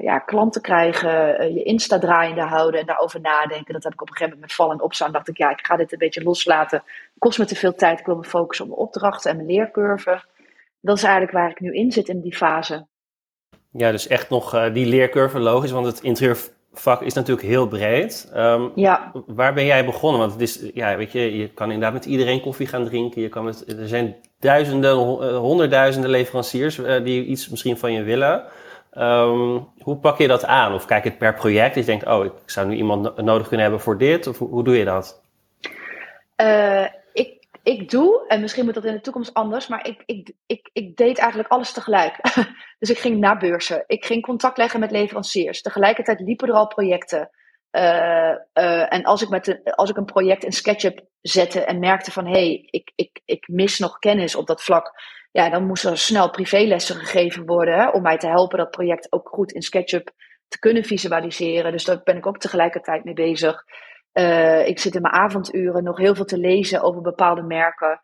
Ja, 0.00 0.18
klanten 0.18 0.62
krijgen, 0.62 1.54
je 1.54 1.62
Insta 1.62 1.98
draaiende 1.98 2.40
houden 2.40 2.80
en 2.80 2.86
daarover 2.86 3.20
nadenken. 3.20 3.74
Dat 3.74 3.84
heb 3.84 3.92
ik 3.92 4.00
op 4.00 4.08
een 4.08 4.16
gegeven 4.16 4.32
moment 4.32 4.40
met 4.40 4.52
vallen 4.52 4.76
en 4.76 4.82
opstaan. 4.82 5.12
dacht 5.12 5.28
ik, 5.28 5.36
ja, 5.36 5.50
ik 5.50 5.66
ga 5.66 5.76
dit 5.76 5.92
een 5.92 5.98
beetje 5.98 6.22
loslaten. 6.22 6.82
Kost 7.18 7.38
me 7.38 7.44
te 7.44 7.54
veel 7.54 7.74
tijd. 7.74 8.00
Ik 8.00 8.06
wil 8.06 8.16
me 8.16 8.24
focussen 8.24 8.64
op 8.64 8.70
mijn 8.70 8.86
opdrachten 8.86 9.30
en 9.30 9.36
mijn 9.36 9.48
leercurve. 9.48 10.22
Dat 10.80 10.96
is 10.96 11.02
eigenlijk 11.02 11.32
waar 11.32 11.50
ik 11.50 11.60
nu 11.60 11.74
in 11.74 11.92
zit 11.92 12.08
in 12.08 12.20
die 12.20 12.36
fase. 12.36 12.86
Ja, 13.70 13.90
dus 13.90 14.06
echt 14.06 14.30
nog 14.30 14.70
die 14.72 14.86
leercurve, 14.86 15.38
logisch. 15.38 15.70
Want 15.70 15.86
het 15.86 16.00
interieur 16.00 16.38
vak 16.72 17.02
is 17.02 17.14
natuurlijk 17.14 17.46
heel 17.46 17.68
breed. 17.68 18.32
Um, 18.36 18.72
ja. 18.74 19.12
Waar 19.26 19.54
ben 19.54 19.64
jij 19.64 19.84
begonnen? 19.84 20.20
Want 20.20 20.32
het 20.32 20.40
is, 20.40 20.70
ja, 20.74 20.96
weet 20.96 21.12
je, 21.12 21.36
je 21.36 21.48
kan 21.48 21.70
inderdaad 21.70 21.92
met 21.92 22.04
iedereen 22.04 22.40
koffie 22.40 22.66
gaan 22.66 22.84
drinken. 22.84 23.22
Je 23.22 23.28
kan 23.28 23.44
met, 23.44 23.78
er 23.78 23.88
zijn 23.88 24.16
duizenden, 24.38 24.90
eh, 24.90 25.36
honderdduizenden 25.36 26.10
leveranciers 26.10 26.76
die 27.02 27.24
iets 27.24 27.48
misschien 27.48 27.78
van 27.78 27.92
je 27.92 28.02
willen. 28.02 28.44
Um, 28.92 29.68
hoe 29.78 29.96
pak 29.96 30.18
je 30.18 30.28
dat 30.28 30.44
aan? 30.44 30.74
Of 30.74 30.84
kijk 30.84 31.02
je 31.04 31.08
het 31.08 31.18
per 31.18 31.34
project? 31.34 31.74
Dus 31.74 31.84
je 31.84 31.90
denkt, 31.90 32.06
oh, 32.06 32.24
ik 32.24 32.32
zou 32.46 32.68
nu 32.68 32.76
iemand 32.76 33.16
nodig 33.16 33.46
kunnen 33.46 33.66
hebben 33.66 33.84
voor 33.84 33.98
dit. 33.98 34.26
Of 34.26 34.38
hoe, 34.38 34.48
hoe 34.48 34.64
doe 34.64 34.76
je 34.76 34.84
dat? 34.84 35.22
Uh, 36.36 36.86
ik 37.68 37.90
doe, 37.90 38.24
en 38.28 38.40
misschien 38.40 38.64
moet 38.64 38.74
dat 38.74 38.84
in 38.84 38.92
de 38.92 39.00
toekomst 39.00 39.34
anders, 39.34 39.66
maar 39.66 39.86
ik, 39.86 40.02
ik, 40.06 40.32
ik, 40.46 40.70
ik 40.72 40.96
deed 40.96 41.18
eigenlijk 41.18 41.50
alles 41.50 41.72
tegelijk. 41.72 42.16
dus 42.78 42.90
ik 42.90 42.98
ging 42.98 43.18
naar 43.18 43.38
beurzen. 43.38 43.84
Ik 43.86 44.04
ging 44.04 44.22
contact 44.22 44.58
leggen 44.58 44.80
met 44.80 44.90
leveranciers. 44.90 45.62
Tegelijkertijd 45.62 46.20
liepen 46.20 46.48
er 46.48 46.54
al 46.54 46.66
projecten. 46.66 47.30
Uh, 47.72 48.34
uh, 48.54 48.92
en 48.92 49.04
als 49.04 49.22
ik, 49.22 49.28
met 49.28 49.44
de, 49.44 49.74
als 49.76 49.90
ik 49.90 49.96
een 49.96 50.04
project 50.04 50.44
in 50.44 50.52
SketchUp 50.52 51.00
zette 51.20 51.60
en 51.60 51.78
merkte 51.78 52.12
van 52.12 52.26
hé, 52.26 52.32
hey, 52.32 52.68
ik, 52.70 52.92
ik, 52.94 53.20
ik 53.24 53.48
mis 53.48 53.78
nog 53.78 53.98
kennis 53.98 54.34
op 54.34 54.46
dat 54.46 54.62
vlak. 54.62 54.92
Ja, 55.30 55.50
dan 55.50 55.66
moesten 55.66 55.90
er 55.90 55.98
snel 55.98 56.30
privélessen 56.30 56.96
gegeven 56.96 57.46
worden 57.46 57.92
om 57.92 58.02
mij 58.02 58.18
te 58.18 58.28
helpen 58.28 58.58
dat 58.58 58.70
project 58.70 59.12
ook 59.12 59.28
goed 59.28 59.52
in 59.52 59.62
SketchUp 59.62 60.10
te 60.48 60.58
kunnen 60.58 60.84
visualiseren. 60.84 61.72
Dus 61.72 61.84
daar 61.84 62.00
ben 62.04 62.16
ik 62.16 62.26
ook 62.26 62.38
tegelijkertijd 62.38 63.04
mee 63.04 63.14
bezig. 63.14 63.64
Uh, 64.12 64.66
ik 64.66 64.78
zit 64.78 64.94
in 64.94 65.02
mijn 65.02 65.14
avonduren 65.14 65.84
nog 65.84 65.98
heel 65.98 66.14
veel 66.14 66.24
te 66.24 66.38
lezen 66.38 66.82
over 66.82 67.02
bepaalde 67.02 67.42
merken. 67.42 68.00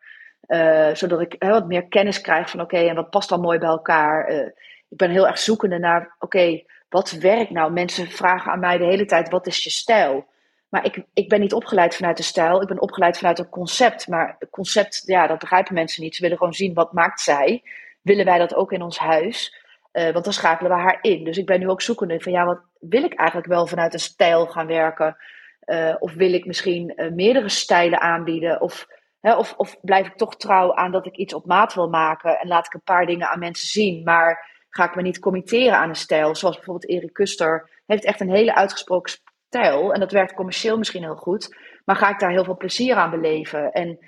Uh, 0.47 0.93
zodat 0.93 1.21
ik 1.21 1.35
wat 1.37 1.67
meer 1.67 1.87
kennis 1.87 2.21
krijg 2.21 2.49
van 2.49 2.61
oké, 2.61 2.77
en 2.77 2.95
wat 2.95 3.09
past 3.09 3.29
dan 3.29 3.41
mooi 3.41 3.59
bij 3.59 3.69
elkaar. 3.69 4.31
Uh, 4.31 4.45
ik 4.89 4.97
ben 4.97 5.09
heel 5.09 5.27
erg 5.27 5.37
zoekende 5.37 5.79
naar 5.79 6.15
oké, 6.19 6.63
wat 6.89 7.11
werkt 7.11 7.51
nou? 7.51 7.71
Mensen 7.71 8.07
vragen 8.07 8.51
aan 8.51 8.59
mij 8.59 8.77
de 8.77 8.85
hele 8.85 9.05
tijd, 9.05 9.29
wat 9.29 9.47
is 9.47 9.63
je 9.63 9.69
stijl? 9.69 10.27
Maar 10.75 10.85
ik, 10.85 11.05
ik 11.13 11.29
ben 11.29 11.39
niet 11.39 11.53
opgeleid 11.53 11.95
vanuit 11.95 12.17
de 12.17 12.23
stijl, 12.23 12.61
ik 12.61 12.67
ben 12.67 12.81
opgeleid 12.81 13.17
vanuit 13.17 13.39
een 13.39 13.49
concept. 13.49 14.07
Maar 14.07 14.35
het 14.39 14.49
concept, 14.49 15.03
ja, 15.05 15.27
dat 15.27 15.39
begrijpen 15.39 15.73
mensen 15.73 16.03
niet. 16.03 16.15
Ze 16.15 16.21
willen 16.21 16.37
gewoon 16.37 16.53
zien, 16.53 16.73
wat 16.73 16.93
maakt 16.93 17.21
zij? 17.21 17.63
Willen 18.01 18.25
wij 18.25 18.37
dat 18.37 18.55
ook 18.55 18.71
in 18.71 18.81
ons 18.81 18.97
huis? 18.97 19.63
want 19.91 20.23
dan 20.23 20.33
schakelen 20.33 20.71
we 20.71 20.77
haar 20.77 20.97
in. 21.01 21.23
Dus 21.23 21.37
ik 21.37 21.45
ben 21.45 21.59
nu 21.59 21.69
ook 21.69 21.81
zoekende 21.81 22.19
van 22.19 22.31
ja, 22.31 22.45
wat 22.45 22.59
wil 22.79 23.03
ik 23.03 23.13
eigenlijk 23.13 23.47
wel 23.47 23.67
vanuit 23.67 23.93
een 23.93 23.99
stijl 23.99 24.45
gaan 24.45 24.67
werken? 24.67 25.17
Uh, 25.65 25.95
of 25.99 26.13
wil 26.13 26.33
ik 26.33 26.45
misschien 26.45 26.93
uh, 26.95 27.11
meerdere 27.11 27.49
stijlen 27.49 28.01
aanbieden? 28.01 28.61
Of, 28.61 28.87
hè, 29.21 29.35
of, 29.35 29.53
of 29.57 29.77
blijf 29.81 30.07
ik 30.07 30.15
toch 30.15 30.35
trouw 30.35 30.73
aan 30.73 30.91
dat 30.91 31.05
ik 31.05 31.15
iets 31.15 31.33
op 31.33 31.45
maat 31.45 31.73
wil 31.73 31.89
maken 31.89 32.39
en 32.39 32.47
laat 32.47 32.65
ik 32.65 32.73
een 32.73 32.81
paar 32.83 33.05
dingen 33.05 33.29
aan 33.29 33.39
mensen 33.39 33.67
zien, 33.67 34.03
maar 34.03 34.51
ga 34.69 34.85
ik 34.89 34.95
me 34.95 35.01
niet 35.01 35.19
committeren 35.19 35.77
aan 35.77 35.89
een 35.89 35.95
stijl? 35.95 36.35
Zoals 36.35 36.55
bijvoorbeeld 36.55 36.89
Erik 36.89 37.13
Kuster 37.13 37.69
heeft 37.85 38.05
echt 38.05 38.19
een 38.19 38.31
hele 38.31 38.55
uitgesproken 38.55 39.13
en 39.63 39.99
dat 39.99 40.11
werkt 40.11 40.33
commercieel 40.33 40.77
misschien 40.77 41.03
heel 41.03 41.15
goed, 41.15 41.55
maar 41.85 41.95
ga 41.95 42.09
ik 42.09 42.19
daar 42.19 42.31
heel 42.31 42.43
veel 42.43 42.57
plezier 42.57 42.95
aan 42.95 43.09
beleven? 43.09 43.71
En 43.71 43.99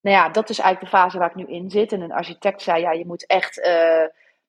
nou 0.00 0.16
ja, 0.16 0.28
dat 0.28 0.50
is 0.50 0.58
eigenlijk 0.58 0.92
de 0.92 0.98
fase 0.98 1.18
waar 1.18 1.30
ik 1.30 1.34
nu 1.34 1.44
in 1.46 1.70
zit. 1.70 1.92
En 1.92 2.00
een 2.00 2.12
architect 2.12 2.62
zei, 2.62 2.80
ja, 2.80 2.92
je 2.92 3.06
moet 3.06 3.26
echt 3.26 3.58
uh, 3.58 3.64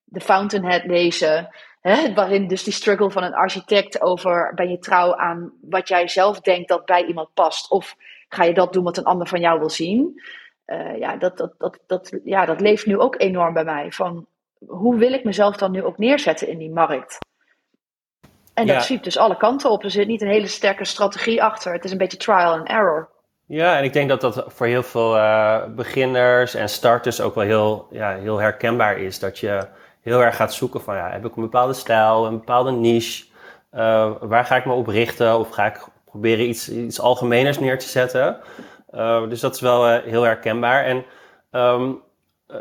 de 0.04 0.20
Fountainhead 0.20 0.84
lezen. 0.84 1.48
Hè, 1.80 2.14
waarin 2.14 2.48
dus 2.48 2.64
die 2.64 2.72
struggle 2.72 3.10
van 3.10 3.22
een 3.22 3.34
architect 3.34 4.00
over 4.00 4.52
ben 4.54 4.70
je 4.70 4.78
trouw 4.78 5.16
aan 5.16 5.52
wat 5.60 5.88
jij 5.88 6.08
zelf 6.08 6.40
denkt 6.40 6.68
dat 6.68 6.84
bij 6.84 7.04
iemand 7.04 7.34
past. 7.34 7.70
Of 7.70 7.96
ga 8.28 8.44
je 8.44 8.54
dat 8.54 8.72
doen 8.72 8.84
wat 8.84 8.96
een 8.96 9.04
ander 9.04 9.26
van 9.26 9.40
jou 9.40 9.58
wil 9.58 9.70
zien. 9.70 10.22
Uh, 10.66 10.98
ja, 10.98 11.16
dat, 11.16 11.36
dat, 11.36 11.54
dat, 11.58 11.78
dat, 11.86 12.18
ja, 12.24 12.44
dat 12.44 12.60
leeft 12.60 12.86
nu 12.86 12.98
ook 12.98 13.20
enorm 13.20 13.52
bij 13.52 13.64
mij. 13.64 13.92
Van 13.92 14.26
hoe 14.66 14.96
wil 14.96 15.12
ik 15.12 15.24
mezelf 15.24 15.56
dan 15.56 15.70
nu 15.70 15.84
ook 15.84 15.98
neerzetten 15.98 16.48
in 16.48 16.58
die 16.58 16.70
markt? 16.70 17.18
En 18.58 18.66
dat 18.66 18.84
ziet 18.84 19.04
dus 19.04 19.18
alle 19.18 19.36
kanten 19.36 19.70
op. 19.70 19.84
Er 19.84 19.90
zit 19.90 20.06
niet 20.06 20.22
een 20.22 20.28
hele 20.28 20.46
sterke 20.46 20.84
strategie 20.84 21.42
achter. 21.42 21.72
Het 21.72 21.84
is 21.84 21.92
een 21.92 21.98
beetje 21.98 22.16
trial 22.16 22.52
and 22.52 22.68
error. 22.68 23.08
Ja, 23.46 23.76
en 23.78 23.84
ik 23.84 23.92
denk 23.92 24.08
dat 24.08 24.20
dat 24.20 24.44
voor 24.46 24.66
heel 24.66 24.82
veel 24.82 25.16
uh, 25.16 25.64
beginners 25.76 26.54
en 26.54 26.68
starters 26.68 27.20
ook 27.20 27.34
wel 27.34 27.44
heel, 27.44 27.86
ja, 27.90 28.16
heel 28.16 28.38
herkenbaar 28.38 28.98
is. 28.98 29.18
Dat 29.18 29.38
je 29.38 29.66
heel 30.02 30.22
erg 30.22 30.36
gaat 30.36 30.54
zoeken 30.54 30.80
van, 30.80 30.96
ja, 30.96 31.10
heb 31.10 31.24
ik 31.24 31.36
een 31.36 31.42
bepaalde 31.42 31.72
stijl, 31.72 32.26
een 32.26 32.38
bepaalde 32.38 32.70
niche? 32.70 33.24
Uh, 33.74 34.10
waar 34.20 34.44
ga 34.44 34.56
ik 34.56 34.64
me 34.64 34.72
op 34.72 34.86
richten? 34.86 35.38
Of 35.38 35.50
ga 35.50 35.66
ik 35.66 35.86
proberen 36.04 36.48
iets, 36.48 36.70
iets 36.70 37.00
algemeners 37.00 37.58
neer 37.58 37.78
te 37.78 37.88
zetten? 37.88 38.36
Uh, 38.94 39.28
dus 39.28 39.40
dat 39.40 39.54
is 39.54 39.60
wel 39.60 39.86
heel 39.86 40.22
herkenbaar. 40.22 40.84
En 40.84 41.04
um, 41.50 42.02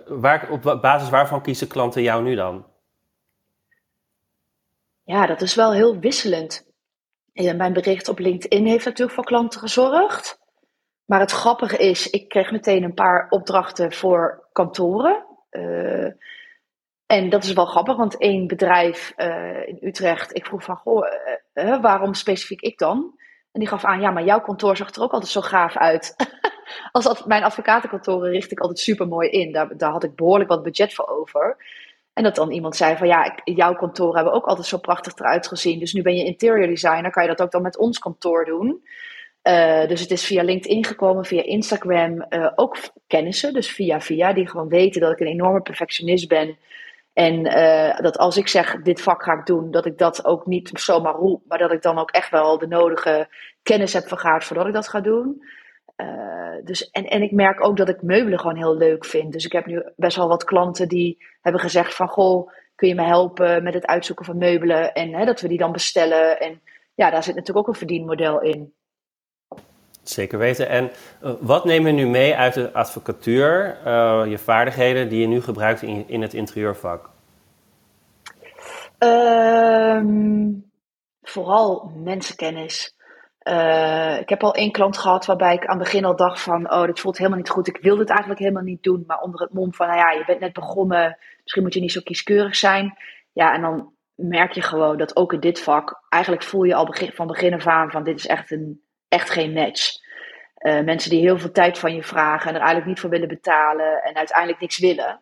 waar, 0.07 0.47
op 0.49 0.77
basis 0.81 1.10
waarvan 1.10 1.41
kiezen 1.41 1.67
klanten 1.67 2.01
jou 2.01 2.23
nu 2.23 2.36
dan? 2.36 2.65
Ja, 5.07 5.25
dat 5.25 5.41
is 5.41 5.55
wel 5.55 5.73
heel 5.73 5.99
wisselend. 5.99 6.65
mijn 7.33 7.73
bericht 7.73 8.07
op 8.07 8.19
LinkedIn 8.19 8.65
heeft 8.65 8.85
natuurlijk 8.85 9.15
voor 9.15 9.25
klanten 9.25 9.59
gezorgd. 9.59 10.39
Maar 11.05 11.19
het 11.19 11.31
grappige 11.31 11.77
is, 11.77 12.09
ik 12.09 12.29
kreeg 12.29 12.51
meteen 12.51 12.83
een 12.83 12.93
paar 12.93 13.29
opdrachten 13.29 13.91
voor 13.93 14.47
kantoren. 14.51 15.25
Uh, 15.51 16.11
en 17.05 17.29
dat 17.29 17.43
is 17.43 17.53
wel 17.53 17.65
grappig, 17.65 17.95
want 17.95 18.17
één 18.17 18.47
bedrijf 18.47 19.13
uh, 19.17 19.67
in 19.67 19.77
Utrecht, 19.81 20.35
ik 20.35 20.45
vroeg 20.45 20.63
van, 20.63 20.75
goh, 20.75 21.07
waarom 21.81 22.13
specifiek 22.13 22.61
ik 22.61 22.77
dan? 22.77 23.19
En 23.51 23.59
die 23.59 23.67
gaf 23.67 23.85
aan, 23.85 24.01
ja, 24.01 24.11
maar 24.11 24.25
jouw 24.25 24.41
kantoor 24.41 24.77
zag 24.77 24.95
er 24.95 25.01
ook 25.01 25.13
altijd 25.13 25.31
zo 25.31 25.41
gaaf 25.41 25.77
uit. 25.77 26.15
Als 26.91 27.23
mijn 27.23 27.43
advocatenkantoren 27.43 28.31
richt 28.31 28.51
ik 28.51 28.59
altijd 28.59 28.79
super 28.79 29.07
mooi 29.07 29.29
in. 29.29 29.51
Daar, 29.51 29.77
daar 29.77 29.91
had 29.91 30.03
ik 30.03 30.15
behoorlijk 30.15 30.49
wat 30.49 30.63
budget 30.63 30.93
voor 30.93 31.07
over. 31.07 31.57
En 32.17 32.23
dat 32.23 32.36
dan 32.36 32.51
iemand 32.51 32.75
zei 32.75 32.97
van, 32.97 33.08
ja, 33.08 33.36
jouw 33.43 33.73
kantoor 33.75 34.15
hebben 34.15 34.34
ook 34.34 34.45
altijd 34.45 34.67
zo 34.67 34.77
prachtig 34.77 35.15
eruit 35.15 35.47
gezien. 35.47 35.80
Dus 35.80 35.93
nu 35.93 36.01
ben 36.01 36.15
je 36.15 36.25
interior 36.25 36.67
designer, 36.67 37.12
kan 37.12 37.23
je 37.23 37.30
dat 37.30 37.41
ook 37.41 37.51
dan 37.51 37.62
met 37.62 37.77
ons 37.77 37.99
kantoor 37.99 38.45
doen? 38.45 38.84
Uh, 39.43 39.88
dus 39.88 40.01
het 40.01 40.12
is 40.12 40.25
via 40.25 40.43
LinkedIn 40.43 40.86
gekomen, 40.86 41.25
via 41.25 41.43
Instagram, 41.43 42.25
uh, 42.30 42.51
ook 42.56 42.77
kennissen, 43.08 43.53
dus 43.53 43.71
via 43.71 44.01
via, 44.01 44.34
die 44.34 44.49
gewoon 44.49 44.67
weten 44.67 45.01
dat 45.01 45.12
ik 45.12 45.19
een 45.19 45.27
enorme 45.27 45.62
perfectionist 45.62 46.27
ben. 46.27 46.58
En 47.13 47.45
uh, 47.45 47.99
dat 47.99 48.17
als 48.17 48.38
ik 48.38 48.47
zeg, 48.47 48.82
dit 48.82 49.01
vak 49.01 49.23
ga 49.23 49.34
ik 49.34 49.45
doen, 49.45 49.71
dat 49.71 49.86
ik 49.86 49.97
dat 49.97 50.25
ook 50.25 50.45
niet 50.45 50.69
zomaar 50.73 51.15
roep, 51.15 51.41
maar 51.47 51.58
dat 51.58 51.71
ik 51.71 51.82
dan 51.82 51.97
ook 51.97 52.12
echt 52.12 52.30
wel 52.30 52.58
de 52.58 52.67
nodige 52.67 53.27
kennis 53.63 53.93
heb 53.93 54.08
vergaard 54.08 54.43
voordat 54.43 54.67
ik 54.67 54.73
dat 54.73 54.88
ga 54.88 55.01
doen. 55.01 55.41
Dus, 56.63 56.89
en, 56.89 57.05
en 57.05 57.21
ik 57.21 57.31
merk 57.31 57.63
ook 57.63 57.77
dat 57.77 57.89
ik 57.89 58.01
meubelen 58.01 58.39
gewoon 58.39 58.57
heel 58.57 58.77
leuk 58.77 59.05
vind. 59.05 59.33
Dus 59.33 59.45
ik 59.45 59.51
heb 59.51 59.65
nu 59.65 59.83
best 59.95 60.17
wel 60.17 60.27
wat 60.27 60.43
klanten 60.43 60.88
die 60.88 61.17
hebben 61.41 61.62
gezegd 61.62 61.95
van, 61.95 62.07
goh, 62.07 62.49
kun 62.75 62.88
je 62.88 62.95
me 62.95 63.03
helpen 63.03 63.63
met 63.63 63.73
het 63.73 63.86
uitzoeken 63.86 64.25
van 64.25 64.38
meubelen? 64.38 64.93
En 64.93 65.13
hè, 65.13 65.25
dat 65.25 65.41
we 65.41 65.47
die 65.47 65.57
dan 65.57 65.71
bestellen. 65.71 66.39
En 66.39 66.62
ja, 66.95 67.10
daar 67.10 67.23
zit 67.23 67.36
natuurlijk 67.36 67.67
ook 67.67 67.73
een 67.73 67.79
verdienmodel 67.79 68.41
in. 68.41 68.73
Zeker 70.03 70.38
weten. 70.38 70.69
En 70.69 70.91
uh, 71.23 71.31
wat 71.39 71.65
neem 71.65 71.88
je 71.88 71.93
nu 71.93 72.07
mee 72.07 72.36
uit 72.36 72.53
de 72.53 72.73
advocatuur, 72.73 73.77
uh, 73.86 74.23
je 74.27 74.38
vaardigheden 74.38 75.10
die 75.10 75.19
je 75.19 75.27
nu 75.27 75.41
gebruikt 75.41 75.81
in, 75.81 76.07
in 76.07 76.21
het 76.21 76.33
interieurvak? 76.33 77.10
Um, 78.99 80.71
vooral 81.21 81.91
mensenkennis. 81.95 82.96
Uh, 83.47 84.19
ik 84.19 84.29
heb 84.29 84.43
al 84.43 84.53
één 84.53 84.71
klant 84.71 84.97
gehad 84.97 85.25
waarbij 85.25 85.53
ik 85.53 85.65
aan 85.65 85.75
het 85.75 85.83
begin 85.83 86.05
al 86.05 86.15
dacht 86.15 86.41
van, 86.41 86.71
oh, 86.71 86.86
dit 86.86 86.99
voelt 86.99 87.17
helemaal 87.17 87.38
niet 87.38 87.49
goed. 87.49 87.67
Ik 87.67 87.77
wil 87.81 87.97
dit 87.97 88.10
eigenlijk 88.10 88.39
helemaal 88.39 88.63
niet 88.63 88.83
doen, 88.83 89.03
maar 89.07 89.19
onder 89.19 89.41
het 89.41 89.53
mom 89.53 89.73
van, 89.73 89.88
nou 89.88 89.99
ja, 89.99 90.12
je 90.12 90.25
bent 90.25 90.39
net 90.39 90.53
begonnen, 90.53 91.17
misschien 91.41 91.63
moet 91.63 91.73
je 91.73 91.79
niet 91.79 91.91
zo 91.91 92.01
kieskeurig 92.03 92.55
zijn. 92.55 92.97
Ja, 93.33 93.53
en 93.53 93.62
dan 93.62 93.93
merk 94.15 94.51
je 94.51 94.62
gewoon 94.62 94.97
dat 94.97 95.15
ook 95.15 95.33
in 95.33 95.39
dit 95.39 95.60
vak, 95.60 96.03
eigenlijk 96.10 96.43
voel 96.43 96.63
je 96.63 96.75
al 96.75 96.86
begin, 96.86 97.12
van 97.12 97.27
begin 97.27 97.53
af 97.53 97.67
aan 97.67 97.91
van, 97.91 98.03
dit 98.03 98.17
is 98.17 98.27
echt 98.27 98.51
een 98.51 98.81
echt 99.07 99.29
geen 99.29 99.53
match. 99.53 100.05
Uh, 100.60 100.83
mensen 100.83 101.10
die 101.10 101.19
heel 101.19 101.39
veel 101.39 101.51
tijd 101.51 101.79
van 101.79 101.95
je 101.95 102.03
vragen 102.03 102.47
en 102.49 102.53
er 102.53 102.62
eigenlijk 102.62 102.89
niet 102.89 102.99
voor 102.99 103.10
willen 103.10 103.27
betalen 103.27 104.03
en 104.03 104.15
uiteindelijk 104.15 104.60
niks 104.60 104.79
willen. 104.79 105.21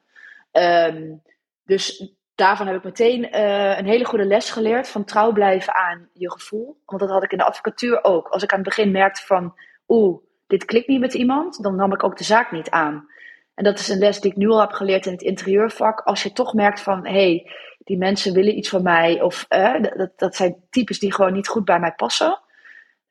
Um, 0.52 1.22
dus 1.64 2.14
daarvan 2.36 2.68
heb 2.68 2.76
ik 2.76 2.84
meteen 2.84 3.36
uh, 3.36 3.78
een 3.78 3.86
hele 3.86 4.06
goede 4.06 4.26
les 4.26 4.50
geleerd 4.50 4.90
van 4.90 5.04
trouw 5.04 5.32
blijven 5.32 5.76
aan 5.76 6.10
je 6.14 6.32
gevoel. 6.32 6.78
Want 6.86 7.02
dat 7.02 7.10
had 7.10 7.24
ik 7.24 7.32
in 7.32 7.38
de 7.38 7.44
advocatuur 7.44 8.04
ook. 8.04 8.28
Als 8.28 8.44
ik 8.44 8.52
aan 8.52 8.60
het 8.60 8.68
begin 8.68 8.92
merkte 8.92 9.22
van, 9.26 9.54
oeh, 9.88 10.18
dit 10.48 10.66
klikt 10.66 10.88
niet 10.88 11.00
met 11.00 11.14
iemand, 11.14 11.64
dan 11.64 11.76
nam 11.76 11.94
ik 11.94 12.04
ook 12.04 12.18
de 12.18 12.24
zaak 12.24 12.52
niet 12.52 12.70
aan. 12.70 13.08
En 13.54 13.64
dat 13.64 13.80
is 13.80 13.88
een 13.88 14.00
les 14.00 14.20
die 14.20 14.32
ik 14.32 14.38
nu 14.38 14.50
al 14.50 14.60
heb 14.60 14.72
geleerd 14.72 15.06
in 15.06 15.12
het 15.12 15.22
interieurvak. 15.22 16.00
Als 16.00 16.24
je 16.24 16.32
toch 16.32 16.54
merkt 16.54 16.82
van, 16.82 17.06
hé, 17.06 17.12
hey, 17.12 17.52
die 17.78 17.98
mensen 17.98 18.34
willen 18.34 18.58
iets 18.58 18.70
van 18.70 18.84
mij, 18.84 19.22
of 19.22 19.46
uh, 19.50 19.82
dat, 19.82 20.12
dat 20.16 20.36
zijn 20.36 20.56
types 20.70 21.00
die 21.00 21.14
gewoon 21.14 21.34
niet 21.34 21.48
goed 21.48 21.66
bij 21.66 21.80
mij 21.80 21.94
passen 21.96 22.40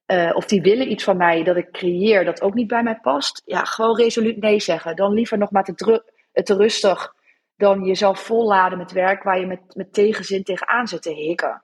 uh, 0.06 0.30
of 0.34 0.46
die 0.46 0.62
willen 0.62 0.90
iets 0.90 1.04
van 1.04 1.16
mij 1.16 1.42
dat 1.42 1.56
ik 1.56 1.70
creëer 1.70 2.24
dat 2.24 2.42
ook 2.42 2.54
niet 2.54 2.66
bij 2.66 2.82
mij 2.82 2.98
past. 3.02 3.42
Ja, 3.44 3.64
gewoon 3.64 3.96
resoluut 3.96 4.36
nee 4.36 4.60
zeggen. 4.60 4.96
Dan 4.96 5.12
liever 5.12 5.38
nog 5.38 5.50
maar 5.50 5.64
te, 5.64 6.02
te 6.32 6.56
rustig 6.56 7.13
dan 7.56 7.84
jezelf 7.84 8.20
volladen 8.20 8.78
met 8.78 8.92
werk 8.92 9.22
waar 9.22 9.40
je 9.40 9.46
met, 9.46 9.60
met 9.74 9.92
tegenzin 9.92 10.44
tegenaan 10.44 10.88
zit 10.88 11.02
te 11.02 11.12
hikken. 11.12 11.62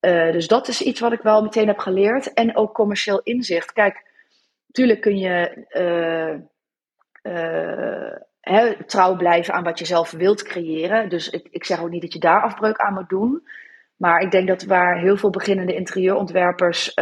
Uh, 0.00 0.32
dus 0.32 0.48
dat 0.48 0.68
is 0.68 0.82
iets 0.82 1.00
wat 1.00 1.12
ik 1.12 1.20
wel 1.20 1.42
meteen 1.42 1.66
heb 1.66 1.78
geleerd. 1.78 2.32
En 2.32 2.56
ook 2.56 2.74
commercieel 2.74 3.20
inzicht. 3.22 3.72
Kijk, 3.72 4.04
natuurlijk 4.66 5.00
kun 5.00 5.18
je 5.18 5.64
uh, 7.22 8.10
hè, 8.40 8.84
trouw 8.84 9.16
blijven 9.16 9.54
aan 9.54 9.64
wat 9.64 9.78
je 9.78 9.84
zelf 9.84 10.10
wilt 10.10 10.42
creëren. 10.42 11.08
Dus 11.08 11.30
ik, 11.30 11.48
ik 11.50 11.64
zeg 11.64 11.82
ook 11.82 11.90
niet 11.90 12.02
dat 12.02 12.12
je 12.12 12.18
daar 12.18 12.42
afbreuk 12.42 12.76
aan 12.76 12.94
moet 12.94 13.08
doen. 13.08 13.48
Maar 13.96 14.20
ik 14.20 14.30
denk 14.30 14.48
dat 14.48 14.64
waar 14.64 14.98
heel 14.98 15.16
veel 15.16 15.30
beginnende 15.30 15.74
interieurontwerpers 15.74 16.94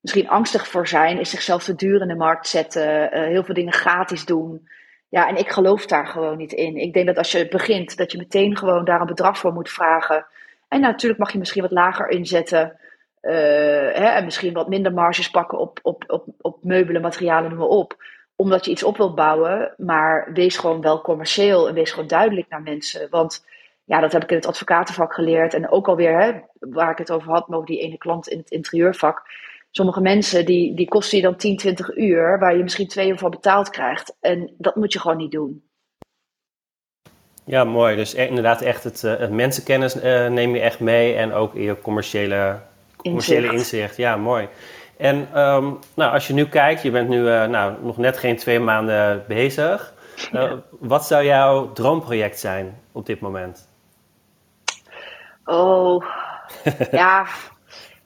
misschien 0.00 0.28
angstig 0.28 0.68
voor 0.68 0.88
zijn, 0.88 1.18
is 1.18 1.30
zichzelf 1.30 1.64
te 1.64 1.74
duur 1.74 2.00
in 2.00 2.08
de 2.08 2.14
markt 2.14 2.48
zetten, 2.48 3.08
heel 3.12 3.44
veel 3.44 3.54
dingen 3.54 3.72
gratis 3.72 4.24
doen. 4.24 4.68
Ja, 5.12 5.28
en 5.28 5.36
ik 5.36 5.50
geloof 5.50 5.86
daar 5.86 6.06
gewoon 6.06 6.36
niet 6.36 6.52
in. 6.52 6.76
Ik 6.76 6.92
denk 6.92 7.06
dat 7.06 7.16
als 7.16 7.32
je 7.32 7.48
begint, 7.48 7.96
dat 7.96 8.12
je 8.12 8.18
meteen 8.18 8.56
gewoon 8.56 8.84
daar 8.84 9.00
een 9.00 9.06
bedrag 9.06 9.38
voor 9.38 9.52
moet 9.52 9.70
vragen. 9.70 10.26
En 10.68 10.80
natuurlijk 10.80 11.20
mag 11.20 11.32
je 11.32 11.38
misschien 11.38 11.62
wat 11.62 11.70
lager 11.70 12.08
inzetten. 12.08 12.78
Uh, 13.22 13.32
hè, 13.92 14.06
en 14.06 14.24
misschien 14.24 14.52
wat 14.52 14.68
minder 14.68 14.92
marges 14.92 15.30
pakken 15.30 15.58
op, 15.58 15.78
op, 15.82 16.04
op, 16.06 16.24
op 16.40 16.64
meubelen, 16.64 17.02
materialen, 17.02 17.50
noem 17.50 17.58
maar 17.58 17.68
op. 17.68 17.96
Omdat 18.36 18.64
je 18.64 18.70
iets 18.70 18.82
op 18.82 18.96
wilt 18.96 19.14
bouwen. 19.14 19.74
Maar 19.76 20.30
wees 20.32 20.56
gewoon 20.56 20.80
wel 20.80 21.00
commercieel 21.00 21.68
en 21.68 21.74
wees 21.74 21.90
gewoon 21.90 22.08
duidelijk 22.08 22.48
naar 22.48 22.62
mensen. 22.62 23.10
Want 23.10 23.44
ja, 23.84 24.00
dat 24.00 24.12
heb 24.12 24.22
ik 24.22 24.30
in 24.30 24.36
het 24.36 24.46
advocatenvak 24.46 25.14
geleerd. 25.14 25.54
En 25.54 25.70
ook 25.70 25.88
alweer, 25.88 26.20
hè, 26.20 26.40
waar 26.58 26.90
ik 26.90 26.98
het 26.98 27.12
over 27.12 27.30
had, 27.30 27.48
over 27.48 27.66
die 27.66 27.80
ene 27.80 27.98
klant 27.98 28.28
in 28.28 28.38
het 28.38 28.50
interieurvak. 28.50 29.22
Sommige 29.74 30.00
mensen 30.00 30.46
die, 30.46 30.74
die 30.74 30.88
kosten 30.88 31.18
je 31.18 31.24
dan 31.24 31.36
10, 31.36 31.56
20 31.56 31.96
uur, 31.96 32.38
waar 32.38 32.56
je 32.56 32.62
misschien 32.62 32.88
twee 32.88 33.08
uur 33.08 33.18
voor 33.18 33.30
betaald 33.30 33.70
krijgt. 33.70 34.16
En 34.20 34.54
dat 34.58 34.76
moet 34.76 34.92
je 34.92 35.00
gewoon 35.00 35.16
niet 35.16 35.30
doen. 35.30 35.64
Ja, 37.44 37.64
mooi. 37.64 37.96
Dus 37.96 38.14
e-, 38.14 38.26
inderdaad 38.26 38.60
echt 38.60 38.84
het, 38.84 39.02
uh, 39.02 39.16
het 39.16 39.30
mensenkennis 39.30 39.96
uh, 39.96 40.28
neem 40.28 40.54
je 40.54 40.60
echt 40.60 40.80
mee 40.80 41.14
en 41.14 41.32
ook 41.32 41.54
je 41.54 41.80
commerciële, 41.80 42.60
commerciële 42.96 43.40
inzicht. 43.40 43.58
inzicht. 43.58 43.96
Ja, 43.96 44.16
mooi. 44.16 44.48
En 44.96 45.16
um, 45.40 45.78
nou, 45.94 46.12
als 46.12 46.26
je 46.26 46.34
nu 46.34 46.46
kijkt, 46.46 46.82
je 46.82 46.90
bent 46.90 47.08
nu 47.08 47.18
uh, 47.18 47.44
nou, 47.44 47.74
nog 47.82 47.96
net 47.96 48.18
geen 48.18 48.36
twee 48.36 48.60
maanden 48.60 49.24
bezig. 49.28 49.94
Ja. 50.32 50.62
Wat 50.70 51.06
zou 51.06 51.24
jouw 51.24 51.72
droomproject 51.72 52.38
zijn 52.38 52.80
op 52.92 53.06
dit 53.06 53.20
moment? 53.20 53.68
Oh, 55.44 56.04
ja. 56.90 57.26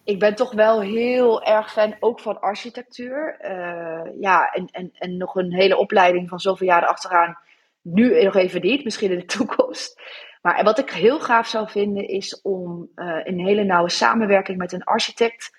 Ik 0.06 0.18
ben 0.18 0.34
toch 0.34 0.52
wel 0.52 0.80
heel 0.80 1.42
erg 1.42 1.72
fan 1.72 1.96
ook 2.00 2.20
van 2.20 2.40
architectuur. 2.40 3.38
Uh, 3.40 4.20
ja, 4.20 4.50
en, 4.50 4.66
en, 4.70 4.90
en 4.94 5.16
nog 5.16 5.34
een 5.34 5.52
hele 5.52 5.76
opleiding 5.76 6.28
van 6.28 6.40
zoveel 6.40 6.66
jaren 6.66 6.88
achteraan. 6.88 7.38
Nu 7.80 8.22
nog 8.22 8.36
even 8.36 8.60
niet, 8.60 8.84
misschien 8.84 9.10
in 9.10 9.18
de 9.18 9.24
toekomst. 9.36 10.00
Maar 10.42 10.64
wat 10.64 10.78
ik 10.78 10.90
heel 10.90 11.20
gaaf 11.20 11.46
zou 11.46 11.70
vinden 11.70 12.08
is 12.08 12.40
om 12.42 12.90
uh, 12.96 13.20
een 13.24 13.40
hele 13.40 13.64
nauwe 13.64 13.90
samenwerking 13.90 14.58
met 14.58 14.72
een 14.72 14.84
architect 14.84 15.56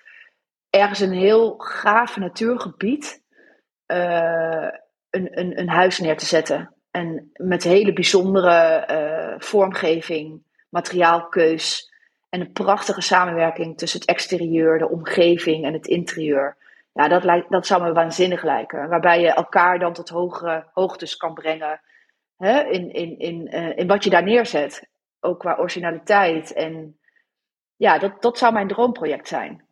ergens 0.70 1.00
een 1.00 1.12
heel 1.12 1.54
gaaf 1.58 2.16
natuurgebied 2.16 3.22
uh, 3.86 4.68
een, 5.10 5.38
een, 5.38 5.58
een 5.58 5.68
huis 5.68 5.98
neer 5.98 6.16
te 6.16 6.26
zetten. 6.26 6.74
En 6.90 7.30
met 7.32 7.62
hele 7.62 7.92
bijzondere 7.92 8.84
vormgeving, 9.38 10.42
materiaalkeus 10.68 11.87
en 12.28 12.40
een 12.40 12.52
prachtige 12.52 13.00
samenwerking 13.00 13.78
tussen 13.78 14.00
het 14.00 14.08
exterieur, 14.08 14.78
de 14.78 14.88
omgeving 14.88 15.64
en 15.64 15.72
het 15.72 15.86
interieur. 15.86 16.56
Ja, 16.92 17.08
dat, 17.08 17.24
lijkt, 17.24 17.50
dat 17.50 17.66
zou 17.66 17.82
me 17.82 17.92
waanzinnig 17.92 18.42
lijken. 18.42 18.88
Waarbij 18.88 19.20
je 19.20 19.32
elkaar 19.32 19.78
dan 19.78 19.92
tot 19.92 20.08
hogere 20.08 20.64
hoogtes 20.72 21.16
kan 21.16 21.34
brengen 21.34 21.80
hè, 22.36 22.60
in, 22.60 22.92
in, 22.92 23.18
in, 23.18 23.54
uh, 23.54 23.76
in 23.76 23.86
wat 23.86 24.04
je 24.04 24.10
daar 24.10 24.22
neerzet. 24.22 24.88
Ook 25.20 25.38
qua 25.38 25.56
originaliteit. 25.58 26.52
En 26.52 26.98
ja, 27.76 27.98
dat, 27.98 28.22
dat 28.22 28.38
zou 28.38 28.52
mijn 28.52 28.68
droomproject 28.68 29.28
zijn. 29.28 29.64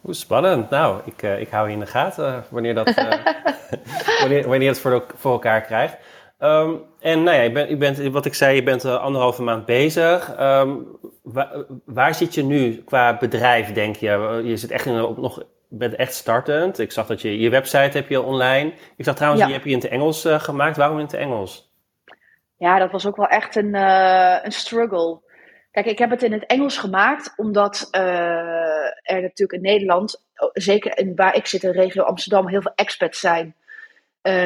Hoe 0.00 0.14
spannend. 0.14 0.70
Nou, 0.70 1.00
ik, 1.04 1.22
uh, 1.22 1.40
ik 1.40 1.48
hou 1.48 1.66
je 1.66 1.74
in 1.74 1.80
de 1.80 1.86
gaten 1.86 2.44
wanneer, 2.50 2.74
dat, 2.74 2.88
uh, 2.88 3.10
wanneer, 4.20 4.48
wanneer 4.48 4.68
het 4.68 4.80
voor, 4.80 5.06
voor 5.14 5.32
elkaar 5.32 5.60
krijgt. 5.60 5.96
Um, 6.38 6.84
en 7.00 7.22
nou 7.22 7.36
ja, 7.36 7.42
je 7.42 7.52
bent, 7.52 7.68
je 7.68 7.76
bent, 7.76 7.98
wat 7.98 8.26
ik 8.26 8.34
zei, 8.34 8.54
je 8.54 8.62
bent 8.62 8.84
uh, 8.84 9.00
anderhalve 9.00 9.42
maand 9.42 9.64
bezig. 9.64 10.40
Um, 10.40 10.86
waar, 11.22 11.64
waar, 11.84 12.14
zit 12.14 12.34
je 12.34 12.42
nu 12.42 12.82
qua 12.82 13.16
bedrijf, 13.16 13.72
denk 13.72 13.96
je? 13.96 14.40
Je 14.44 14.56
zit 14.56 14.70
echt 14.70 14.86
in, 14.86 15.02
op, 15.02 15.16
nog, 15.16 15.44
bent 15.68 15.94
echt 15.94 16.14
startend. 16.14 16.78
Ik 16.78 16.92
zag 16.92 17.06
dat 17.06 17.22
je 17.22 17.38
je 17.38 17.50
website 17.50 17.96
heb 17.98 18.08
je 18.08 18.22
online. 18.22 18.72
Ik 18.96 19.04
zag 19.04 19.14
trouwens, 19.14 19.42
ja. 19.42 19.48
je 19.48 19.54
hebt 19.54 19.64
je 19.66 19.72
in 19.72 19.78
het 19.78 19.88
Engels 19.88 20.24
uh, 20.24 20.40
gemaakt. 20.40 20.76
Waarom 20.76 20.98
in 20.98 21.04
het 21.04 21.14
Engels? 21.14 21.72
Ja, 22.56 22.78
dat 22.78 22.90
was 22.90 23.06
ook 23.06 23.16
wel 23.16 23.28
echt 23.28 23.56
een, 23.56 23.74
uh, 23.74 24.36
een 24.42 24.52
struggle. 24.52 25.20
Kijk, 25.70 25.86
ik 25.86 25.98
heb 25.98 26.10
het 26.10 26.22
in 26.22 26.32
het 26.32 26.46
Engels 26.46 26.76
gemaakt, 26.76 27.32
omdat 27.36 27.88
er 27.90 29.20
natuurlijk 29.20 29.52
in 29.52 29.60
Nederland, 29.60 30.24
zeker 30.52 30.98
in, 30.98 31.14
waar 31.16 31.36
ik 31.36 31.46
zit 31.46 31.62
in 31.62 31.72
de 31.72 31.80
regio 31.80 32.02
Amsterdam, 32.02 32.48
heel 32.48 32.62
veel 32.62 32.72
expats 32.74 33.20
zijn. 33.20 33.54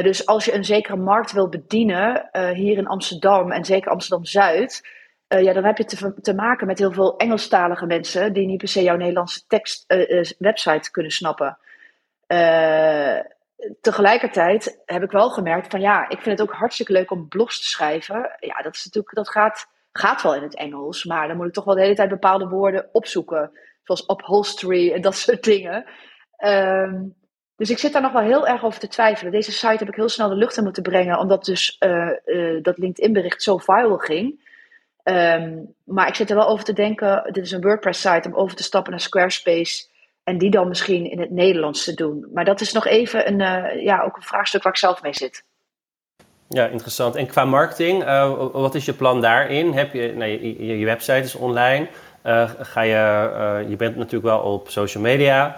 Dus 0.03 0.27
als 0.27 0.45
je 0.45 0.55
een 0.55 0.65
zekere 0.65 0.97
markt 0.97 1.33
wil 1.33 1.49
bedienen, 1.49 2.29
hier 2.55 2.77
in 2.77 2.87
Amsterdam 2.87 3.53
en 3.53 3.65
zeker 3.65 3.91
Amsterdam-Zuid, 3.91 4.89
ja, 5.29 5.53
dan 5.53 5.65
heb 5.65 5.79
je 5.79 5.85
te, 5.85 6.15
te, 6.21 6.35
maken 6.35 6.67
met 6.67 6.79
heel 6.79 6.93
veel 6.93 7.17
Engelstalige 7.17 7.87
mensen 7.87 8.33
die 8.33 8.47
niet 8.47 8.59
per 8.59 8.69
se 8.69 8.83
jouw 8.83 8.97
Nederlandse 8.97 9.47
tekst, 9.47 9.85
website 10.39 10.91
kunnen 10.91 11.13
snappen 11.13 11.59
tegelijkertijd 13.81 14.83
heb 14.87 15.03
ik 15.03 15.11
wel 15.11 15.31
gemerkt 15.31 15.71
van 15.71 15.81
ja, 15.81 16.09
ik 16.09 16.21
vind 16.21 16.39
het 16.39 16.49
ook 16.49 16.57
hartstikke 16.57 16.93
leuk 16.93 17.11
om 17.11 17.29
blogs 17.29 17.61
te 17.61 17.67
schrijven. 17.67 18.37
Ja, 18.39 18.63
dat 18.63 18.75
is 18.75 18.85
natuurlijk, 18.85 19.15
dat 19.15 19.31
gaat, 19.31 19.67
gaat 19.93 20.23
wel 20.23 20.35
in 20.35 20.43
het 20.43 20.57
Engels, 20.57 21.05
maar 21.05 21.29
dan 21.29 21.37
moet 21.37 21.47
ik 21.47 21.53
toch 21.53 21.65
wel 21.65 21.75
de 21.75 21.81
hele 21.81 21.95
tijd 21.95 22.09
bepaalde 22.09 22.49
woorden 22.49 22.89
opzoeken. 22.93 23.51
Zoals 23.83 24.09
upholstery 24.09 24.93
en 24.93 25.01
dat 25.01 25.17
soort 25.17 25.45
dingen. 25.45 25.85
Ehm, 26.37 27.05
dus 27.63 27.71
ik 27.71 27.79
zit 27.79 27.93
daar 27.93 28.03
nog 28.03 28.13
wel 28.13 28.23
heel 28.23 28.47
erg 28.47 28.65
over 28.65 28.81
te 28.81 28.89
twijfelen. 28.89 29.33
Deze 29.33 29.53
site 29.53 29.77
heb 29.79 29.89
ik 29.89 29.95
heel 29.95 30.09
snel 30.09 30.29
de 30.29 30.35
lucht 30.35 30.57
in 30.57 30.65
moeten 30.65 30.83
brengen, 30.83 31.19
omdat 31.19 31.45
dus 31.45 31.77
uh, 31.81 32.09
uh, 32.27 32.63
dat 32.63 32.79
LinkedIn-bericht 32.79 33.43
zo 33.43 33.57
viral 33.57 33.97
ging. 33.97 34.51
Ehm, 35.03 35.59
maar 35.85 36.09
ik 36.09 36.15
zit 36.15 36.31
er 36.31 36.37
wel 36.37 36.49
over 36.49 36.65
te 36.65 36.73
denken, 36.73 37.29
dit 37.33 37.45
is 37.45 37.51
een 37.53 37.61
WordPress-site, 37.61 38.29
om 38.29 38.35
over 38.35 38.57
te 38.57 38.63
stappen 38.63 38.91
naar 38.91 39.01
Squarespace 39.01 39.87
en 40.25 40.39
die 40.39 40.51
dan 40.51 40.69
misschien 40.69 41.11
in 41.11 41.21
het 41.21 41.31
Nederlands 41.31 41.85
te 41.85 41.95
doen. 41.95 42.27
Maar 42.35 42.45
dat 42.45 42.61
is 42.61 42.73
nog 42.73 42.87
even 42.87 43.29
een, 43.29 43.41
uh, 43.41 43.85
ja, 43.85 44.03
ook 44.03 44.17
een 44.17 44.23
vraagstuk 44.23 44.63
waar 44.63 44.73
ik 44.73 44.79
zelf 44.79 45.03
mee 45.03 45.15
zit. 45.15 45.45
Ja, 46.49 46.67
interessant. 46.67 47.15
En 47.15 47.27
qua 47.27 47.45
marketing, 47.45 48.05
wat 48.53 48.75
is 48.75 48.85
je 48.85 48.93
plan 48.93 49.21
daarin? 49.21 49.73
Heb 49.73 49.93
je, 49.93 50.13
nee, 50.17 50.67
je, 50.67 50.79
je 50.79 50.85
website 50.85 51.19
is 51.19 51.35
online. 51.35 51.89
Uh, 52.27 52.51
ga 52.59 52.81
je, 52.81 53.65
je 53.69 53.77
bent 53.77 53.97
natuurlijk 53.97 54.25
wel 54.25 54.39
op 54.39 54.69
social 54.69 55.03
media. 55.03 55.57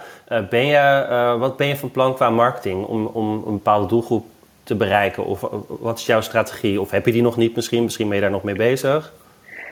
ben 0.49 0.65
je, 0.65 1.35
wat 1.39 1.57
ben 1.57 1.67
je 1.67 1.77
van 1.77 1.91
plan 1.91 2.15
qua 2.15 2.29
marketing 2.29 2.85
om, 2.85 3.05
om 3.05 3.43
een 3.45 3.53
bepaalde 3.53 3.87
doelgroep 3.87 4.25
te 4.63 4.75
bereiken? 4.75 5.25
Of 5.25 5.41
wat 5.67 5.99
is 5.99 6.05
jouw 6.05 6.21
strategie? 6.21 6.81
Of 6.81 6.91
heb 6.91 7.05
je 7.05 7.11
die 7.11 7.21
nog 7.21 7.37
niet 7.37 7.55
misschien? 7.55 7.83
Misschien 7.83 8.07
ben 8.07 8.15
je 8.15 8.21
daar 8.21 8.31
nog 8.31 8.43
mee 8.43 8.55
bezig? 8.55 9.13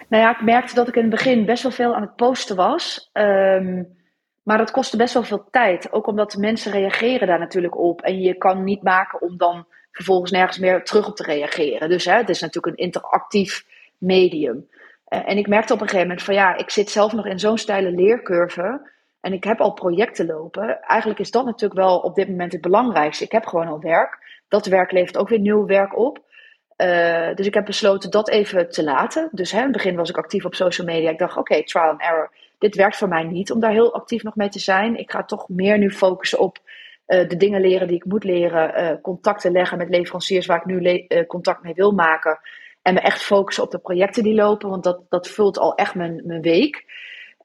Nou 0.07 0.23
ja, 0.23 0.31
ik 0.31 0.41
merkte 0.41 0.75
dat 0.75 0.87
ik 0.87 0.95
in 0.95 1.01
het 1.01 1.11
begin 1.11 1.45
best 1.45 1.63
wel 1.63 1.71
veel 1.71 1.95
aan 1.95 2.01
het 2.01 2.15
posten 2.15 2.55
was. 2.55 3.09
Um, 3.13 3.87
maar 4.43 4.57
dat 4.57 4.71
kostte 4.71 4.97
best 4.97 5.13
wel 5.13 5.23
veel 5.23 5.47
tijd. 5.51 5.91
Ook 5.91 6.07
omdat 6.07 6.31
de 6.31 6.39
mensen 6.39 6.71
reageren 6.71 7.27
daar 7.27 7.39
natuurlijk 7.39 7.77
op. 7.77 8.01
En 8.01 8.19
je 8.19 8.33
kan 8.33 8.63
niet 8.63 8.83
maken 8.83 9.21
om 9.21 9.37
dan 9.37 9.65
vervolgens 9.91 10.31
nergens 10.31 10.57
meer 10.57 10.83
terug 10.83 11.07
op 11.07 11.15
te 11.15 11.23
reageren. 11.23 11.89
Dus 11.89 12.05
hè, 12.05 12.13
het 12.13 12.29
is 12.29 12.41
natuurlijk 12.41 12.77
een 12.77 12.85
interactief 12.85 13.65
medium. 13.97 14.67
Uh, 15.13 15.29
en 15.29 15.37
ik 15.37 15.47
merkte 15.47 15.73
op 15.73 15.81
een 15.81 15.87
gegeven 15.87 16.07
moment 16.07 16.25
van 16.25 16.33
ja, 16.33 16.57
ik 16.57 16.69
zit 16.69 16.89
zelf 16.89 17.13
nog 17.13 17.25
in 17.25 17.39
zo'n 17.39 17.57
steile 17.57 17.91
leercurve. 17.91 18.91
En 19.21 19.33
ik 19.33 19.43
heb 19.43 19.61
al 19.61 19.73
projecten 19.73 20.25
lopen. 20.25 20.81
Eigenlijk 20.81 21.19
is 21.19 21.31
dat 21.31 21.45
natuurlijk 21.45 21.79
wel 21.79 21.99
op 21.99 22.15
dit 22.15 22.29
moment 22.29 22.51
het 22.51 22.61
belangrijkste. 22.61 23.23
Ik 23.23 23.31
heb 23.31 23.45
gewoon 23.45 23.67
al 23.67 23.79
werk. 23.79 24.41
Dat 24.47 24.65
werk 24.65 24.91
levert 24.91 25.17
ook 25.17 25.29
weer 25.29 25.39
nieuw 25.39 25.65
werk 25.65 25.97
op. 25.97 26.21
Uh, 26.77 27.35
dus 27.35 27.45
ik 27.45 27.53
heb 27.53 27.65
besloten 27.65 28.11
dat 28.11 28.29
even 28.29 28.69
te 28.69 28.83
laten. 28.83 29.29
Dus 29.31 29.51
hè, 29.51 29.57
in 29.57 29.63
het 29.63 29.71
begin 29.71 29.95
was 29.95 30.09
ik 30.09 30.17
actief 30.17 30.45
op 30.45 30.55
social 30.55 30.87
media. 30.87 31.09
Ik 31.09 31.17
dacht, 31.17 31.37
oké, 31.37 31.63
trial 31.63 31.89
and 31.89 32.01
error 32.01 32.31
dit 32.57 32.75
werkt 32.75 32.97
voor 32.97 33.07
mij 33.07 33.23
niet 33.23 33.51
om 33.51 33.59
daar 33.59 33.71
heel 33.71 33.93
actief 33.93 34.23
nog 34.23 34.35
mee 34.35 34.49
te 34.49 34.59
zijn. 34.59 34.97
Ik 34.99 35.11
ga 35.11 35.23
toch 35.23 35.49
meer 35.49 35.77
nu 35.77 35.91
focussen 35.91 36.39
op 36.39 36.57
uh, 37.07 37.27
de 37.27 37.37
dingen 37.37 37.61
leren 37.61 37.87
die 37.87 37.95
ik 37.95 38.05
moet 38.05 38.23
leren. 38.23 39.01
Contacten 39.01 39.51
leggen 39.51 39.77
met 39.77 39.89
leveranciers 39.89 40.45
waar 40.45 40.57
ik 40.57 40.65
nu 40.65 41.07
contact 41.27 41.63
mee 41.63 41.73
wil 41.73 41.91
maken. 41.91 42.39
En 42.83 42.93
me 42.93 42.99
echt 42.99 43.21
focussen 43.21 43.63
op 43.63 43.71
de 43.71 43.79
projecten 43.79 44.23
die 44.23 44.33
lopen, 44.33 44.69
want 44.69 44.83
dat, 44.83 45.01
dat 45.09 45.27
vult 45.27 45.57
al 45.57 45.75
echt 45.75 45.95
mijn, 45.95 46.21
mijn 46.25 46.41
week. 46.41 46.85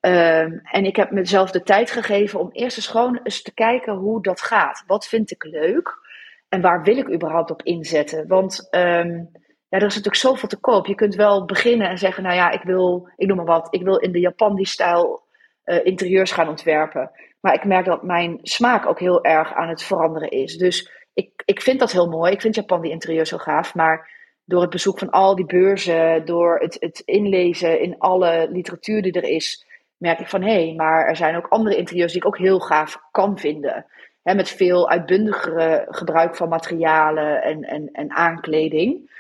Um, 0.01 0.61
en 0.63 0.85
ik 0.85 0.97
heb 0.97 1.11
mezelf 1.11 1.51
de 1.51 1.63
tijd 1.63 1.91
gegeven 1.91 2.41
om 2.41 2.51
eerst 2.53 2.77
eens 2.77 2.87
gewoon 2.87 3.21
eens 3.23 3.43
te 3.43 3.55
kijken 3.55 3.95
hoe 3.95 4.23
dat 4.23 4.41
gaat. 4.41 4.85
Wat 4.87 5.07
vind 5.07 5.31
ik 5.31 5.45
leuk? 5.45 6.07
En 6.49 6.61
waar 6.61 6.83
wil 6.83 6.97
ik 6.97 7.13
überhaupt 7.13 7.51
op 7.51 7.63
inzetten? 7.63 8.29
Want 8.29 8.69
um, 8.71 9.31
ja, 9.69 9.79
er 9.79 9.87
is 9.87 9.95
natuurlijk 9.95 10.15
zoveel 10.15 10.49
te 10.49 10.61
koop. 10.61 10.87
Je 10.87 10.95
kunt 10.95 11.15
wel 11.15 11.45
beginnen 11.45 11.89
en 11.89 11.99
zeggen, 11.99 12.23
nou 12.23 12.35
ja, 12.35 12.51
ik 12.51 12.63
wil, 12.63 13.09
ik 13.17 13.27
noem 13.27 13.37
maar 13.37 13.47
wat, 13.47 13.69
ik 13.71 13.83
wil 13.83 13.97
in 13.97 14.13
de 14.13 14.21
Japandi-stijl 14.21 15.23
uh, 15.65 15.85
interieurs 15.85 16.33
gaan 16.33 16.49
ontwerpen. 16.49 17.11
Maar 17.41 17.55
ik 17.55 17.65
merk 17.65 17.85
dat 17.85 18.03
mijn 18.03 18.39
smaak 18.43 18.87
ook 18.87 18.99
heel 18.99 19.25
erg 19.25 19.55
aan 19.55 19.69
het 19.69 19.83
veranderen 19.83 20.31
is. 20.31 20.57
Dus 20.57 20.91
ik, 21.15 21.43
ik 21.45 21.63
vind 21.63 21.81
dat 21.81 21.93
heel 21.93 22.09
mooi. 22.09 22.33
Ik 22.33 22.41
vind 22.41 22.55
Japandi 22.55 22.91
interieurs 22.91 23.31
heel 23.31 23.39
gaaf. 23.39 23.75
Maar 23.75 24.18
door 24.49 24.61
het 24.61 24.71
bezoek 24.71 24.99
van 24.99 25.11
al 25.11 25.35
die 25.35 25.47
beurzen, 25.47 26.25
door 26.25 26.59
het, 26.59 26.77
het 26.81 27.03
inlezen 27.05 27.81
in 27.81 27.99
alle 27.99 28.49
literatuur 28.51 29.03
die 29.03 29.13
er 29.13 29.25
is, 29.25 29.67
merk 29.97 30.21
ik 30.21 30.29
van 30.29 30.43
hé, 30.43 30.65
hey, 30.65 30.75
maar 30.77 31.07
er 31.07 31.17
zijn 31.17 31.37
ook 31.37 31.47
andere 31.47 31.77
interieurs 31.77 32.13
die 32.13 32.21
ik 32.21 32.27
ook 32.27 32.39
heel 32.39 32.61
gaaf 32.61 33.01
kan 33.11 33.39
vinden. 33.39 33.87
Met 34.23 34.49
veel 34.49 34.91
uitbundigere 34.91 35.87
gebruik 35.89 36.37
van 36.37 36.49
materialen 36.49 37.43
en, 37.43 37.63
en, 37.63 37.89
en 37.93 38.11
aankleding. 38.11 39.11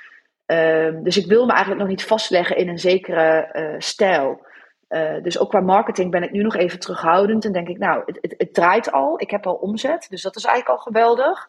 Um, 0.46 1.02
dus 1.02 1.16
ik 1.16 1.26
wil 1.26 1.44
me 1.46 1.50
eigenlijk 1.50 1.80
nog 1.80 1.90
niet 1.90 2.04
vastleggen 2.04 2.56
in 2.56 2.68
een 2.68 2.78
zekere 2.78 3.50
uh, 3.52 3.74
stijl. 3.78 4.46
Uh, 4.88 5.22
dus 5.22 5.38
ook 5.38 5.48
qua 5.48 5.60
marketing 5.60 6.10
ben 6.10 6.22
ik 6.22 6.30
nu 6.30 6.42
nog 6.42 6.56
even 6.56 6.78
terughoudend. 6.78 7.44
En 7.44 7.52
denk 7.52 7.68
ik, 7.68 7.78
nou, 7.78 8.02
het, 8.06 8.34
het, 8.36 8.54
draait 8.54 8.92
al. 8.92 9.20
Ik 9.20 9.30
heb 9.30 9.46
al 9.46 9.54
omzet. 9.54 10.06
Dus 10.10 10.22
dat 10.22 10.36
is 10.36 10.44
eigenlijk 10.44 10.78
al 10.78 10.84
geweldig. 10.84 11.48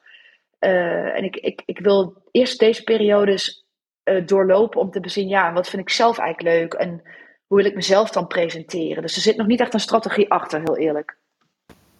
Uh, 0.59 1.17
en 1.17 1.23
ik, 1.23 1.35
ik, 1.35 1.61
ik 1.65 1.79
wil 1.79 2.13
eerst 2.31 2.59
deze 2.59 2.83
periodes 2.83 3.65
doorlopen 4.25 4.81
om 4.81 4.91
te 4.91 4.99
bezien, 4.99 5.27
ja, 5.27 5.53
wat 5.53 5.69
vind 5.69 5.81
ik 5.81 5.89
zelf 5.89 6.17
eigenlijk 6.17 6.57
leuk? 6.57 6.73
En 6.73 7.01
hoe 7.47 7.57
wil 7.57 7.65
ik 7.65 7.75
mezelf 7.75 8.09
dan 8.09 8.27
presenteren? 8.27 9.01
Dus 9.01 9.15
er 9.15 9.21
zit 9.21 9.37
nog 9.37 9.47
niet 9.47 9.59
echt 9.59 9.73
een 9.73 9.79
strategie 9.79 10.31
achter, 10.31 10.59
heel 10.59 10.77
eerlijk. 10.77 11.17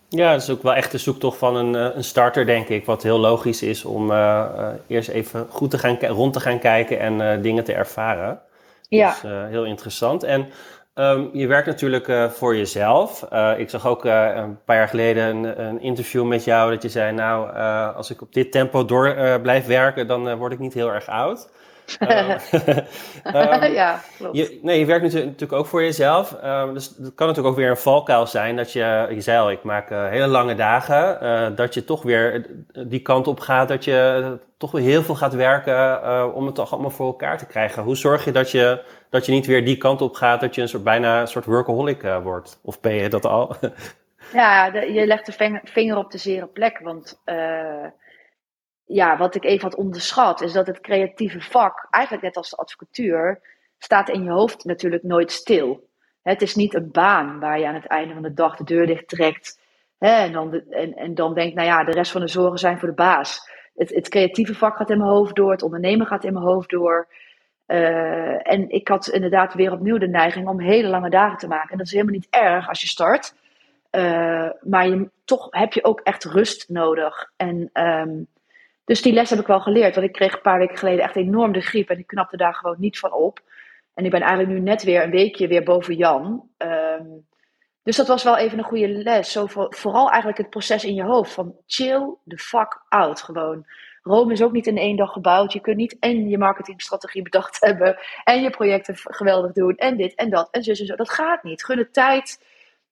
Ja, 0.10 0.32
dat 0.32 0.42
is 0.42 0.50
ook 0.50 0.64
wel 0.64 0.74
echt 0.74 0.92
de 0.92 0.98
zoektocht 0.98 1.38
van 1.38 1.56
een, 1.56 1.76
eh, 1.76 1.96
een 1.96 2.04
starter, 2.04 2.46
denk 2.46 2.68
ik. 2.68 2.86
Wat 2.86 3.04
heel 3.04 3.20
logisch 3.20 3.62
is 3.62 3.86
om 3.86 4.12
uh, 4.12 4.46
uh, 4.56 4.68
eerst 4.88 5.10
even 5.10 5.48
goed 5.50 5.72
te 5.72 5.78
gaan, 5.78 5.98
rond 6.00 6.34
te 6.34 6.40
gaan 6.40 6.60
kijken 6.60 7.00
en 7.00 7.42
dingen 7.42 7.64
te 7.64 7.74
ervaren. 7.74 8.40
Ja. 8.88 9.10
Dus 9.10 9.32
heel 9.50 9.66
interessant. 9.66 10.24
En 10.24 10.48
um, 10.96 11.30
je 11.34 11.48
werkt 11.48 11.68
natuurlijk 11.68 12.32
voor 12.32 12.56
jezelf. 12.56 13.28
ik 13.58 13.70
zag 13.70 13.88
ook 13.88 14.04
een 14.06 14.64
paar 14.66 14.76
jaar 14.76 14.88
geleden 14.88 15.36
een, 15.36 15.62
een, 15.66 15.82
interview 15.82 16.26
met 16.26 16.44
jou 16.44 16.72
dat 16.72 16.82
je 16.82 16.90
zei: 16.90 17.14
Nou, 17.14 17.56
als 17.96 18.10
ik 18.10 18.22
op 18.22 18.34
dit 18.34 18.52
tempo 18.52 18.86
door 18.86 19.40
blijf 19.42 19.66
werken, 19.66 20.08
dan 20.08 20.36
word 20.36 20.54
ik 20.54 20.60
niet 20.60 20.74
heel 20.74 20.94
erg 20.94 21.08
oud. 21.08 21.50
Um, 22.00 23.74
ja, 23.74 24.02
klopt. 24.18 24.38
Je, 24.38 24.60
nee, 24.62 24.80
je 24.80 24.86
werkt 24.86 25.14
natuurlijk 25.14 25.54
ook 25.54 25.66
voor 25.66 25.84
jezelf. 25.84 26.38
Um, 26.44 26.74
dus 26.74 26.88
het 26.88 27.16
kan 27.16 27.28
natuurlijk 27.28 27.48
ook 27.56 27.62
weer 27.62 27.70
een 27.70 27.78
valkuil 27.78 28.28
zijn 28.28 28.56
dat 28.56 28.72
je, 28.72 29.08
je 29.10 29.22
zei 29.22 29.40
al, 29.40 29.52
ik 29.52 29.64
maak 29.64 29.92
uh, 29.92 30.08
hele 30.08 30.28
lange 30.28 30.56
dagen, 30.56 31.18
uh, 31.24 31.56
dat 31.56 31.74
je 31.74 31.84
toch 31.84 32.04
weer 32.04 32.46
die 32.88 33.02
kant 33.02 33.28
op 33.28 33.40
gaat, 33.40 33.68
dat 33.68 33.84
je 33.84 34.38
toch 34.58 34.72
weer 34.72 34.82
heel 34.82 35.04
veel 35.04 35.16
gaat 35.16 35.34
werken 35.34 35.74
uh, 35.74 36.26
om 36.34 36.46
het 36.46 36.56
toch 36.56 36.72
allemaal 36.72 36.92
voor 36.92 37.06
elkaar 37.06 37.38
te 37.38 37.46
krijgen. 37.46 37.84
Hoe 37.84 37.98
zorg 37.98 38.26
je 38.26 38.32
dat 38.32 38.52
je, 38.52 38.84
dat 39.10 39.26
je 39.26 39.32
niet 39.32 39.46
weer 39.46 39.66
die 39.66 39.78
kant 39.78 40.02
op 40.02 40.16
gaat, 40.16 40.40
dat 40.40 40.56
je 40.56 40.62
een 40.62 40.70
soort 40.70 40.84
bijna 40.84 41.22
een 41.22 41.28
soort 41.28 41.46
workaholic 41.46 42.02
wordt? 42.24 42.60
Of 42.64 42.80
ben 42.80 42.94
je 42.94 43.10
dat 43.10 43.26
al? 43.26 43.56
ja, 44.34 44.70
de, 44.70 44.94
je 44.94 45.06
legt 45.06 45.26
de 45.26 45.60
vinger 45.64 45.98
op 45.98 46.12
de 46.12 46.18
zere 46.18 46.46
plek, 46.46 46.80
want 46.80 47.22
ja, 48.92 49.18
wat 49.18 49.36
ik 49.36 49.44
even 49.44 49.64
had 49.64 49.76
onderschat, 49.76 50.42
is 50.42 50.54
dat 50.54 50.68
het 50.68 50.82
creatieve 50.82 51.42
vak, 51.42 51.88
eigenlijk 51.90 52.24
net 52.24 52.38
als 52.38 52.50
de 52.50 52.56
advocatuur, 52.56 53.42
staat 53.78 54.10
in 54.10 54.24
je 54.24 54.30
hoofd 54.30 54.66
natuurlijk 54.66 55.04
nooit 55.04 55.32
stil. 55.32 55.88
Het 56.22 56.42
is 56.42 56.56
niet 56.56 56.74
een 56.74 56.92
baan 56.92 57.40
waar 57.40 57.60
je 57.60 57.68
aan 57.68 57.74
het 57.74 57.88
einde 57.88 58.14
van 58.14 58.24
de 58.24 58.34
dag 58.34 58.56
de 58.56 58.64
deur 58.64 58.88
dicht 58.88 59.08
trekt 59.08 59.60
hè, 60.00 60.12
en, 60.12 60.32
dan 60.32 60.62
en, 60.70 60.94
en 60.94 61.16
dan 61.16 61.34
denkt, 61.34 61.56
nou 61.56 61.68
ja, 61.68 61.84
de 61.84 61.92
rest 61.92 62.12
van 62.12 62.22
de 62.22 62.28
zorgen 62.28 62.60
zijn 62.60 62.80
voor 62.80 62.88
de 62.88 62.94
baas. 62.94 63.50
Het, 63.76 63.90
het 63.90 64.10
creatieve 64.10 64.56
vak 64.56 64.76
gaat 64.78 64.90
in 64.90 64.98
mijn 64.98 65.10
hoofd 65.10 65.36
door, 65.36 65.52
het 65.52 65.64
ondernemen 65.64 66.08
gaat 66.08 66.24
in 66.24 66.34
mijn 66.34 66.46
hoofd 66.46 66.70
door. 66.70 67.08
Uh, 67.68 68.52
en 68.52 68.70
ik 68.70 68.88
had 68.88 69.08
inderdaad 69.08 69.54
weer 69.54 69.72
opnieuw 69.72 69.98
de 69.98 70.08
neiging 70.08 70.48
om 70.48 70.60
hele 70.60 70.88
lange 70.88 71.10
dagen 71.10 71.38
te 71.38 71.48
maken. 71.48 71.72
En 71.72 71.78
dat 71.78 71.86
is 71.86 71.92
helemaal 71.92 72.14
niet 72.14 72.28
erg 72.30 72.68
als 72.68 72.82
je 72.82 72.88
start. 72.88 73.34
Uh, 73.92 74.50
maar 74.62 74.88
je, 74.88 75.10
toch 75.26 75.48
heb 75.50 75.74
je 75.74 75.84
ook 75.84 76.00
echt 76.00 76.24
rust 76.24 76.70
nodig. 76.70 77.32
En 77.38 77.70
um, 77.74 78.28
dus 78.90 79.02
die 79.02 79.14
les 79.14 79.30
heb 79.30 79.40
ik 79.40 79.48
wel 79.48 79.60
geleerd. 79.60 79.96
Want 79.96 80.08
ik 80.08 80.14
kreeg 80.14 80.34
een 80.34 80.42
paar 80.42 80.58
weken 80.58 80.78
geleden 80.78 81.04
echt 81.04 81.16
enorm 81.16 81.52
de 81.52 81.62
griep. 81.62 81.90
En 81.90 82.00
ik 82.00 82.08
knapte 82.08 82.38
daar 82.38 82.54
gewoon 82.54 82.76
niet 82.80 83.00
van 83.00 83.14
op. 83.14 83.40
En 83.94 84.06
ik 84.06 84.12
ben 84.12 84.22
eigenlijk 84.22 84.50
nu 84.52 84.60
net 84.60 84.84
weer 84.84 85.04
een 85.04 85.10
weekje 85.10 85.48
weer 85.48 85.64
boven 85.64 85.96
Jan. 85.96 86.50
Um, 86.58 87.28
dus 87.84 87.96
dat 87.96 88.08
was 88.08 88.24
wel 88.24 88.38
even 88.38 88.58
een 88.58 88.64
goede 88.64 88.88
les. 88.88 89.32
Zo 89.32 89.46
voor, 89.46 89.76
vooral 89.76 90.08
eigenlijk 90.08 90.38
het 90.38 90.50
proces 90.50 90.86
in 90.86 90.94
je 90.94 91.04
hoofd. 91.04 91.32
Van 91.32 91.56
chill 91.66 92.16
the 92.26 92.38
fuck 92.38 92.82
out 92.88 93.22
gewoon. 93.22 93.66
Rome 94.02 94.34
is 94.34 94.42
ook 94.42 94.52
niet 94.52 94.68
in 94.68 94.78
één 94.78 94.98
dag 94.98 95.12
gebouwd. 95.12 95.54
Je 95.54 95.60
kunt 95.60 95.78
niet 95.78 95.98
en 96.00 96.30
je 96.30 96.38
marketingstrategie 96.38 97.22
bedacht 97.22 97.60
hebben. 97.66 97.98
En 98.24 98.42
je 98.42 98.50
projecten 98.50 98.96
geweldig 98.98 99.52
doen. 99.52 99.76
En 99.76 99.98
dit 99.98 100.16
en 100.16 100.30
dat. 100.30 100.48
En 100.52 100.64
zo 100.64 100.70
en 100.70 100.76
zo. 100.76 100.96
Dat 100.96 101.10
gaat 101.10 101.44
niet. 101.44 101.64
Gun 101.64 101.78
het 101.78 101.94
tijd. 101.94 102.44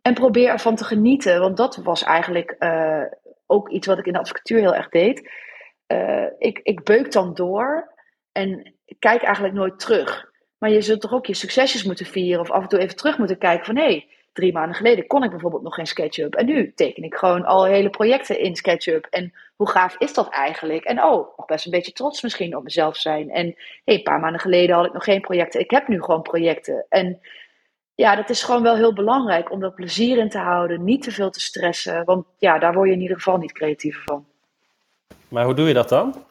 En 0.02 0.14
probeer 0.14 0.50
ervan 0.50 0.76
te 0.76 0.84
genieten. 0.84 1.40
Want 1.40 1.58
dat 1.58 1.76
was 1.76 2.04
eigenlijk 2.04 2.56
uh, 2.60 3.04
ook 3.46 3.70
iets 3.70 3.88
wat 3.88 3.98
ik 3.98 4.06
in 4.06 4.14
de 4.14 4.20
advocatuur 4.20 4.60
heel 4.60 4.76
erg 4.76 4.90
deed 4.90 5.46
uh, 5.88 6.26
ik, 6.38 6.60
ik 6.64 6.84
beuk 6.84 7.12
dan 7.12 7.34
door 7.34 7.94
en 8.32 8.74
kijk 9.00 9.24
eigenlijk 9.24 9.54
nooit 9.54 9.80
terug. 9.80 10.32
Maar 10.58 10.70
je 10.70 10.82
zult 10.82 11.02
toch 11.02 11.14
ook 11.14 11.26
je 11.26 11.34
succesjes 11.34 11.84
moeten 11.84 12.06
vieren 12.06 12.42
of 12.42 12.52
af 12.52 12.62
en 12.62 12.70
toe 12.70 12.80
even 12.80 12.96
terug 12.96 13.18
moeten 13.18 13.38
kijken 13.38 13.66
van 13.66 13.76
hé, 13.76 13.84
hey, 13.84 14.08
drie 14.38 14.54
maanden 14.54 14.76
geleden 14.76 15.08
kon 15.08 15.24
ik 15.24 15.30
bijvoorbeeld 15.30 15.64
nog 15.64 15.74
geen 15.74 15.88
SketchUp. 15.88 16.36
En 16.36 16.46
nu 16.46 16.74
teken 16.74 17.04
ik 17.04 17.16
gewoon 17.16 17.46
al 17.46 17.66
hele 17.66 17.90
projecten 17.90 18.40
in 18.40 18.56
SketchUp. 18.56 19.08
En 19.10 19.34
hoe 19.56 19.70
gaaf 19.70 19.96
is 19.98 20.14
dat 20.14 20.30
eigenlijk? 20.30 20.84
En 20.84 21.04
oh, 21.04 21.38
nog 21.38 21.46
best 21.46 21.66
een 21.66 21.72
beetje 21.72 21.92
trots 21.92 22.22
misschien 22.22 22.56
op 22.56 22.64
mezelf 22.64 22.98
zijn. 22.98 23.30
En 23.30 23.56
hey, 23.86 23.96
een 23.96 24.04
paar 24.04 24.20
maanden 24.20 24.42
geleden 24.42 24.76
had 24.76 24.86
ik 24.86 24.94
nog 24.94 25.04
geen 25.04 25.22
projecten. 25.22 25.60
Ik 25.60 25.72
heb 25.72 25.88
nu 25.88 26.02
gewoon 26.02 26.22
projecten. 26.22 26.86
En 26.90 27.20
ja, 27.96 28.16
dat 28.16 28.30
is 28.30 28.44
gewoon 28.44 28.64
wel 28.64 28.76
heel 28.76 28.94
belangrijk 28.94 29.52
om 29.52 29.60
dat 29.60 29.76
plezier 29.76 30.18
in 30.18 30.30
te 30.30 30.38
houden. 30.38 30.84
Niet 30.84 31.02
te 31.02 31.12
veel 31.12 31.30
te 31.30 31.40
stressen. 31.40 32.06
Want 32.06 32.26
ja, 32.38 32.60
daar 32.60 32.74
word 32.74 32.88
je 32.88 32.96
in 32.96 33.02
ieder 33.02 33.18
geval 33.18 33.38
niet 33.38 33.52
creatiever 33.52 34.02
van. 34.06 34.26
Maar 35.30 35.46
hoe 35.46 35.54
doe 35.54 35.68
je 35.68 35.74
dat 35.74 35.90
dan? 35.90 36.26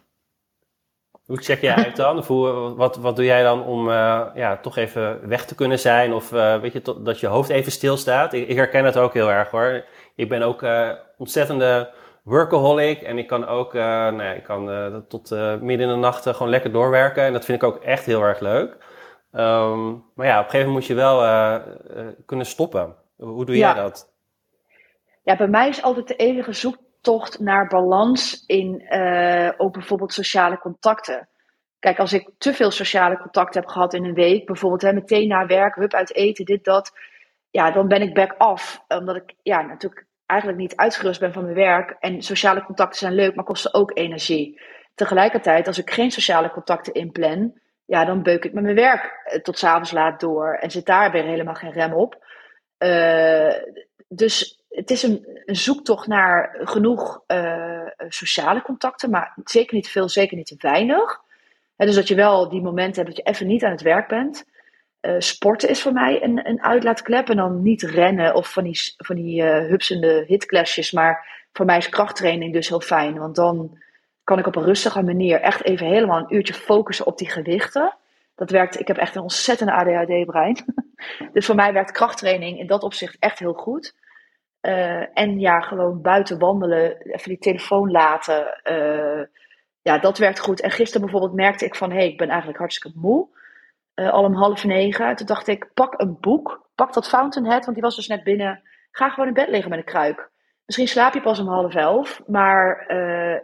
Hoe 1.26 1.42
check 1.42 1.60
jij 1.60 1.74
uit 1.74 1.96
dan? 1.96 2.18
Of 2.18 2.26
hoe, 2.26 2.74
wat, 2.74 2.96
wat 2.96 3.16
doe 3.16 3.24
jij 3.24 3.42
dan 3.42 3.64
om 3.64 3.88
uh, 3.88 4.26
ja, 4.34 4.56
toch 4.56 4.76
even 4.76 5.28
weg 5.28 5.46
te 5.46 5.54
kunnen 5.54 5.78
zijn? 5.78 6.12
Of 6.12 6.32
uh, 6.32 6.60
weet 6.60 6.72
je, 6.72 6.82
tot, 6.82 7.04
dat 7.04 7.20
je 7.20 7.26
hoofd 7.26 7.48
even 7.48 7.72
stilstaat? 7.72 8.32
Ik, 8.32 8.48
ik 8.48 8.56
herken 8.56 8.84
het 8.84 8.96
ook 8.96 9.14
heel 9.14 9.30
erg 9.30 9.50
hoor. 9.50 9.84
Ik 10.14 10.28
ben 10.28 10.42
ook 10.42 10.62
uh, 10.62 10.92
ontzettende 11.18 11.92
workaholic. 12.22 13.02
En 13.02 13.18
ik 13.18 13.26
kan 13.26 13.46
ook 13.46 13.72
nou 13.72 14.22
ja, 14.22 14.32
ik 14.32 14.42
kan, 14.42 15.04
tot 15.08 15.30
midden 15.60 15.88
in 15.88 15.94
de 15.94 16.00
nacht 16.00 16.26
gewoon 16.26 16.48
lekker 16.48 16.72
doorwerken. 16.72 17.22
En 17.22 17.32
dat 17.32 17.44
vind 17.44 17.62
ik 17.62 17.68
ook 17.68 17.82
echt 17.82 18.06
heel 18.06 18.22
erg 18.22 18.40
leuk. 18.40 18.76
Um, 19.32 20.04
maar 20.14 20.26
ja, 20.26 20.38
op 20.38 20.44
een 20.44 20.50
gegeven 20.50 20.58
moment 20.58 20.72
moet 20.72 20.86
je 20.86 20.94
wel 20.94 21.18
kunnen 22.26 22.46
stoppen. 22.46 22.94
Hoe 23.16 23.44
doe 23.44 23.56
jij 23.56 23.74
dat? 23.74 24.12
Ja, 25.22 25.36
bij 25.36 25.48
mij 25.48 25.68
is 25.68 25.82
altijd 25.82 26.08
de 26.08 26.16
enige 26.16 26.52
zoek 26.52 26.76
tocht 27.06 27.40
naar 27.40 27.66
balans 27.66 28.44
in 28.46 28.84
uh, 28.88 29.50
ook 29.56 29.72
bijvoorbeeld 29.72 30.12
sociale 30.12 30.58
contacten. 30.58 31.28
Kijk, 31.78 31.98
als 31.98 32.12
ik 32.12 32.30
te 32.38 32.52
veel 32.52 32.70
sociale 32.70 33.18
contacten 33.18 33.60
heb 33.60 33.70
gehad 33.70 33.94
in 33.94 34.04
een 34.04 34.14
week, 34.14 34.46
bijvoorbeeld 34.46 34.82
hè, 34.82 34.92
meteen 34.92 35.28
na 35.28 35.46
werk, 35.46 35.74
hup 35.74 35.94
uit 35.94 36.14
eten, 36.14 36.44
dit, 36.44 36.64
dat, 36.64 36.92
ja, 37.50 37.70
dan 37.70 37.88
ben 37.88 38.02
ik 38.02 38.14
back 38.14 38.34
off. 38.38 38.84
Omdat 38.88 39.16
ik 39.16 39.34
ja, 39.42 39.62
natuurlijk 39.62 40.06
eigenlijk 40.26 40.60
niet 40.60 40.76
uitgerust 40.76 41.20
ben 41.20 41.32
van 41.32 41.42
mijn 41.42 41.54
werk. 41.54 41.96
En 42.00 42.22
sociale 42.22 42.64
contacten 42.64 42.98
zijn 42.98 43.14
leuk, 43.14 43.34
maar 43.34 43.44
kosten 43.44 43.74
ook 43.74 43.90
energie. 43.98 44.60
Tegelijkertijd, 44.94 45.66
als 45.66 45.78
ik 45.78 45.90
geen 45.90 46.10
sociale 46.10 46.50
contacten 46.50 46.92
inplan, 46.92 47.58
ja, 47.84 48.04
dan 48.04 48.22
beuk 48.22 48.44
ik 48.44 48.52
met 48.52 48.62
mijn 48.62 48.76
werk 48.76 49.20
eh, 49.24 49.40
tot 49.40 49.58
s'avonds 49.58 49.92
laat 49.92 50.20
door 50.20 50.54
en 50.54 50.70
zit 50.70 50.86
daar 50.86 51.10
weer 51.10 51.24
helemaal 51.24 51.54
geen 51.54 51.72
rem 51.72 51.92
op. 51.92 52.24
Uh, 52.78 53.54
dus 54.08 54.64
het 54.76 54.90
is 54.90 55.02
een, 55.02 55.40
een 55.44 55.56
zoektocht 55.56 56.06
naar 56.06 56.56
genoeg 56.60 57.22
uh, 57.26 57.86
sociale 58.08 58.62
contacten, 58.62 59.10
maar 59.10 59.36
zeker 59.44 59.74
niet 59.74 59.88
veel, 59.88 60.08
zeker 60.08 60.36
niet 60.36 60.46
te 60.46 60.56
weinig. 60.58 61.20
dus 61.76 61.94
dat 61.94 62.08
je 62.08 62.14
wel 62.14 62.48
die 62.48 62.62
momenten 62.62 63.04
hebt 63.04 63.16
dat 63.16 63.26
je 63.26 63.32
even 63.32 63.46
niet 63.46 63.64
aan 63.64 63.70
het 63.70 63.82
werk 63.82 64.08
bent. 64.08 64.44
Uh, 65.00 65.14
sporten 65.18 65.68
is 65.68 65.82
voor 65.82 65.92
mij 65.92 66.22
een, 66.22 66.48
een 66.48 66.62
uitlaatklep. 66.62 67.28
En 67.28 67.36
dan 67.36 67.62
niet 67.62 67.82
rennen 67.82 68.34
of 68.34 68.52
van 68.52 68.64
die, 68.64 68.94
van 68.96 69.16
die 69.16 69.42
uh, 69.42 69.68
hupsende 69.68 70.24
hitclashes. 70.26 70.92
Maar 70.92 71.46
voor 71.52 71.66
mij 71.66 71.76
is 71.76 71.88
krachttraining 71.88 72.52
dus 72.52 72.68
heel 72.68 72.80
fijn. 72.80 73.18
Want 73.18 73.34
dan 73.34 73.78
kan 74.24 74.38
ik 74.38 74.46
op 74.46 74.56
een 74.56 74.64
rustige 74.64 75.02
manier 75.02 75.40
echt 75.40 75.64
even 75.64 75.86
helemaal 75.86 76.18
een 76.18 76.34
uurtje 76.34 76.54
focussen 76.54 77.06
op 77.06 77.18
die 77.18 77.30
gewichten. 77.30 77.96
Dat 78.34 78.50
werkt, 78.50 78.80
ik 78.80 78.86
heb 78.86 78.96
echt 78.96 79.14
een 79.14 79.22
ontzettende 79.22 79.72
ADHD-brein. 79.72 80.56
dus 81.32 81.46
voor 81.46 81.54
mij 81.54 81.72
werkt 81.72 81.92
krachttraining 81.92 82.58
in 82.58 82.66
dat 82.66 82.82
opzicht 82.82 83.16
echt 83.18 83.38
heel 83.38 83.52
goed. 83.52 83.94
Uh, 84.66 85.18
en 85.18 85.40
ja, 85.40 85.60
gewoon 85.60 86.00
buiten 86.02 86.38
wandelen, 86.38 86.96
even 86.96 87.28
die 87.28 87.38
telefoon 87.38 87.90
laten. 87.90 88.60
Uh, 88.70 89.24
ja, 89.82 89.98
dat 89.98 90.18
werkt 90.18 90.38
goed. 90.38 90.60
En 90.60 90.70
gisteren 90.70 91.00
bijvoorbeeld 91.00 91.34
merkte 91.34 91.64
ik 91.64 91.74
van, 91.74 91.90
hé, 91.90 91.96
hey, 91.96 92.08
ik 92.08 92.18
ben 92.18 92.28
eigenlijk 92.28 92.58
hartstikke 92.58 92.98
moe. 92.98 93.28
Uh, 93.94 94.12
al 94.12 94.24
om 94.24 94.34
half 94.34 94.64
negen. 94.64 95.16
Toen 95.16 95.26
dacht 95.26 95.46
ik, 95.46 95.70
pak 95.74 96.00
een 96.00 96.16
boek. 96.20 96.68
Pak 96.74 96.92
dat 96.92 97.08
Fountainhead, 97.08 97.64
want 97.64 97.76
die 97.76 97.84
was 97.84 97.96
dus 97.96 98.06
net 98.06 98.24
binnen. 98.24 98.62
Ga 98.90 99.08
gewoon 99.08 99.28
in 99.28 99.34
bed 99.34 99.48
liggen 99.48 99.70
met 99.70 99.78
een 99.78 99.84
kruik. 99.84 100.30
Misschien 100.66 100.88
slaap 100.88 101.14
je 101.14 101.20
pas 101.20 101.40
om 101.40 101.48
half 101.48 101.74
elf, 101.74 102.22
maar 102.26 102.86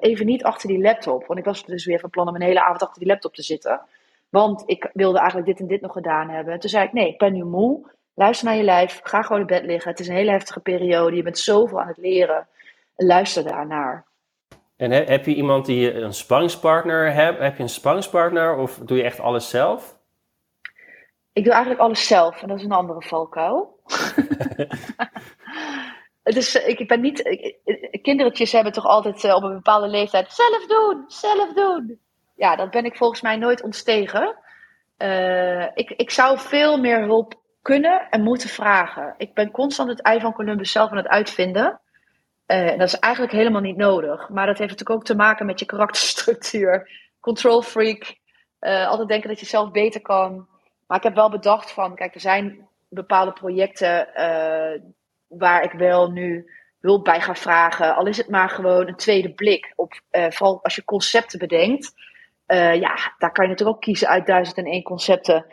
even 0.01 0.27
niet 0.27 0.45
achter 0.45 0.69
die 0.69 0.81
laptop. 0.81 1.27
Want 1.27 1.39
ik 1.39 1.45
was 1.45 1.65
dus 1.65 1.85
weer 1.85 2.01
van 2.01 2.11
plan 2.11 2.29
om 2.29 2.35
een 2.35 2.43
hele 2.43 2.63
avond 2.63 2.83
achter 2.83 2.99
die 2.99 3.09
laptop 3.09 3.35
te 3.35 3.43
zitten. 3.43 3.81
Want 4.29 4.63
ik 4.67 4.91
wilde 4.93 5.19
eigenlijk 5.19 5.49
dit 5.49 5.61
en 5.61 5.67
dit 5.67 5.81
nog 5.81 5.93
gedaan 5.93 6.29
hebben. 6.29 6.59
Toen 6.59 6.71
zei 6.71 6.87
ik, 6.87 6.93
nee, 6.93 7.09
ik 7.09 7.19
ben 7.19 7.33
nu 7.33 7.45
moe. 7.45 7.91
Luister 8.15 8.47
naar 8.47 8.57
je 8.57 8.63
lijf. 8.63 9.01
Ga 9.03 9.23
gewoon 9.23 9.41
in 9.41 9.47
bed 9.47 9.65
liggen. 9.65 9.91
Het 9.91 10.01
is 10.01 10.09
een 10.09 10.15
hele 10.15 10.31
heftige 10.31 10.61
periode. 10.61 11.17
Je 11.17 11.23
bent 11.23 11.39
zoveel 11.39 11.81
aan 11.81 11.89
het 11.89 11.97
leren. 11.97 12.47
Luister 12.97 13.45
daarnaar. 13.45 14.05
En 14.77 14.91
heb 14.91 15.27
je 15.27 15.35
iemand 15.35 15.67
die 15.67 15.95
een 15.95 16.15
spanningspartner 16.15 17.13
hebt? 17.13 17.39
Heb 17.39 17.57
je 17.57 17.63
een 17.63 17.69
spanningspartner 17.69 18.57
of 18.57 18.79
doe 18.79 18.97
je 18.97 19.03
echt 19.03 19.21
alles 19.21 19.49
zelf? 19.49 20.01
Ik 21.33 21.45
doe 21.45 21.53
eigenlijk 21.53 21.83
alles 21.83 22.07
zelf 22.07 22.43
en 22.43 22.49
dat 22.49 22.59
is 22.59 22.65
een 22.65 22.73
andere 22.73 23.03
valkuil. 23.03 23.81
dus 26.23 26.55
ik 26.55 26.89
ben 26.89 27.01
niet. 27.01 27.27
Ik, 27.27 28.03
kindertjes 28.03 28.53
hebben 28.53 28.73
toch 28.73 28.87
altijd 28.87 29.25
eh, 29.25 29.35
op 29.35 29.43
een 29.43 29.55
bepaalde 29.55 29.89
leeftijd 29.89 30.33
zelf 30.33 30.67
doen, 30.67 31.05
zelf 31.07 31.53
doen. 31.53 32.01
Ja, 32.37 32.57
dat 32.57 32.71
ben 32.71 32.85
ik 32.85 32.97
volgens 32.97 33.21
mij 33.21 33.37
nooit 33.37 33.63
ontstegen. 33.63 34.37
Uh, 34.99 35.63
ik, 35.75 35.91
ik 35.91 36.11
zou 36.11 36.39
veel 36.39 36.79
meer 36.79 37.01
hulp 37.05 37.35
kunnen 37.63 38.09
en 38.11 38.23
moeten 38.23 38.49
vragen. 38.49 39.15
Ik 39.17 39.35
ben 39.35 39.51
constant 39.51 39.89
het 39.89 40.03
ei 40.03 40.21
van 40.21 40.33
Columbus 40.33 40.73
zelf 40.73 40.91
aan 40.91 40.97
het 40.97 41.09
uitvinden. 41.09 41.81
Uh, 42.47 42.69
dat 42.69 42.89
is 42.89 42.99
eigenlijk 42.99 43.33
helemaal 43.33 43.61
niet 43.61 43.77
nodig. 43.77 44.29
Maar 44.29 44.47
dat 44.47 44.59
heeft 44.59 44.71
natuurlijk 44.71 44.99
ook 44.99 45.05
te 45.05 45.17
maken 45.17 45.47
met 45.47 45.59
je 45.59 45.67
karakterstructuur. 45.67 46.91
Control 47.21 47.63
freak. 47.63 48.17
Uh, 48.61 48.89
altijd 48.89 49.09
denken 49.09 49.29
dat 49.29 49.41
je 49.41 49.47
zelf 49.47 49.71
beter 49.71 50.01
kan. 50.01 50.47
Maar 50.87 50.97
ik 50.97 51.03
heb 51.03 51.15
wel 51.15 51.31
bedacht 51.31 51.73
van, 51.73 51.95
kijk, 51.95 52.15
er 52.15 52.21
zijn 52.21 52.69
bepaalde 52.89 53.33
projecten 53.33 54.09
uh, 54.09 54.81
waar 55.27 55.63
ik 55.63 55.73
wel 55.73 56.11
nu 56.11 56.51
hulp 56.81 57.05
bij 57.05 57.21
ga 57.21 57.35
vragen. 57.35 57.95
Al 57.95 58.07
is 58.07 58.17
het 58.17 58.29
maar 58.29 58.49
gewoon 58.49 58.89
een 58.89 58.97
tweede 58.97 59.33
blik. 59.33 59.73
Op, 59.77 60.01
vooral 60.11 60.63
als 60.63 60.75
je 60.75 60.85
concepten 60.85 61.39
bedenkt. 61.39 61.93
ja, 62.47 63.15
daar 63.19 63.33
kan 63.33 63.45
je 63.45 63.51
natuurlijk 63.51 63.77
ook 63.77 63.81
kiezen 63.81 64.09
uit 64.09 64.27
duizend 64.27 64.57
en 64.57 64.65
één 64.65 64.83
concepten. 64.83 65.47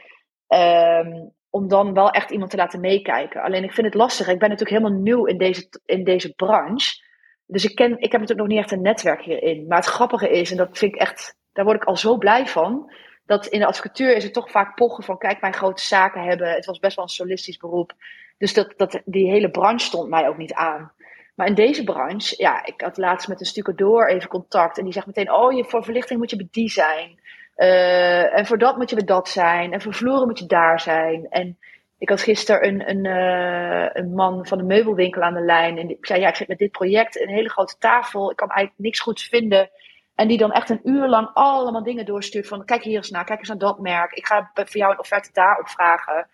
Um, 0.47 1.33
om 1.49 1.67
dan 1.67 1.93
wel 1.93 2.09
echt 2.09 2.31
iemand 2.31 2.51
te 2.51 2.57
laten 2.57 2.79
meekijken. 2.79 3.41
Alleen 3.41 3.63
ik 3.63 3.73
vind 3.73 3.87
het 3.87 3.95
lastig. 3.95 4.27
Ik 4.27 4.39
ben 4.39 4.49
natuurlijk 4.49 4.81
helemaal 4.81 5.01
nieuw 5.01 5.25
in 5.25 5.37
deze, 5.37 5.69
in 5.85 6.03
deze 6.03 6.33
branche. 6.33 7.03
Dus 7.45 7.65
ik, 7.65 7.75
ken, 7.75 7.91
ik 7.91 8.11
heb 8.11 8.21
natuurlijk 8.21 8.39
nog 8.39 8.47
niet 8.47 8.57
echt 8.57 8.71
een 8.71 8.81
netwerk 8.81 9.21
hierin. 9.21 9.67
Maar 9.67 9.77
het 9.77 9.87
grappige 9.87 10.29
is, 10.29 10.51
en 10.51 10.57
dat 10.57 10.77
vind 10.77 10.95
ik 10.95 11.01
echt, 11.01 11.35
daar 11.53 11.65
word 11.65 11.81
ik 11.81 11.87
al 11.87 11.97
zo 11.97 12.17
blij 12.17 12.47
van. 12.47 12.93
Dat 13.25 13.45
in 13.45 13.59
de 13.59 13.65
advocatuur 13.65 14.15
is 14.15 14.23
het 14.23 14.33
toch 14.33 14.51
vaak 14.51 14.75
pochen 14.75 15.03
van 15.03 15.17
kijk, 15.17 15.41
mijn 15.41 15.53
grote 15.53 15.83
zaken 15.83 16.23
hebben. 16.23 16.51
Het 16.51 16.65
was 16.65 16.79
best 16.79 16.95
wel 16.95 17.05
een 17.05 17.11
solistisch 17.11 17.57
beroep. 17.57 17.93
Dus 18.37 18.53
dat, 18.53 18.73
dat, 18.77 19.01
die 19.05 19.29
hele 19.29 19.49
branche 19.49 19.85
stond 19.85 20.09
mij 20.09 20.27
ook 20.27 20.37
niet 20.37 20.53
aan. 20.53 20.91
Maar 21.35 21.47
in 21.47 21.55
deze 21.55 21.83
branche, 21.83 22.35
ja, 22.37 22.65
ik 22.65 22.81
had 22.81 22.97
laatst 22.97 23.27
met 23.27 23.39
een 23.39 23.45
stucadoor 23.45 24.07
even 24.07 24.29
contact. 24.29 24.77
En 24.77 24.83
die 24.83 24.93
zegt 24.93 25.05
meteen, 25.05 25.31
oh, 25.31 25.53
je, 25.53 25.63
voor 25.63 25.83
verlichting 25.83 26.19
moet 26.19 26.29
je 26.29 26.35
bedesign. 26.35 27.19
Uh, 27.59 28.37
en 28.37 28.45
voor 28.45 28.57
dat 28.57 28.77
moet 28.77 28.89
je 28.89 28.95
bij 28.95 29.05
dat 29.05 29.29
zijn. 29.29 29.73
En 29.73 29.81
voor 29.81 29.93
vloeren 29.93 30.27
moet 30.27 30.39
je 30.39 30.45
daar 30.45 30.79
zijn. 30.79 31.27
En 31.29 31.57
ik 31.97 32.09
had 32.09 32.21
gisteren 32.21 32.67
een, 32.67 32.89
een, 32.89 33.05
uh, 33.05 33.89
een 33.93 34.13
man 34.13 34.47
van 34.47 34.57
de 34.57 34.63
meubelwinkel 34.63 35.21
aan 35.21 35.33
de 35.33 35.41
lijn. 35.41 35.77
En 35.77 35.89
ik 35.89 36.05
zei, 36.05 36.19
ja, 36.19 36.27
ik 36.27 36.35
zit 36.35 36.47
met 36.47 36.57
dit 36.57 36.71
project, 36.71 37.19
een 37.19 37.27
hele 37.27 37.49
grote 37.49 37.77
tafel. 37.77 38.31
Ik 38.31 38.35
kan 38.35 38.49
eigenlijk 38.49 38.81
niks 38.81 38.99
goeds 38.99 39.27
vinden. 39.27 39.69
En 40.15 40.27
die 40.27 40.37
dan 40.37 40.51
echt 40.51 40.69
een 40.69 40.81
uur 40.83 41.07
lang 41.07 41.29
allemaal 41.33 41.83
dingen 41.83 42.05
doorstuurt. 42.05 42.47
Van, 42.47 42.65
kijk 42.65 42.83
hier 42.83 42.95
eens 42.95 43.09
naar, 43.09 43.25
kijk 43.25 43.39
eens 43.39 43.47
naar 43.47 43.57
dat 43.57 43.79
merk. 43.79 44.11
Ik 44.11 44.25
ga 44.25 44.51
voor 44.53 44.77
jou 44.77 44.91
een 44.91 44.99
offerte 44.99 45.29
daarop 45.33 45.69
vragen. 45.69 46.27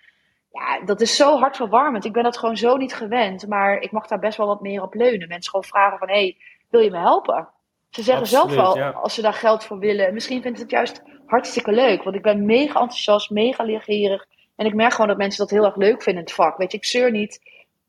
Ja, 0.52 0.86
dat 0.86 1.02
is 1.02 1.16
zo 1.16 1.38
hartverwarmend. 1.38 2.06
Ik 2.06 2.14
ben 2.14 2.24
dat 2.24 2.38
gewoon 2.38 2.58
zo 2.58 2.78
niet 2.78 2.94
gewend. 2.94 3.48
Maar 3.48 3.78
ik 3.78 3.92
mag 3.92 4.08
daar 4.08 4.20
best 4.20 4.38
wel 4.38 4.48
wat 4.48 4.62
meer 4.62 4.82
op 4.82 4.94
leunen. 4.94 5.28
Mensen 5.28 5.50
gewoon 5.50 5.66
vragen 5.66 5.98
van, 5.98 6.10
hey, 6.10 6.38
wil 6.70 6.82
je 6.82 6.92
me 6.92 6.98
helpen? 6.98 7.48
Ze 7.96 8.04
zeggen 8.04 8.28
zelf 8.28 8.56
wel, 8.56 8.94
als 8.94 9.14
ze 9.14 9.22
daar 9.22 9.34
geld 9.34 9.64
voor 9.64 9.80
willen. 9.80 10.14
Misschien 10.14 10.42
vindt 10.42 10.60
het 10.60 10.70
juist 10.70 11.02
hartstikke 11.26 11.72
leuk. 11.72 12.04
Want 12.04 12.16
ik 12.16 12.22
ben 12.22 12.46
mega 12.46 12.80
enthousiast, 12.80 13.30
mega 13.30 13.64
leergierig. 13.64 14.26
En 14.56 14.66
ik 14.66 14.74
merk 14.74 14.92
gewoon 14.92 15.08
dat 15.08 15.18
mensen 15.18 15.40
dat 15.40 15.50
heel 15.50 15.66
erg 15.66 15.76
leuk 15.76 16.04
vinden 16.04 16.24
in 16.24 16.28
het 16.28 16.34
vak. 16.34 16.58
Weet 16.58 16.72
je, 16.72 16.78
ik 16.78 16.86
zeur 16.86 17.12
niet. 17.12 17.40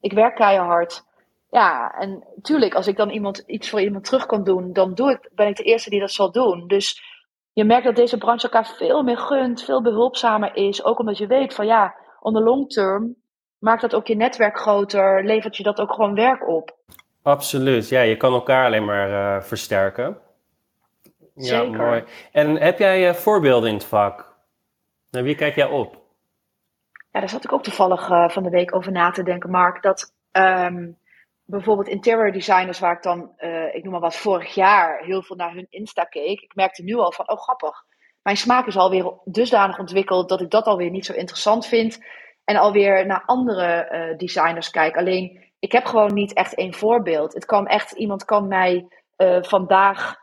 Ik 0.01 0.13
werk 0.13 0.35
keihard. 0.35 1.05
Ja, 1.51 1.95
en 1.99 2.25
tuurlijk, 2.43 2.75
als 2.75 2.87
ik 2.87 2.97
dan 2.97 3.11
iemand, 3.11 3.39
iets 3.47 3.71
voor 3.71 3.81
iemand 3.81 4.05
terug 4.05 4.27
kan 4.27 4.45
doen, 4.45 4.73
dan 4.73 4.95
doe 4.95 5.11
ik, 5.11 5.31
ben 5.35 5.47
ik 5.47 5.57
de 5.57 5.63
eerste 5.63 5.91
die 5.91 6.01
dat 6.01 6.13
zal 6.13 6.33
doen. 6.33 6.67
Dus 6.67 7.03
je 7.53 7.65
merkt 7.65 7.85
dat 7.85 7.97
deze 7.97 8.19
branche 8.19 8.43
elkaar 8.43 8.67
veel 8.67 9.03
meer 9.03 9.19
gunt, 9.19 9.65
veel 9.65 9.83
behulpzamer 9.83 10.57
is. 10.57 10.85
Ook 10.85 10.99
omdat 10.99 11.19
je 11.19 11.27
weet 11.27 11.55
van 11.55 11.67
ja, 11.67 11.95
on 12.21 12.35
the 12.35 12.41
long 12.41 12.69
term 12.69 13.15
maakt 13.59 13.81
dat 13.81 13.95
ook 13.95 14.07
je 14.07 14.17
netwerk 14.17 14.59
groter, 14.59 15.25
levert 15.25 15.57
je 15.57 15.63
dat 15.63 15.81
ook 15.81 15.93
gewoon 15.93 16.15
werk 16.15 16.49
op. 16.49 16.77
Absoluut, 17.27 17.89
ja, 17.89 18.01
je 18.01 18.17
kan 18.17 18.33
elkaar 18.33 18.65
alleen 18.67 18.85
maar 18.85 19.11
uh, 19.11 19.43
versterken. 19.43 20.19
Ja, 21.35 21.63
mooi. 21.63 22.05
En 22.33 22.57
heb 22.57 22.79
jij 22.79 23.09
uh, 23.09 23.15
voorbeelden 23.15 23.69
in 23.69 23.75
het 23.75 23.85
vak? 23.85 24.37
Naar 25.11 25.23
wie 25.23 25.35
kijk 25.35 25.55
jij 25.55 25.67
op? 25.67 26.03
Ja, 27.11 27.21
daar 27.21 27.29
zat 27.29 27.45
ik 27.45 27.53
ook 27.53 27.63
toevallig 27.63 28.11
uh, 28.11 28.29
van 28.29 28.43
de 28.43 28.51
week 28.51 28.75
over 28.75 28.93
na 28.93 29.11
te 29.11 29.23
denken, 29.23 29.51
Mark. 29.51 29.83
Dat 29.83 30.13
um, 30.33 30.99
bijvoorbeeld 31.45 31.89
interior 31.89 32.33
designers, 32.33 32.79
waar 32.79 32.97
ik 32.97 33.03
dan, 33.03 33.33
uh, 33.39 33.75
ik 33.75 33.83
noem 33.83 33.93
maar 33.93 34.01
wat, 34.01 34.17
vorig 34.17 34.55
jaar 34.55 35.05
heel 35.05 35.23
veel 35.23 35.37
naar 35.37 35.53
hun 35.53 35.67
Insta 35.71 36.05
keek. 36.05 36.41
Ik 36.41 36.55
merkte 36.55 36.83
nu 36.83 36.95
al 36.95 37.13
van, 37.13 37.31
oh 37.31 37.41
grappig, 37.41 37.85
mijn 38.23 38.37
smaak 38.37 38.67
is 38.67 38.77
alweer 38.77 39.13
dusdanig 39.25 39.79
ontwikkeld 39.79 40.29
dat 40.29 40.41
ik 40.41 40.51
dat 40.51 40.67
alweer 40.67 40.91
niet 40.91 41.07
zo 41.07 41.13
interessant 41.13 41.67
vind. 41.67 42.05
en 42.45 42.57
alweer 42.57 43.07
naar 43.07 43.23
andere 43.27 44.15
designers 44.17 44.71
kijk. 44.71 44.97
Alleen 44.97 45.46
ik 45.59 45.73
heb 45.73 45.85
gewoon 45.85 46.15
niet 46.15 46.33
echt 46.33 46.55
één 46.55 46.75
voorbeeld. 46.75 47.35
Het 47.35 47.45
kan 47.45 47.67
echt, 47.67 47.93
iemand 47.93 48.25
kan 48.25 48.49
mij 48.49 48.89
vandaag 49.41 50.21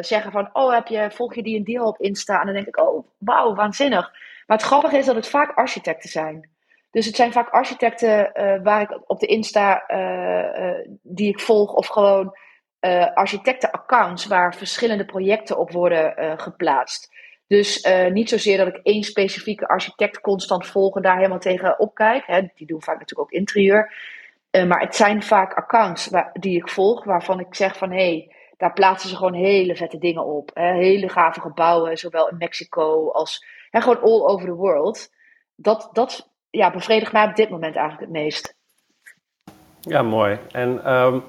zeggen 0.00 0.32
van, 0.32 0.50
oh, 0.52 0.72
heb 0.74 0.86
je, 0.86 1.10
volg 1.10 1.34
je 1.34 1.42
die 1.42 1.56
en 1.56 1.64
die 1.64 1.82
op 1.82 2.00
Insta? 2.00 2.40
En 2.40 2.44
dan 2.44 2.54
denk 2.54 2.66
ik, 2.66 2.80
oh, 2.80 3.06
wauw, 3.18 3.54
waanzinnig. 3.54 4.10
Maar 4.46 4.56
het 4.56 4.66
grappige 4.66 4.96
is 4.96 5.06
dat 5.06 5.14
het 5.14 5.28
vaak 5.28 5.56
architecten 5.56 6.10
zijn. 6.10 6.50
Dus 6.90 7.06
het 7.06 7.16
zijn 7.16 7.32
vaak 7.32 7.48
architecten 7.48 8.30
waar 8.62 8.80
ik 8.80 9.10
op 9.10 9.20
de 9.20 9.26
Insta 9.26 9.84
die 11.02 11.28
ik 11.28 11.40
volg, 11.40 11.72
of 11.72 11.86
gewoon 11.86 12.36
architectenaccounts 13.14 14.26
waar 14.26 14.54
verschillende 14.54 15.04
projecten 15.04 15.58
op 15.58 15.70
worden 15.70 16.38
geplaatst. 16.40 17.12
Dus 17.46 17.88
niet 18.10 18.28
zozeer 18.28 18.56
dat 18.56 18.66
ik 18.66 18.80
één 18.82 19.02
specifieke 19.02 19.68
architect 19.68 20.20
constant 20.20 20.66
volg 20.66 20.96
en 20.96 21.02
daar 21.02 21.16
helemaal 21.16 21.38
tegen 21.38 21.78
opkijk. 21.78 22.26
Hè, 22.26 22.40
die 22.54 22.66
doen 22.66 22.82
vaak 22.82 22.98
natuurlijk 22.98 23.28
ook 23.30 23.38
interieur. 23.38 23.94
Maar 24.62 24.80
het 24.80 24.96
zijn 24.96 25.22
vaak 25.22 25.54
accounts 25.54 26.08
waar, 26.08 26.30
die 26.32 26.56
ik 26.56 26.68
volg 26.68 27.04
waarvan 27.04 27.40
ik 27.40 27.54
zeg 27.54 27.76
van 27.76 27.90
hé, 27.90 27.96
hey, 27.96 28.34
daar 28.56 28.72
plaatsen 28.72 29.08
ze 29.08 29.16
gewoon 29.16 29.34
hele 29.34 29.76
vette 29.76 29.98
dingen 29.98 30.24
op. 30.24 30.50
Hele 30.54 31.08
gave 31.08 31.40
gebouwen, 31.40 31.98
zowel 31.98 32.28
in 32.28 32.36
Mexico 32.36 33.10
als 33.10 33.46
hè, 33.70 33.80
gewoon 33.80 34.00
all 34.00 34.26
over 34.26 34.46
the 34.46 34.54
world. 34.54 35.10
Dat, 35.54 35.88
dat 35.92 36.30
ja, 36.50 36.70
bevredigt 36.70 37.12
mij 37.12 37.28
op 37.28 37.36
dit 37.36 37.50
moment 37.50 37.76
eigenlijk 37.76 38.10
het 38.10 38.22
meest. 38.22 38.56
Ja, 39.80 40.02
mooi. 40.02 40.38
En 40.50 40.92
um, 40.92 41.22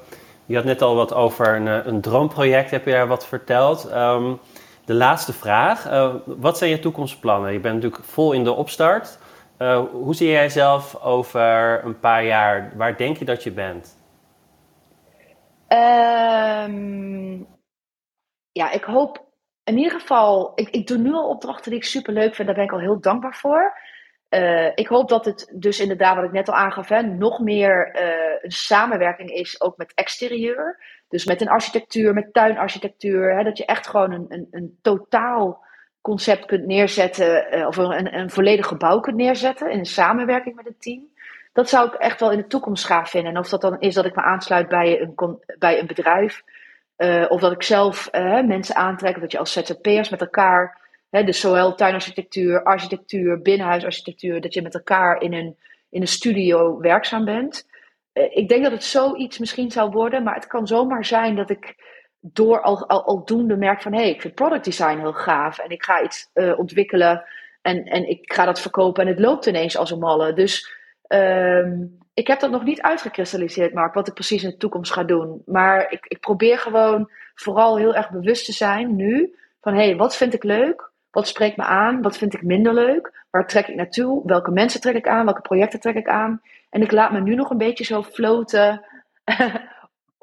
je 0.45 0.55
had 0.55 0.63
net 0.63 0.81
al 0.81 0.95
wat 0.95 1.13
over 1.13 1.55
een, 1.55 1.67
eh, 1.67 1.85
een 1.85 2.01
droomproject, 2.01 2.71
heb 2.71 2.85
je 2.85 2.91
daar 2.91 3.07
wat 3.07 3.27
verteld. 3.27 3.85
Ehm, 3.85 4.33
de 4.85 4.93
laatste 4.93 5.33
vraag. 5.33 5.91
Uh, 5.91 6.15
wat 6.25 6.57
zijn 6.57 6.69
je 6.69 6.79
toekomstplannen? 6.79 7.53
Je 7.53 7.59
bent 7.59 7.75
natuurlijk 7.75 8.03
vol 8.03 8.31
in 8.31 8.43
de 8.43 8.51
opstart. 8.51 9.19
Uh, 9.59 9.83
hoe 9.91 10.15
zie 10.15 10.29
jij 10.29 10.41
jezelf 10.41 11.01
over 11.01 11.83
een 11.85 11.99
paar 11.99 12.23
jaar? 12.23 12.71
Waar 12.75 12.97
denk 12.97 13.17
je 13.17 13.25
dat 13.25 13.43
je 13.43 13.51
bent? 13.51 13.97
Um, 15.67 17.47
ja, 18.51 18.71
ik 18.71 18.83
hoop 18.83 19.25
in 19.63 19.77
ieder 19.77 19.99
geval. 19.99 20.51
Ik, 20.55 20.69
ik 20.69 20.87
doe 20.87 20.97
nu 20.97 21.13
al 21.13 21.29
opdrachten 21.29 21.71
die 21.71 21.79
ik 21.79 21.85
super 21.85 22.13
leuk 22.13 22.35
vind. 22.35 22.47
Daar 22.47 22.55
ben 22.55 22.65
ik 22.65 22.71
al 22.71 22.79
heel 22.79 22.99
dankbaar 22.99 23.35
voor. 23.35 23.77
Uh, 24.29 24.71
ik 24.75 24.87
hoop 24.87 25.09
dat 25.09 25.25
het 25.25 25.51
dus 25.55 25.79
inderdaad, 25.79 26.15
wat 26.15 26.25
ik 26.25 26.31
net 26.31 26.49
al 26.49 26.55
aangaf, 26.55 26.89
hè, 26.89 27.01
nog 27.01 27.39
meer 27.39 27.95
uh, 27.95 28.37
een 28.41 28.51
samenwerking 28.51 29.29
is, 29.29 29.61
ook 29.61 29.77
met 29.77 29.93
exterieur. 29.93 30.79
Dus 31.07 31.25
met 31.25 31.41
een 31.41 31.49
architectuur, 31.49 32.13
met 32.13 32.33
tuinarchitectuur. 32.33 33.35
Hè, 33.35 33.43
dat 33.43 33.57
je 33.57 33.65
echt 33.65 33.87
gewoon 33.87 34.11
een, 34.11 34.25
een, 34.27 34.47
een 34.51 34.79
totaal 34.81 35.64
concept 36.05 36.45
kunt 36.45 36.65
neerzetten, 36.65 37.57
uh, 37.57 37.67
of 37.67 37.77
een, 37.77 38.17
een 38.19 38.29
volledig 38.29 38.67
gebouw 38.67 38.99
kunt 38.99 39.15
neerzetten 39.15 39.71
in 39.71 39.85
samenwerking 39.85 40.55
met 40.55 40.65
het 40.65 40.81
team. 40.81 41.01
Dat 41.53 41.69
zou 41.69 41.87
ik 41.87 41.93
echt 41.93 42.19
wel 42.19 42.31
in 42.31 42.37
de 42.37 42.47
toekomst 42.47 42.85
gaaf 42.85 43.09
vinden. 43.09 43.31
En 43.31 43.39
of 43.39 43.49
dat 43.49 43.61
dan 43.61 43.79
is 43.79 43.93
dat 43.93 44.05
ik 44.05 44.15
me 44.15 44.21
aansluit 44.21 44.67
bij 44.67 45.01
een, 45.01 45.39
bij 45.59 45.79
een 45.79 45.87
bedrijf, 45.87 46.43
of 47.29 47.41
dat 47.41 47.51
ik 47.51 47.63
zelf 47.63 48.09
mensen 48.45 48.75
aantrek, 48.75 49.15
of 49.15 49.21
dat 49.21 49.31
je 49.31 49.37
als 49.37 49.53
ZZP'ers 49.53 50.09
met 50.09 50.21
elkaar 50.21 50.83
dus 51.23 51.39
zowel 51.39 51.75
tuinarchitectuur, 51.75 52.63
architectuur, 52.63 53.41
binnenhuisarchitectuur, 53.41 54.41
dat 54.41 54.53
je 54.53 54.61
met 54.61 54.73
elkaar 54.73 55.21
in 55.21 55.33
een, 55.33 55.57
in 55.89 56.01
een 56.01 56.07
studio 56.07 56.79
werkzaam 56.79 57.25
bent. 57.25 57.67
Eh, 58.13 58.37
ik 58.37 58.49
denk 58.49 58.63
dat 58.63 58.71
het 58.71 58.83
zoiets 58.83 59.39
misschien 59.39 59.71
zou 59.71 59.91
worden, 59.91 60.23
maar 60.23 60.35
het 60.35 60.47
kan 60.47 60.67
zomaar 60.67 61.05
zijn 61.05 61.35
dat 61.35 61.49
ik 61.49 61.75
door 62.33 62.61
al, 62.61 62.87
al, 62.87 63.05
aldoende 63.05 63.55
merk 63.55 63.81
van 63.81 63.93
hé, 63.93 63.99
hey, 63.99 64.09
ik 64.09 64.21
vind 64.21 64.35
product 64.35 64.63
design 64.63 64.97
heel 64.97 65.13
gaaf 65.13 65.59
en 65.59 65.69
ik 65.69 65.83
ga 65.83 66.03
iets 66.03 66.29
uh, 66.33 66.59
ontwikkelen 66.59 67.23
en, 67.61 67.83
en 67.83 68.09
ik 68.09 68.33
ga 68.33 68.45
dat 68.45 68.59
verkopen 68.59 69.03
en 69.03 69.09
het 69.09 69.19
loopt 69.19 69.45
ineens 69.45 69.77
als 69.77 69.91
een 69.91 69.99
malle. 69.99 70.33
Dus 70.33 70.75
um, 71.07 71.97
ik 72.13 72.27
heb 72.27 72.39
dat 72.39 72.51
nog 72.51 72.63
niet 72.63 72.81
uitgekristalliseerd, 72.81 73.73
Mark, 73.73 73.93
wat 73.93 74.07
ik 74.07 74.13
precies 74.13 74.43
in 74.43 74.49
de 74.49 74.57
toekomst 74.57 74.93
ga 74.93 75.03
doen. 75.03 75.41
Maar 75.45 75.91
ik, 75.91 76.05
ik 76.07 76.19
probeer 76.19 76.57
gewoon 76.57 77.09
vooral 77.35 77.77
heel 77.77 77.95
erg 77.95 78.09
bewust 78.09 78.45
te 78.45 78.51
zijn 78.51 78.95
nu 78.95 79.35
van 79.61 79.73
hé, 79.73 79.85
hey, 79.85 79.95
wat 79.95 80.15
vind 80.15 80.33
ik 80.33 80.43
leuk? 80.43 80.91
Wat 81.11 81.27
spreekt 81.27 81.57
me 81.57 81.63
aan? 81.63 82.01
Wat 82.01 82.17
vind 82.17 82.33
ik 82.33 82.41
minder 82.41 82.73
leuk? 82.73 83.23
Waar 83.29 83.47
trek 83.47 83.67
ik 83.67 83.75
naartoe? 83.75 84.21
Welke 84.25 84.51
mensen 84.51 84.81
trek 84.81 84.95
ik 84.95 85.07
aan? 85.07 85.25
Welke 85.25 85.41
projecten 85.41 85.79
trek 85.79 85.95
ik 85.95 86.07
aan? 86.07 86.41
En 86.69 86.81
ik 86.81 86.91
laat 86.91 87.11
me 87.11 87.21
nu 87.21 87.35
nog 87.35 87.49
een 87.49 87.57
beetje 87.57 87.83
zo 87.83 88.03
floten 88.03 88.85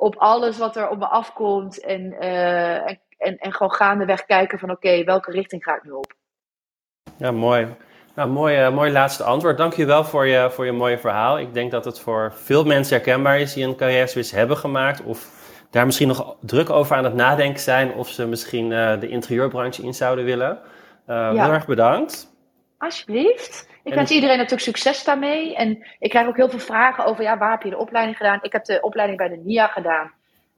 op 0.03 0.17
alles 0.17 0.59
wat 0.59 0.77
er 0.77 0.89
op 0.89 0.99
me 0.99 1.07
afkomt. 1.07 1.81
En, 1.81 2.01
uh, 2.21 2.91
en, 3.19 3.39
en, 3.39 3.53
gewoon 3.53 3.73
gaandeweg 3.73 4.25
kijken 4.25 4.59
van 4.59 4.71
oké, 4.71 5.05
welke 5.05 5.31
richting 5.31 5.65
ga 5.65 5.77
ik 5.77 5.85
nu 5.85 5.91
op? 5.91 6.15
Ja, 7.17 7.31
mooi. 7.31 7.67
Nou, 8.15 8.29
mooi, 8.29 8.67
uh, 8.67 8.75
mooi 8.75 8.93
laatste 8.93 9.23
antwoord. 9.23 9.57
Dank 9.57 9.73
je 9.73 9.85
wel 9.85 10.05
voor 10.05 10.27
je, 10.27 10.51
voor 10.51 10.65
je 10.65 10.73
mooie 10.73 10.99
verhaal. 10.99 11.39
Ik 11.39 11.55
denk 11.55 11.71
dat 11.71 11.85
het 11.85 12.01
voor 12.01 12.33
veel 12.35 12.65
mensen 12.65 12.97
herkenbaar 12.97 13.41
is 13.41 13.53
die 13.53 13.65
een 13.65 13.77
carrière 13.77 14.07
switch 14.07 14.31
hebben 14.31 14.57
gemaakt. 14.57 15.03
Of 15.03 15.31
daar 15.71 15.87
misschien 15.87 16.09
nog 16.09 16.37
druk 16.41 16.71
over 16.71 16.97
aan 16.97 17.05
het 17.05 17.15
nadenken 17.15 17.61
zijn. 17.61 17.95
Of 17.95 18.09
ze 18.09 18.27
misschien 18.27 18.71
uh, 18.71 19.01
de 19.01 19.09
interieurbranche 19.09 19.83
in 19.83 19.95
zouden 19.95 20.25
willen. 20.25 20.59
Uh, 21.09 21.31
Heel 21.31 21.53
erg 21.53 21.67
bedankt. 21.67 22.31
Alsjeblieft. 22.79 23.69
Ik 23.85 23.95
wens 23.95 24.11
iedereen 24.11 24.37
natuurlijk 24.37 24.63
succes 24.63 25.05
daarmee. 25.05 25.57
En 25.57 25.87
ik 25.99 26.11
krijg 26.11 26.27
ook 26.27 26.37
heel 26.37 26.51
veel 26.51 26.59
vragen 26.59 27.05
over, 27.05 27.23
ja, 27.23 27.39
waar 27.39 27.51
heb 27.51 27.63
je 27.63 27.71
de 27.71 27.79
opleiding 27.79 28.17
gedaan? 28.17 28.39
Ik 28.43 28.53
heb 28.53 28.65
de 28.65 28.81
opleiding 28.81 29.19
bij 29.19 29.29
de 29.29 29.41
NIA 29.45 29.67
gedaan. 29.67 30.13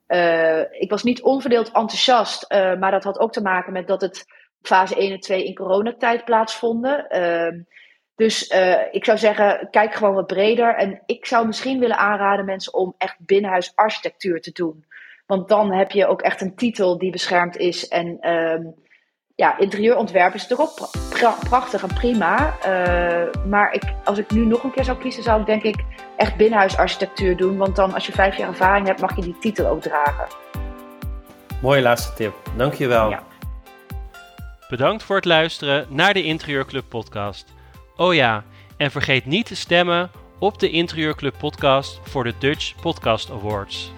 Uh, 0.08 0.60
ik 0.70 0.90
was 0.90 1.02
niet 1.02 1.22
onverdeeld 1.22 1.66
enthousiast, 1.66 2.52
uh, 2.52 2.74
maar 2.78 2.90
dat 2.90 3.04
had 3.04 3.18
ook 3.18 3.32
te 3.32 3.42
maken 3.42 3.72
met 3.72 3.86
dat 3.86 4.00
het 4.00 4.24
fase 4.62 4.96
1 4.96 5.12
en 5.12 5.20
2 5.20 5.44
in 5.44 5.54
coronatijd 5.54 6.24
plaatsvonden. 6.24 7.06
Uh, 7.10 7.62
dus 8.16 8.48
ik 8.90 9.04
zou 9.04 9.18
zeggen, 9.18 9.68
kijk 9.70 9.94
gewoon 9.94 10.14
wat 10.14 10.26
breder. 10.26 10.74
En 10.74 11.02
ik 11.06 11.26
zou 11.26 11.46
misschien 11.46 11.78
willen 11.78 11.96
aanraden 11.96 12.44
mensen 12.44 12.74
om 12.74 12.94
echt 12.98 13.16
binnenhuisarchitectuur 13.18 14.40
te 14.40 14.52
doen. 14.52 14.84
Want 15.26 15.48
dan 15.48 15.72
heb 15.72 15.90
je 15.90 16.06
ook 16.06 16.22
echt 16.22 16.40
een 16.40 16.54
titel 16.54 16.98
die 16.98 17.10
beschermd 17.10 17.56
is 17.56 17.88
en 17.88 18.20
ehm, 18.20 18.62
ja, 19.36 19.58
interieurontwerp 19.58 20.34
is 20.34 20.48
natuurlijk 20.48 20.70
ook 20.70 21.38
prachtig 21.48 21.82
en 21.82 21.94
prima. 21.94 22.54
Uh, 22.66 23.44
maar 23.46 23.72
ik, 23.72 23.82
als 24.04 24.18
ik 24.18 24.30
nu 24.30 24.46
nog 24.46 24.62
een 24.64 24.72
keer 24.72 24.84
zou 24.84 24.98
kiezen, 24.98 25.22
zou 25.22 25.40
ik 25.40 25.46
denk 25.46 25.62
ik 25.62 25.84
echt 26.16 26.36
binnenhuisarchitectuur 26.36 27.36
doen. 27.36 27.56
Want 27.56 27.76
dan 27.76 27.94
als 27.94 28.06
je 28.06 28.12
vijf 28.12 28.36
jaar 28.36 28.48
ervaring 28.48 28.86
hebt, 28.86 29.00
mag 29.00 29.16
je 29.16 29.22
die 29.22 29.38
titel 29.38 29.66
ook 29.66 29.82
dragen. 29.82 30.26
Mooie 31.62 31.82
laatste 31.82 32.14
tip. 32.14 32.34
Dankjewel. 32.56 33.10
Ja. 33.10 33.22
Bedankt 34.68 35.02
voor 35.02 35.16
het 35.16 35.24
luisteren 35.24 35.86
naar 35.88 36.14
de 36.14 36.22
Interieurclub 36.22 36.84
podcast. 36.88 37.54
Oh 37.96 38.14
ja, 38.14 38.44
en 38.76 38.90
vergeet 38.90 39.26
niet 39.26 39.46
te 39.46 39.56
stemmen 39.56 40.10
op 40.38 40.58
de 40.58 40.70
Interieurclub 40.70 41.34
podcast 41.38 42.00
voor 42.02 42.24
de 42.24 42.34
Dutch 42.38 42.74
Podcast 42.80 43.30
Awards. 43.30 43.92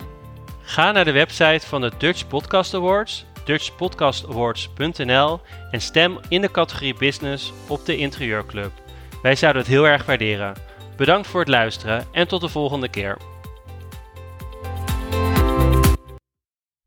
Ga 0.62 0.92
naar 0.92 1.04
de 1.04 1.12
website 1.12 1.66
van 1.66 1.80
de 1.80 1.92
Dutch 1.98 2.26
Podcast 2.26 2.74
Awards 2.74 3.26
dutchpodcastawards.nl 3.46 5.40
en 5.70 5.80
stem 5.80 6.18
in 6.28 6.40
de 6.40 6.50
categorie 6.50 6.94
Business 6.94 7.52
op 7.68 7.86
de 7.86 7.96
Interieurclub. 7.96 8.72
Wij 9.22 9.34
zouden 9.34 9.62
het 9.62 9.70
heel 9.70 9.86
erg 9.86 10.06
waarderen. 10.06 10.54
Bedankt 10.96 11.26
voor 11.26 11.40
het 11.40 11.48
luisteren 11.48 12.06
en 12.12 12.28
tot 12.28 12.40
de 12.40 12.48
volgende 12.48 12.88
keer. 12.88 13.16